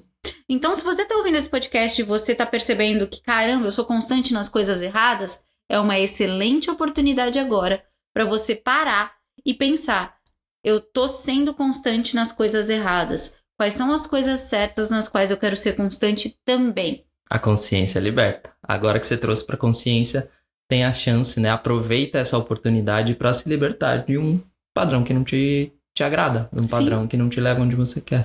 Então, 0.49 0.73
se 0.73 0.83
você 0.83 1.05
tá 1.05 1.15
ouvindo 1.15 1.37
esse 1.37 1.47
podcast 1.47 2.01
e 2.01 2.03
você 2.03 2.33
tá 2.33 2.47
percebendo 2.47 3.07
que, 3.07 3.21
caramba, 3.21 3.67
eu 3.67 3.71
sou 3.71 3.85
constante 3.85 4.33
nas 4.33 4.49
coisas 4.49 4.81
erradas, 4.81 5.43
é 5.69 5.79
uma 5.79 5.99
excelente 5.99 6.67
oportunidade 6.67 7.37
agora 7.37 7.83
para 8.11 8.25
você 8.25 8.55
parar 8.55 9.13
e 9.45 9.53
pensar: 9.53 10.15
eu 10.63 10.81
tô 10.81 11.07
sendo 11.07 11.53
constante 11.53 12.15
nas 12.15 12.31
coisas 12.31 12.71
erradas. 12.71 13.37
Quais 13.55 13.75
são 13.75 13.93
as 13.93 14.07
coisas 14.07 14.39
certas 14.39 14.89
nas 14.89 15.07
quais 15.07 15.29
eu 15.29 15.37
quero 15.37 15.55
ser 15.55 15.75
constante 15.75 16.39
também? 16.43 17.05
A 17.29 17.37
consciência 17.37 17.99
liberta. 17.99 18.51
Agora 18.63 18.99
que 18.99 19.05
você 19.05 19.15
trouxe 19.15 19.45
para 19.45 19.57
consciência, 19.57 20.27
tem 20.67 20.85
a 20.85 20.91
chance, 20.91 21.39
né? 21.39 21.51
Aproveita 21.51 22.17
essa 22.17 22.35
oportunidade 22.35 23.13
para 23.13 23.31
se 23.31 23.47
libertar 23.47 23.97
de 24.05 24.17
um 24.17 24.41
padrão 24.73 25.03
que 25.03 25.13
não 25.13 25.23
te, 25.23 25.71
te 25.93 26.03
agrada, 26.03 26.49
um 26.53 26.65
padrão 26.65 27.01
Sim. 27.01 27.07
que 27.07 27.17
não 27.17 27.29
te 27.29 27.39
leva 27.39 27.61
onde 27.61 27.75
você 27.75 27.99
quer. 27.99 28.23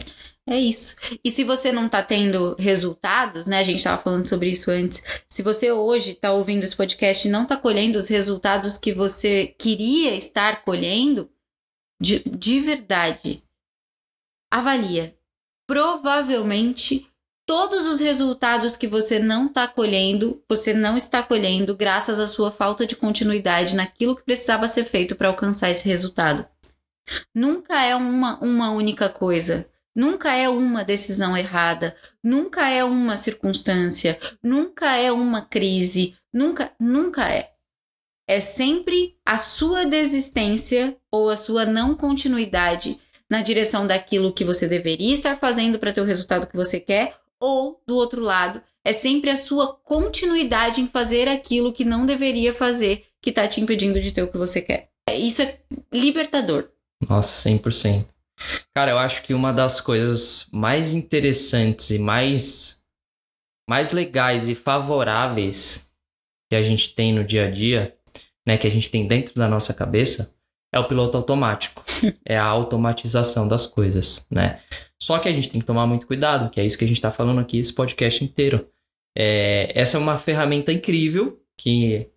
É 0.48 0.58
isso. 0.60 0.94
E 1.24 1.30
se 1.30 1.42
você 1.42 1.72
não 1.72 1.88
tá 1.88 2.02
tendo 2.02 2.54
resultados, 2.56 3.48
né? 3.48 3.58
A 3.58 3.64
gente 3.64 3.82
tava 3.82 4.00
falando 4.00 4.28
sobre 4.28 4.48
isso 4.48 4.70
antes. 4.70 5.02
Se 5.28 5.42
você 5.42 5.72
hoje 5.72 6.14
tá 6.14 6.32
ouvindo 6.32 6.62
esse 6.62 6.76
podcast 6.76 7.26
e 7.26 7.30
não 7.30 7.44
tá 7.44 7.56
colhendo 7.56 7.98
os 7.98 8.06
resultados 8.06 8.78
que 8.78 8.92
você 8.92 9.48
queria 9.58 10.14
estar 10.14 10.64
colhendo, 10.64 11.28
de, 12.00 12.20
de 12.20 12.60
verdade, 12.60 13.42
avalia. 14.52 15.16
Provavelmente 15.66 17.10
todos 17.46 17.86
os 17.86 18.00
resultados 18.00 18.76
que 18.76 18.86
você 18.86 19.18
não 19.18 19.46
está 19.46 19.66
colhendo, 19.66 20.42
você 20.48 20.72
não 20.72 20.96
está 20.96 21.22
colhendo 21.22 21.76
graças 21.76 22.18
à 22.20 22.26
sua 22.26 22.50
falta 22.50 22.86
de 22.86 22.96
continuidade 22.96 23.76
naquilo 23.76 24.14
que 24.14 24.24
precisava 24.24 24.66
ser 24.68 24.84
feito 24.84 25.14
para 25.14 25.28
alcançar 25.28 25.70
esse 25.70 25.88
resultado. 25.88 26.46
Nunca 27.34 27.82
é 27.82 27.94
uma, 27.94 28.38
uma 28.40 28.70
única 28.70 29.08
coisa. 29.08 29.68
Nunca 29.94 30.34
é 30.34 30.46
uma 30.46 30.84
decisão 30.84 31.34
errada, 31.34 31.96
nunca 32.22 32.68
é 32.68 32.84
uma 32.84 33.16
circunstância, 33.16 34.18
nunca 34.42 34.94
é 34.94 35.10
uma 35.10 35.40
crise, 35.40 36.14
nunca, 36.30 36.70
nunca 36.78 37.26
é. 37.30 37.52
É 38.28 38.38
sempre 38.38 39.16
a 39.24 39.38
sua 39.38 39.86
desistência 39.86 40.98
ou 41.10 41.30
a 41.30 41.36
sua 41.36 41.64
não 41.64 41.94
continuidade 41.94 43.00
na 43.30 43.40
direção 43.40 43.86
daquilo 43.86 44.34
que 44.34 44.44
você 44.44 44.68
deveria 44.68 45.14
estar 45.14 45.36
fazendo 45.36 45.78
para 45.78 45.92
ter 45.92 46.02
o 46.02 46.04
resultado 46.04 46.46
que 46.46 46.56
você 46.56 46.78
quer, 46.78 47.16
ou 47.40 47.80
do 47.86 47.96
outro 47.96 48.22
lado, 48.22 48.62
é 48.84 48.92
sempre 48.92 49.30
a 49.30 49.36
sua 49.36 49.74
continuidade 49.76 50.80
em 50.80 50.88
fazer 50.88 51.26
aquilo 51.28 51.72
que 51.72 51.84
não 51.84 52.04
deveria 52.04 52.52
fazer, 52.52 53.06
que 53.20 53.30
está 53.30 53.48
te 53.48 53.60
impedindo 53.60 54.00
de 54.00 54.12
ter 54.12 54.22
o 54.22 54.30
que 54.30 54.38
você 54.38 54.60
quer. 54.60 54.90
Isso 55.10 55.42
é 55.42 55.58
libertador. 55.92 56.68
Nossa, 57.00 57.48
100%. 57.48 58.06
Cara, 58.74 58.90
eu 58.90 58.98
acho 58.98 59.22
que 59.22 59.34
uma 59.34 59.52
das 59.52 59.80
coisas 59.80 60.48
mais 60.52 60.94
interessantes 60.94 61.90
e 61.90 61.98
mais, 61.98 62.82
mais 63.68 63.92
legais 63.92 64.48
e 64.48 64.54
favoráveis 64.54 65.90
que 66.48 66.56
a 66.56 66.62
gente 66.62 66.94
tem 66.94 67.12
no 67.12 67.24
dia 67.24 67.46
a 67.46 67.50
dia, 67.50 67.96
né, 68.46 68.56
que 68.56 68.66
a 68.66 68.70
gente 68.70 68.90
tem 68.90 69.06
dentro 69.06 69.34
da 69.34 69.48
nossa 69.48 69.74
cabeça, 69.74 70.34
é 70.72 70.78
o 70.78 70.86
piloto 70.86 71.16
automático. 71.16 71.82
é 72.24 72.36
a 72.36 72.44
automatização 72.44 73.48
das 73.48 73.66
coisas, 73.66 74.26
né? 74.30 74.60
Só 75.00 75.18
que 75.18 75.28
a 75.28 75.32
gente 75.32 75.50
tem 75.50 75.60
que 75.60 75.66
tomar 75.66 75.86
muito 75.86 76.06
cuidado, 76.06 76.50
que 76.50 76.60
é 76.60 76.64
isso 76.64 76.78
que 76.78 76.84
a 76.84 76.88
gente 76.88 76.98
está 76.98 77.10
falando 77.10 77.40
aqui 77.40 77.58
esse 77.58 77.72
podcast 77.72 78.22
inteiro. 78.24 78.68
É, 79.16 79.72
essa 79.74 79.96
é 79.96 80.00
uma 80.00 80.18
ferramenta 80.18 80.72
incrível 80.72 81.40
que 81.56 82.10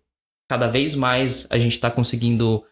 cada 0.48 0.66
vez 0.66 0.94
mais 0.94 1.46
a 1.50 1.58
gente 1.58 1.72
está 1.72 1.90
conseguindo 1.90 2.64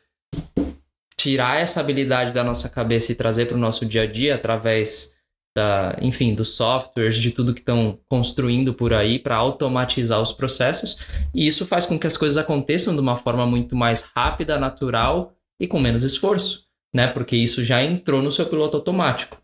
tirar 1.19 1.61
essa 1.61 1.81
habilidade 1.81 2.33
da 2.33 2.45
nossa 2.45 2.69
cabeça 2.69 3.11
e 3.11 3.15
trazer 3.17 3.47
para 3.47 3.57
o 3.57 3.61
nosso 3.61 3.85
dia 3.85 4.03
a 4.03 4.07
dia 4.07 4.37
através 4.37 5.19
da, 5.55 5.99
enfim, 6.01 6.33
dos 6.33 6.51
softwares, 6.51 7.17
de 7.17 7.33
tudo 7.33 7.53
que 7.53 7.59
estão 7.59 7.99
construindo 8.09 8.73
por 8.73 8.95
aí 8.95 9.19
para 9.19 9.35
automatizar 9.35 10.23
os 10.23 10.31
processos. 10.31 10.99
E 11.35 11.49
isso 11.49 11.67
faz 11.67 11.85
com 11.85 11.99
que 11.99 12.07
as 12.07 12.17
coisas 12.17 12.37
aconteçam 12.37 12.95
de 12.95 13.01
uma 13.01 13.17
forma 13.17 13.45
muito 13.45 13.75
mais 13.75 14.03
rápida, 14.15 14.57
natural 14.57 15.35
e 15.61 15.67
com 15.67 15.81
menos 15.81 16.05
esforço, 16.05 16.65
né? 16.95 17.09
Porque 17.09 17.37
isso 17.37 17.65
já 17.65 17.83
entrou 17.83 18.23
no 18.23 18.31
seu 18.31 18.47
piloto 18.47 18.77
automático. 18.77 19.43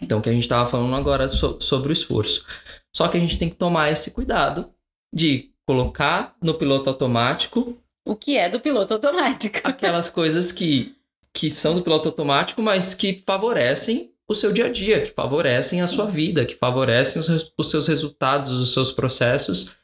Então, 0.00 0.20
o 0.20 0.22
que 0.22 0.28
a 0.28 0.32
gente 0.32 0.42
estava 0.42 0.70
falando 0.70 0.94
agora 0.94 1.28
so 1.28 1.58
sobre 1.60 1.90
o 1.90 1.92
esforço. 1.92 2.46
Só 2.94 3.08
que 3.08 3.16
a 3.16 3.20
gente 3.20 3.38
tem 3.38 3.48
que 3.48 3.56
tomar 3.56 3.90
esse 3.90 4.12
cuidado 4.12 4.70
de 5.12 5.50
colocar 5.66 6.36
no 6.40 6.54
piloto 6.54 6.88
automático. 6.88 7.76
O 8.06 8.14
que 8.14 8.36
é 8.36 8.48
do 8.48 8.60
piloto 8.60 8.94
automático? 8.94 9.58
aquelas 9.64 10.08
coisas 10.08 10.52
que 10.52 10.97
que 11.32 11.50
são 11.50 11.74
do 11.74 11.82
piloto 11.82 12.08
automático, 12.08 12.62
mas 12.62 12.94
que 12.94 13.22
favorecem 13.26 14.12
o 14.28 14.34
seu 14.34 14.52
dia 14.52 14.66
a 14.66 14.68
dia, 14.68 15.00
que 15.00 15.12
favorecem 15.12 15.80
a 15.80 15.86
sua 15.86 16.04
vida, 16.04 16.44
que 16.44 16.54
favorecem 16.54 17.20
os, 17.20 17.52
os 17.56 17.70
seus 17.70 17.88
resultados, 17.88 18.52
os 18.52 18.72
seus 18.74 18.92
processos 18.92 19.76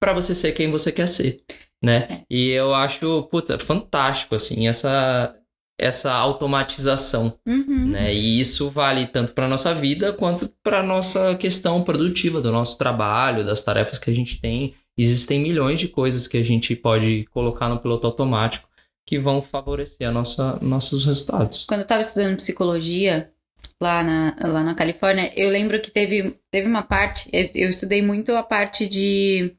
para 0.00 0.12
você 0.12 0.34
ser 0.34 0.52
quem 0.52 0.70
você 0.70 0.90
quer 0.90 1.06
ser, 1.06 1.42
né? 1.82 2.06
É. 2.10 2.20
E 2.30 2.50
eu 2.50 2.74
acho, 2.74 3.24
puta, 3.24 3.58
fantástico, 3.58 4.34
assim, 4.34 4.68
essa, 4.68 5.34
essa 5.78 6.12
automatização, 6.14 7.36
uhum. 7.46 7.88
né? 7.90 8.14
E 8.14 8.40
isso 8.40 8.70
vale 8.70 9.06
tanto 9.06 9.32
para 9.32 9.48
nossa 9.48 9.74
vida 9.74 10.12
quanto 10.12 10.48
para 10.62 10.82
nossa 10.82 11.34
questão 11.34 11.82
produtiva 11.82 12.40
do 12.40 12.52
nosso 12.52 12.78
trabalho, 12.78 13.44
das 13.44 13.62
tarefas 13.62 13.98
que 13.98 14.10
a 14.10 14.14
gente 14.14 14.40
tem. 14.40 14.74
Existem 14.96 15.40
milhões 15.40 15.78
de 15.78 15.88
coisas 15.88 16.26
que 16.26 16.38
a 16.38 16.44
gente 16.44 16.74
pode 16.74 17.24
colocar 17.32 17.68
no 17.68 17.78
piloto 17.78 18.06
automático 18.06 18.67
que 19.08 19.16
vão 19.18 19.40
favorecer 19.40 20.06
a 20.06 20.12
nossa, 20.12 20.58
nossos 20.60 21.06
resultados. 21.06 21.64
Quando 21.66 21.80
eu 21.80 21.84
estava 21.84 22.02
estudando 22.02 22.36
psicologia 22.36 23.32
lá 23.80 24.04
na, 24.04 24.36
lá 24.38 24.62
na 24.62 24.74
Califórnia, 24.74 25.32
eu 25.34 25.48
lembro 25.48 25.80
que 25.80 25.90
teve, 25.90 26.38
teve 26.50 26.68
uma 26.68 26.82
parte, 26.82 27.26
eu, 27.32 27.48
eu 27.54 27.70
estudei 27.70 28.02
muito 28.02 28.36
a 28.36 28.42
parte 28.42 28.86
de 28.86 29.56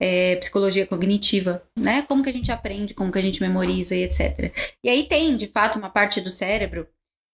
é, 0.00 0.34
psicologia 0.34 0.84
cognitiva, 0.84 1.62
né? 1.78 2.02
Como 2.08 2.24
que 2.24 2.30
a 2.30 2.32
gente 2.32 2.50
aprende, 2.50 2.92
como 2.92 3.12
que 3.12 3.18
a 3.20 3.22
gente 3.22 3.40
memoriza 3.40 3.94
e 3.94 4.02
etc. 4.02 4.52
E 4.82 4.90
aí 4.90 5.04
tem, 5.04 5.36
de 5.36 5.46
fato, 5.46 5.78
uma 5.78 5.90
parte 5.90 6.20
do 6.20 6.28
cérebro 6.28 6.84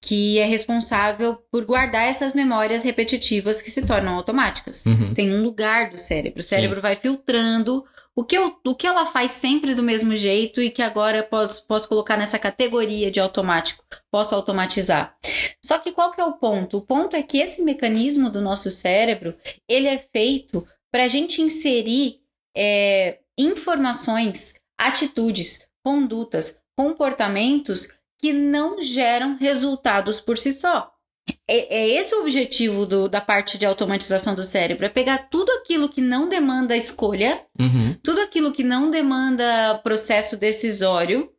que 0.03 0.39
é 0.39 0.45
responsável 0.45 1.39
por 1.51 1.65
guardar 1.65 2.07
essas 2.07 2.35
memórias 2.35 2.83
repetitivas 2.83 3.63
que 3.63 3.71
se 3.71 3.87
tornam 3.87 4.15
automáticas. 4.15 4.85
Uhum. 4.85 5.15
Tem 5.15 5.33
um 5.33 5.43
lugar 5.43 5.89
do 5.89 5.97
cérebro. 5.97 6.41
O 6.41 6.45
cérebro 6.45 6.77
Sim. 6.77 6.83
vai 6.83 6.95
filtrando 6.95 7.83
o 8.17 8.25
que, 8.25 8.37
eu, 8.37 8.57
o 8.65 8.75
que 8.75 8.87
ela 8.87 9.07
faz 9.07 9.33
sempre 9.33 9.75
do 9.75 9.83
mesmo 9.83 10.15
jeito 10.15 10.63
e 10.63 10.71
que 10.71 10.83
agora 10.83 11.19
eu 11.19 11.25
posso, 11.25 11.67
posso 11.67 11.89
colocar 11.89 12.17
nessa 12.17 12.39
categoria 12.39 13.11
de 13.11 13.19
automático, 13.19 13.85
posso 14.11 14.35
automatizar. 14.35 15.17
Só 15.65 15.79
que 15.79 15.91
qual 15.91 16.13
que 16.13 16.21
é 16.21 16.25
o 16.25 16.35
ponto? 16.35 16.79
O 16.79 16.83
ponto 16.83 17.17
é 17.17 17.23
que 17.23 17.39
esse 17.39 17.63
mecanismo 17.63 18.31
do 18.31 18.41
nosso 18.41 18.71
cérebro, 18.71 19.35
ele 19.69 19.89
é 19.89 19.99
feito 19.99 20.67
para 20.93 21.05
a 21.05 21.09
gente 21.09 21.43
inserir 21.43 22.21
é, 22.57 23.19
informações, 23.37 24.55
atitudes, 24.79 25.67
condutas, 25.85 26.61
comportamentos 26.77 27.89
que 28.21 28.33
não 28.33 28.81
geram 28.81 29.37
resultados 29.37 30.21
por 30.21 30.39
si 30.39 30.53
só. 30.53 30.94
É, 31.49 31.77
é 31.77 31.89
esse 31.89 32.15
o 32.15 32.21
objetivo 32.21 32.85
do, 32.87 33.09
da 33.09 33.21
parte 33.21 33.57
de 33.59 33.67
automatização 33.67 34.35
do 34.35 34.45
cérebro: 34.45 34.85
é 34.85 34.89
pegar 34.89 35.29
tudo 35.31 35.51
aquilo 35.53 35.89
que 35.89 36.01
não 36.01 36.29
demanda 36.29 36.77
escolha, 36.77 37.45
uhum. 37.59 37.97
tudo 38.03 38.21
aquilo 38.21 38.53
que 38.53 38.63
não 38.63 38.91
demanda 38.91 39.81
processo 39.83 40.37
decisório 40.37 41.31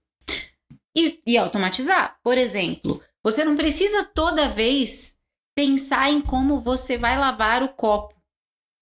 e, 0.96 1.20
e 1.26 1.38
automatizar. 1.38 2.18
Por 2.24 2.38
exemplo, 2.38 3.02
você 3.24 3.44
não 3.44 3.56
precisa 3.56 4.04
toda 4.04 4.50
vez 4.50 5.16
pensar 5.56 6.10
em 6.10 6.22
como 6.22 6.60
você 6.60 6.98
vai 6.98 7.18
lavar 7.18 7.64
o 7.64 7.70
copo. 7.70 8.15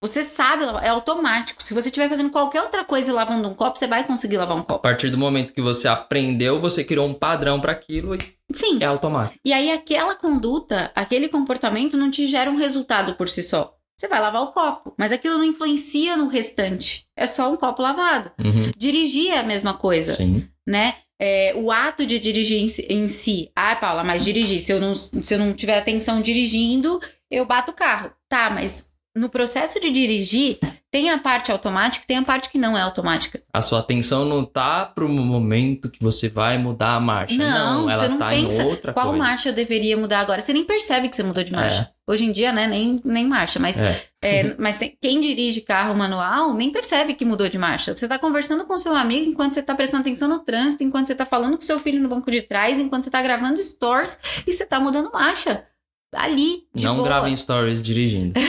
Você 0.03 0.21
sabe, 0.21 0.65
é 0.81 0.89
automático. 0.89 1.63
Se 1.63 1.73
você 1.73 1.87
estiver 1.87 2.09
fazendo 2.09 2.29
qualquer 2.29 2.61
outra 2.61 2.83
coisa 2.83 3.09
e 3.09 3.13
lavando 3.13 3.47
um 3.47 3.53
copo, 3.53 3.79
você 3.79 3.87
vai 3.87 4.03
conseguir 4.03 4.35
lavar 4.35 4.57
um 4.57 4.61
copo. 4.61 4.73
A 4.73 4.79
partir 4.79 5.09
do 5.09 5.17
momento 5.17 5.53
que 5.53 5.61
você 5.61 5.87
aprendeu, 5.87 6.59
você 6.59 6.83
criou 6.83 7.07
um 7.07 7.13
padrão 7.13 7.61
para 7.61 7.71
aquilo 7.71 8.13
e 8.13 8.19
Sim. 8.51 8.79
é 8.81 8.85
automático. 8.85 9.39
E 9.45 9.53
aí 9.53 9.71
aquela 9.71 10.13
conduta, 10.13 10.91
aquele 10.93 11.29
comportamento 11.29 11.95
não 11.95 12.11
te 12.11 12.27
gera 12.27 12.51
um 12.51 12.57
resultado 12.57 13.15
por 13.15 13.29
si 13.29 13.41
só. 13.41 13.77
Você 13.97 14.09
vai 14.09 14.19
lavar 14.19 14.41
o 14.41 14.51
copo, 14.51 14.93
mas 14.99 15.13
aquilo 15.13 15.37
não 15.37 15.45
influencia 15.45 16.17
no 16.17 16.27
restante. 16.27 17.05
É 17.15 17.25
só 17.25 17.49
um 17.49 17.55
copo 17.55 17.81
lavado. 17.81 18.29
Uhum. 18.43 18.71
Dirigir 18.75 19.31
é 19.31 19.37
a 19.37 19.43
mesma 19.43 19.73
coisa, 19.73 20.17
Sim. 20.17 20.49
né? 20.67 20.95
É, 21.17 21.53
o 21.55 21.71
ato 21.71 22.05
de 22.05 22.19
dirigir 22.19 22.61
em 22.61 22.67
si, 22.67 22.85
em 22.89 23.07
si. 23.07 23.49
Ah, 23.55 23.77
Paula, 23.77 24.03
mas 24.03 24.25
dirigir. 24.25 24.59
Se 24.59 24.73
eu, 24.73 24.81
não, 24.81 24.93
se 24.93 25.33
eu 25.33 25.39
não 25.39 25.53
tiver 25.53 25.77
atenção 25.77 26.21
dirigindo, 26.21 26.99
eu 27.31 27.45
bato 27.45 27.71
o 27.71 27.73
carro. 27.73 28.11
Tá, 28.27 28.49
mas 28.49 28.91
no 29.15 29.29
processo 29.29 29.79
de 29.79 29.91
dirigir, 29.91 30.57
tem 30.89 31.09
a 31.09 31.17
parte 31.19 31.51
automática 31.51 32.03
e 32.03 32.07
tem 32.07 32.17
a 32.17 32.23
parte 32.23 32.49
que 32.49 32.57
não 32.57 32.77
é 32.77 32.81
automática. 32.81 33.41
A 33.53 33.61
sua 33.61 33.79
atenção 33.79 34.25
não 34.25 34.43
tá 34.43 34.85
pro 34.85 35.07
momento 35.07 35.89
que 35.89 36.03
você 36.03 36.29
vai 36.29 36.57
mudar 36.57 36.95
a 36.95 36.99
marcha. 36.99 37.35
Não, 37.35 37.81
não 37.83 37.89
ela 37.89 38.03
você 38.03 38.09
não 38.09 38.17
tá 38.17 38.29
pensa 38.29 38.63
em 38.63 38.65
outra 38.65 38.93
qual 38.93 39.09
coisa. 39.09 39.23
marcha 39.23 39.49
eu 39.49 39.53
deveria 39.53 39.95
mudar 39.95 40.19
agora. 40.19 40.41
Você 40.41 40.51
nem 40.51 40.65
percebe 40.65 41.09
que 41.09 41.15
você 41.15 41.23
mudou 41.23 41.43
de 41.43 41.51
marcha. 41.51 41.91
É. 41.91 42.11
Hoje 42.11 42.25
em 42.25 42.31
dia, 42.31 42.51
né, 42.51 42.67
nem, 42.67 42.99
nem 43.05 43.27
marcha. 43.27 43.59
Mas, 43.59 43.79
é. 43.79 44.03
É, 44.21 44.55
mas 44.57 44.79
tem, 44.79 44.97
quem 44.99 45.21
dirige 45.21 45.61
carro 45.61 45.95
manual 45.95 46.53
nem 46.53 46.71
percebe 46.71 47.13
que 47.13 47.23
mudou 47.23 47.47
de 47.47 47.57
marcha. 47.57 47.95
Você 47.95 48.07
tá 48.07 48.17
conversando 48.17 48.65
com 48.65 48.77
seu 48.77 48.95
amigo 48.95 49.29
enquanto 49.29 49.53
você 49.53 49.61
tá 49.61 49.75
prestando 49.75 50.01
atenção 50.01 50.27
no 50.27 50.39
trânsito, 50.39 50.83
enquanto 50.83 51.07
você 51.07 51.15
tá 51.15 51.25
falando 51.25 51.55
com 51.55 51.61
seu 51.61 51.79
filho 51.79 52.01
no 52.01 52.09
banco 52.09 52.29
de 52.31 52.41
trás, 52.41 52.79
enquanto 52.79 53.03
você 53.03 53.11
tá 53.11 53.21
gravando 53.21 53.61
stories 53.61 54.17
e 54.45 54.51
você 54.51 54.65
tá 54.65 54.79
mudando 54.79 55.11
marcha. 55.11 55.67
Ali, 56.13 56.63
Não 56.73 56.95
boa. 56.95 57.07
gravem 57.07 57.35
stories 57.35 57.81
dirigindo. 57.81 58.33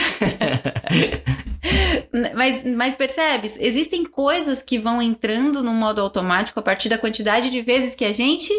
Mas, 2.33 2.63
mas 2.63 2.95
percebe? 2.95 3.51
Existem 3.59 4.05
coisas 4.05 4.61
que 4.61 4.79
vão 4.79 5.01
entrando 5.01 5.61
no 5.61 5.73
modo 5.73 5.99
automático 5.99 6.59
a 6.59 6.63
partir 6.63 6.87
da 6.87 6.97
quantidade 6.97 7.49
de 7.49 7.61
vezes 7.61 7.93
que 7.93 8.05
a 8.05 8.13
gente 8.13 8.53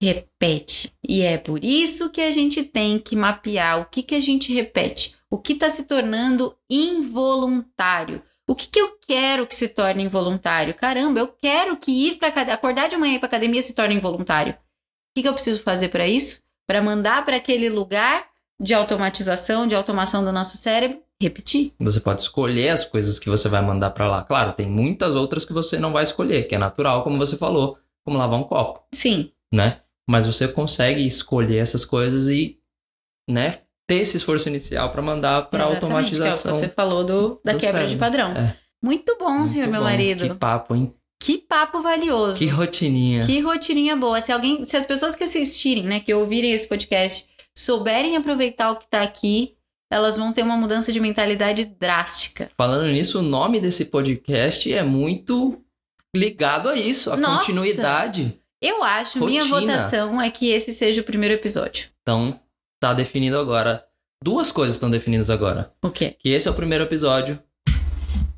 repete. 0.00 0.90
E 1.06 1.20
é 1.20 1.36
por 1.36 1.62
isso 1.62 2.10
que 2.10 2.20
a 2.20 2.30
gente 2.30 2.62
tem 2.62 2.98
que 2.98 3.14
mapear 3.16 3.80
o 3.80 3.84
que, 3.84 4.02
que 4.02 4.14
a 4.14 4.20
gente 4.20 4.54
repete, 4.54 5.16
o 5.30 5.38
que 5.38 5.52
está 5.52 5.68
se 5.68 5.84
tornando 5.84 6.56
involuntário. 6.70 8.22
O 8.48 8.54
que, 8.54 8.66
que 8.66 8.80
eu 8.80 8.96
quero 9.06 9.46
que 9.46 9.54
se 9.54 9.68
torne 9.68 10.02
involuntário? 10.04 10.72
Caramba, 10.72 11.20
eu 11.20 11.28
quero 11.28 11.76
que 11.76 11.90
ir 11.90 12.18
para 12.18 12.28
acordar 12.54 12.88
de 12.88 12.96
manhã 12.96 13.12
e 13.12 13.16
ir 13.16 13.18
para 13.18 13.26
academia 13.26 13.60
se 13.60 13.74
torne 13.74 13.94
involuntário. 13.94 14.54
O 14.54 14.56
que, 15.14 15.22
que 15.22 15.28
eu 15.28 15.34
preciso 15.34 15.62
fazer 15.62 15.90
para 15.90 16.08
isso? 16.08 16.42
Para 16.66 16.80
mandar 16.80 17.24
para 17.26 17.36
aquele 17.36 17.68
lugar 17.68 18.27
de 18.60 18.74
automatização, 18.74 19.66
de 19.66 19.74
automação 19.74 20.24
do 20.24 20.32
nosso 20.32 20.56
cérebro, 20.56 20.98
repetir. 21.20 21.72
Você 21.80 22.00
pode 22.00 22.22
escolher 22.22 22.70
as 22.70 22.84
coisas 22.84 23.18
que 23.18 23.28
você 23.28 23.48
vai 23.48 23.62
mandar 23.62 23.90
pra 23.90 24.08
lá. 24.08 24.22
Claro, 24.22 24.52
tem 24.52 24.66
muitas 24.68 25.16
outras 25.16 25.44
que 25.44 25.52
você 25.52 25.78
não 25.78 25.92
vai 25.92 26.04
escolher, 26.04 26.44
que 26.44 26.54
é 26.54 26.58
natural, 26.58 27.02
como 27.02 27.18
você 27.18 27.36
falou, 27.36 27.78
como 28.04 28.18
lavar 28.18 28.38
um 28.38 28.44
copo, 28.44 28.82
Sim, 28.92 29.30
né? 29.52 29.80
Mas 30.08 30.24
você 30.26 30.48
consegue 30.48 31.06
escolher 31.06 31.58
essas 31.58 31.84
coisas 31.84 32.28
e, 32.28 32.58
né, 33.28 33.58
ter 33.86 33.96
esse 33.96 34.16
esforço 34.16 34.48
inicial 34.48 34.90
pra 34.90 35.02
mandar 35.02 35.42
pra 35.50 35.60
exatamente, 35.60 35.84
automatização. 35.84 36.42
Que 36.42 36.48
é 36.48 36.50
o 36.50 36.54
que 36.54 36.60
você 36.60 36.68
falou 36.68 37.04
do, 37.04 37.40
da 37.44 37.52
do 37.52 37.58
quebra 37.58 37.86
de 37.86 37.94
cérebro. 37.94 37.98
padrão. 37.98 38.30
É. 38.32 38.56
Muito 38.82 39.16
bom, 39.18 39.30
Muito 39.30 39.50
senhor 39.50 39.68
meu 39.68 39.80
bom. 39.80 39.86
marido. 39.86 40.28
Que 40.28 40.34
papo, 40.34 40.74
hein? 40.74 40.94
Que 41.20 41.38
papo 41.38 41.80
valioso. 41.82 42.38
Que 42.38 42.46
rotininha. 42.46 43.26
Que 43.26 43.40
rotininha 43.40 43.96
boa. 43.96 44.20
Se 44.20 44.30
alguém, 44.30 44.64
se 44.64 44.76
as 44.76 44.86
pessoas 44.86 45.16
que 45.16 45.24
assistirem, 45.24 45.84
né, 45.84 46.00
que 46.00 46.14
ouvirem 46.14 46.52
esse 46.52 46.68
podcast, 46.68 47.28
souberem 47.58 48.16
aproveitar 48.16 48.70
o 48.70 48.76
que 48.76 48.86
tá 48.86 49.02
aqui, 49.02 49.56
elas 49.90 50.16
vão 50.16 50.32
ter 50.32 50.42
uma 50.42 50.56
mudança 50.56 50.92
de 50.92 51.00
mentalidade 51.00 51.64
drástica. 51.64 52.50
Falando 52.56 52.86
nisso, 52.86 53.18
o 53.18 53.22
nome 53.22 53.58
desse 53.58 53.86
podcast 53.86 54.72
é 54.72 54.82
muito 54.84 55.60
ligado 56.14 56.68
a 56.68 56.76
isso, 56.76 57.10
a 57.12 57.16
Nossa! 57.16 57.46
continuidade. 57.46 58.40
Eu 58.62 58.82
acho, 58.84 59.24
minha 59.24 59.42
Rotina. 59.42 59.72
votação 59.72 60.20
é 60.20 60.30
que 60.30 60.50
esse 60.50 60.72
seja 60.72 61.00
o 61.00 61.04
primeiro 61.04 61.34
episódio. 61.34 61.88
Então, 62.02 62.38
tá 62.80 62.92
definido 62.94 63.38
agora. 63.38 63.84
Duas 64.22 64.52
coisas 64.52 64.76
estão 64.76 64.90
definidas 64.90 65.30
agora. 65.30 65.72
O 65.82 65.90
quê? 65.90 66.16
Que 66.18 66.30
esse 66.30 66.48
é 66.48 66.50
o 66.50 66.54
primeiro 66.54 66.84
episódio 66.84 67.40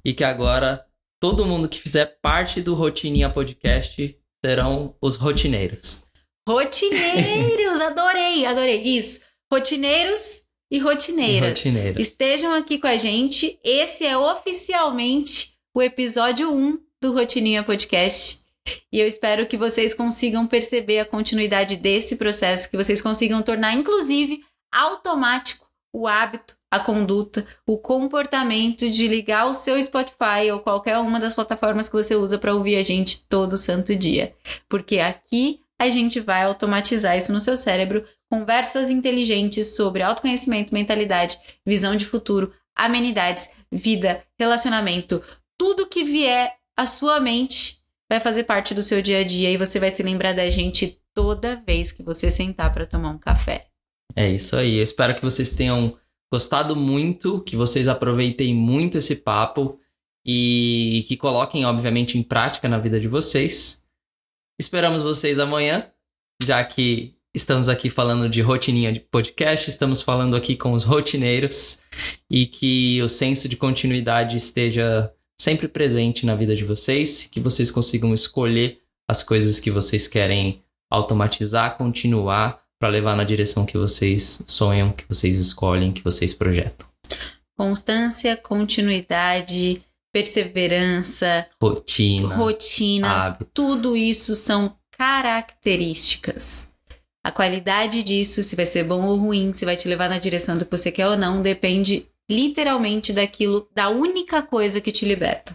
e 0.05 0.13
que 0.13 0.25
agora 0.25 0.85
todo 1.21 1.45
mundo 1.47 1.69
que 1.69 1.81
fizer 1.81 2.19
parte 2.23 2.61
do 2.61 2.75
Rotininha 2.75 3.31
Podcast 3.31 4.17
serão 4.45 4.95
os 5.01 5.17
rotineiros. 5.17 6.03
Rotineiros! 6.51 7.81
adorei, 7.81 8.45
adorei. 8.45 8.83
Isso. 8.83 9.21
Rotineiros 9.51 10.43
e 10.69 10.81
rotineiras. 10.81 11.59
Rotineiros. 11.59 12.03
Estejam 12.03 12.53
aqui 12.53 12.79
com 12.79 12.89
a 12.89 12.97
gente. 12.97 13.59
Esse 13.63 14.05
é 14.05 14.19
oficialmente 14.19 15.55
o 15.73 15.81
episódio 15.81 16.53
1 16.53 16.79
do 17.01 17.13
Rotininha 17.13 17.63
Podcast. 17.63 18.41
E 18.93 18.99
eu 18.99 19.07
espero 19.07 19.47
que 19.47 19.57
vocês 19.57 19.95
consigam 19.95 20.47
perceber 20.47 20.99
a 20.99 21.05
continuidade 21.05 21.77
desse 21.77 22.17
processo, 22.17 22.69
que 22.69 22.77
vocês 22.77 23.01
consigam 23.01 23.43
tornar, 23.43 23.73
inclusive, 23.75 24.41
automático 24.73 25.71
o 25.93 26.07
hábito, 26.07 26.57
a 26.71 26.79
conduta, 26.79 27.47
o 27.67 27.79
comportamento 27.79 28.89
de 28.89 29.09
ligar 29.09 29.47
o 29.47 29.55
seu 29.55 29.81
Spotify 29.83 30.51
ou 30.53 30.61
qualquer 30.61 30.99
uma 30.99 31.19
das 31.19 31.35
plataformas 31.35 31.89
que 31.89 31.97
você 31.97 32.15
usa 32.15 32.39
para 32.39 32.55
ouvir 32.55 32.77
a 32.77 32.83
gente 32.83 33.25
todo 33.29 33.59
santo 33.59 33.95
dia. 33.97 34.35
Porque 34.69 34.99
aqui 34.99 35.60
a 35.81 35.89
gente 35.89 36.21
vai 36.21 36.43
automatizar 36.43 37.17
isso 37.17 37.33
no 37.33 37.41
seu 37.41 37.57
cérebro 37.57 38.05
conversas 38.31 38.91
inteligentes 38.91 39.75
sobre 39.75 40.03
autoconhecimento, 40.03 40.75
mentalidade, 40.75 41.39
visão 41.67 41.97
de 41.97 42.05
futuro, 42.05 42.53
amenidades, 42.77 43.51
vida, 43.73 44.23
relacionamento, 44.39 45.23
tudo 45.59 45.87
que 45.87 46.05
vier 46.05 46.55
à 46.77 46.85
sua 46.85 47.19
mente 47.19 47.79
vai 48.11 48.21
fazer 48.21 48.45
parte 48.45 48.75
do 48.75 48.83
seu 48.83 49.01
dia 49.01 49.21
a 49.21 49.25
dia 49.25 49.51
e 49.51 49.57
você 49.57 49.81
vai 49.81 49.91
se 49.91 50.03
lembrar 50.03 50.35
da 50.35 50.51
gente 50.51 51.01
toda 51.15 51.63
vez 51.67 51.91
que 51.91 52.03
você 52.03 52.31
sentar 52.31 52.71
para 52.75 52.85
tomar 52.85 53.11
um 53.11 53.19
café. 53.19 53.69
É 54.15 54.29
isso 54.29 54.57
aí. 54.57 54.77
Eu 54.77 54.83
espero 54.83 55.15
que 55.15 55.23
vocês 55.23 55.51
tenham 55.51 55.97
gostado 56.31 56.77
muito, 56.77 57.41
que 57.41 57.57
vocês 57.57 57.89
aproveitem 57.89 58.55
muito 58.55 58.99
esse 58.99 59.17
papo 59.17 59.79
e 60.27 61.07
que 61.09 61.17
coloquem, 61.17 61.65
obviamente, 61.65 62.19
em 62.19 62.23
prática 62.23 62.69
na 62.69 62.79
vida 62.79 63.01
de 63.01 63.09
vocês. 63.09 63.80
Esperamos 64.61 65.01
vocês 65.01 65.39
amanhã, 65.39 65.87
já 66.45 66.63
que 66.63 67.15
estamos 67.35 67.67
aqui 67.67 67.89
falando 67.89 68.29
de 68.29 68.43
rotininha 68.43 68.93
de 68.93 69.01
podcast, 69.01 69.71
estamos 69.71 70.03
falando 70.03 70.37
aqui 70.37 70.55
com 70.55 70.75
os 70.75 70.85
rotineiros 70.85 71.81
e 72.29 72.45
que 72.45 73.01
o 73.01 73.09
senso 73.09 73.49
de 73.49 73.57
continuidade 73.57 74.37
esteja 74.37 75.11
sempre 75.41 75.67
presente 75.67 76.27
na 76.27 76.35
vida 76.35 76.55
de 76.55 76.63
vocês, 76.63 77.27
que 77.33 77.41
vocês 77.41 77.71
consigam 77.71 78.13
escolher 78.13 78.83
as 79.09 79.23
coisas 79.23 79.59
que 79.59 79.71
vocês 79.71 80.07
querem 80.07 80.63
automatizar, 80.91 81.79
continuar 81.79 82.63
para 82.79 82.91
levar 82.91 83.17
na 83.17 83.25
direção 83.25 83.65
que 83.65 83.79
vocês 83.79 84.45
sonham, 84.47 84.93
que 84.93 85.07
vocês 85.09 85.39
escolhem, 85.39 85.91
que 85.91 86.05
vocês 86.05 86.35
projetam. 86.35 86.87
Constância, 87.57 88.37
continuidade, 88.37 89.83
perseverança, 90.13 91.47
Rotina, 91.61 92.35
rotina, 92.37 93.09
hábito. 93.27 93.51
tudo 93.55 93.97
isso 93.97 94.35
são 94.35 94.75
características. 94.97 96.69
A 97.23 97.31
qualidade 97.31 98.03
disso, 98.03 98.43
se 98.43 98.57
vai 98.57 98.65
ser 98.67 98.85
bom 98.85 99.05
ou 99.05 99.17
ruim, 99.17 99.53
se 99.53 99.65
vai 99.65 99.77
te 99.77 99.87
levar 99.89 100.09
na 100.09 100.19
direção 100.19 100.57
do 100.57 100.65
que 100.65 100.71
você 100.71 100.91
quer 100.91 101.07
ou 101.07 101.17
não, 101.17 101.43
depende 101.43 102.07
literalmente 102.31 103.13
daquilo, 103.13 103.69
da 103.75 103.91
única 103.91 104.41
coisa 104.43 104.81
que 104.81 104.91
te 104.93 105.05
liberta, 105.05 105.55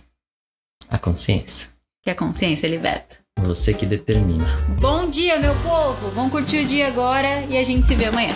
A 0.90 0.98
consciência. 0.98 1.72
que 2.04 2.10
a 2.10 2.16
consciência 2.16 2.68
liberta. 2.68 3.18
Você 3.40 3.74
que 3.74 3.86
determina. 3.86 4.46
Bom 4.80 5.10
dia, 5.10 5.40
meu 5.40 5.54
povo! 5.62 6.10
Vamos 6.12 6.32
curtir 6.32 6.64
o 6.64 6.66
dia 6.68 6.88
agora 6.88 7.42
e 7.50 7.58
a 7.58 7.64
gente 7.64 7.88
se 7.88 7.96
vê 7.96 8.06
amanhã. 8.06 8.34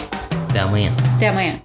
Até 0.49 0.59
amanhã. 0.59 0.91
Até 1.15 1.27
amanhã. 1.29 1.61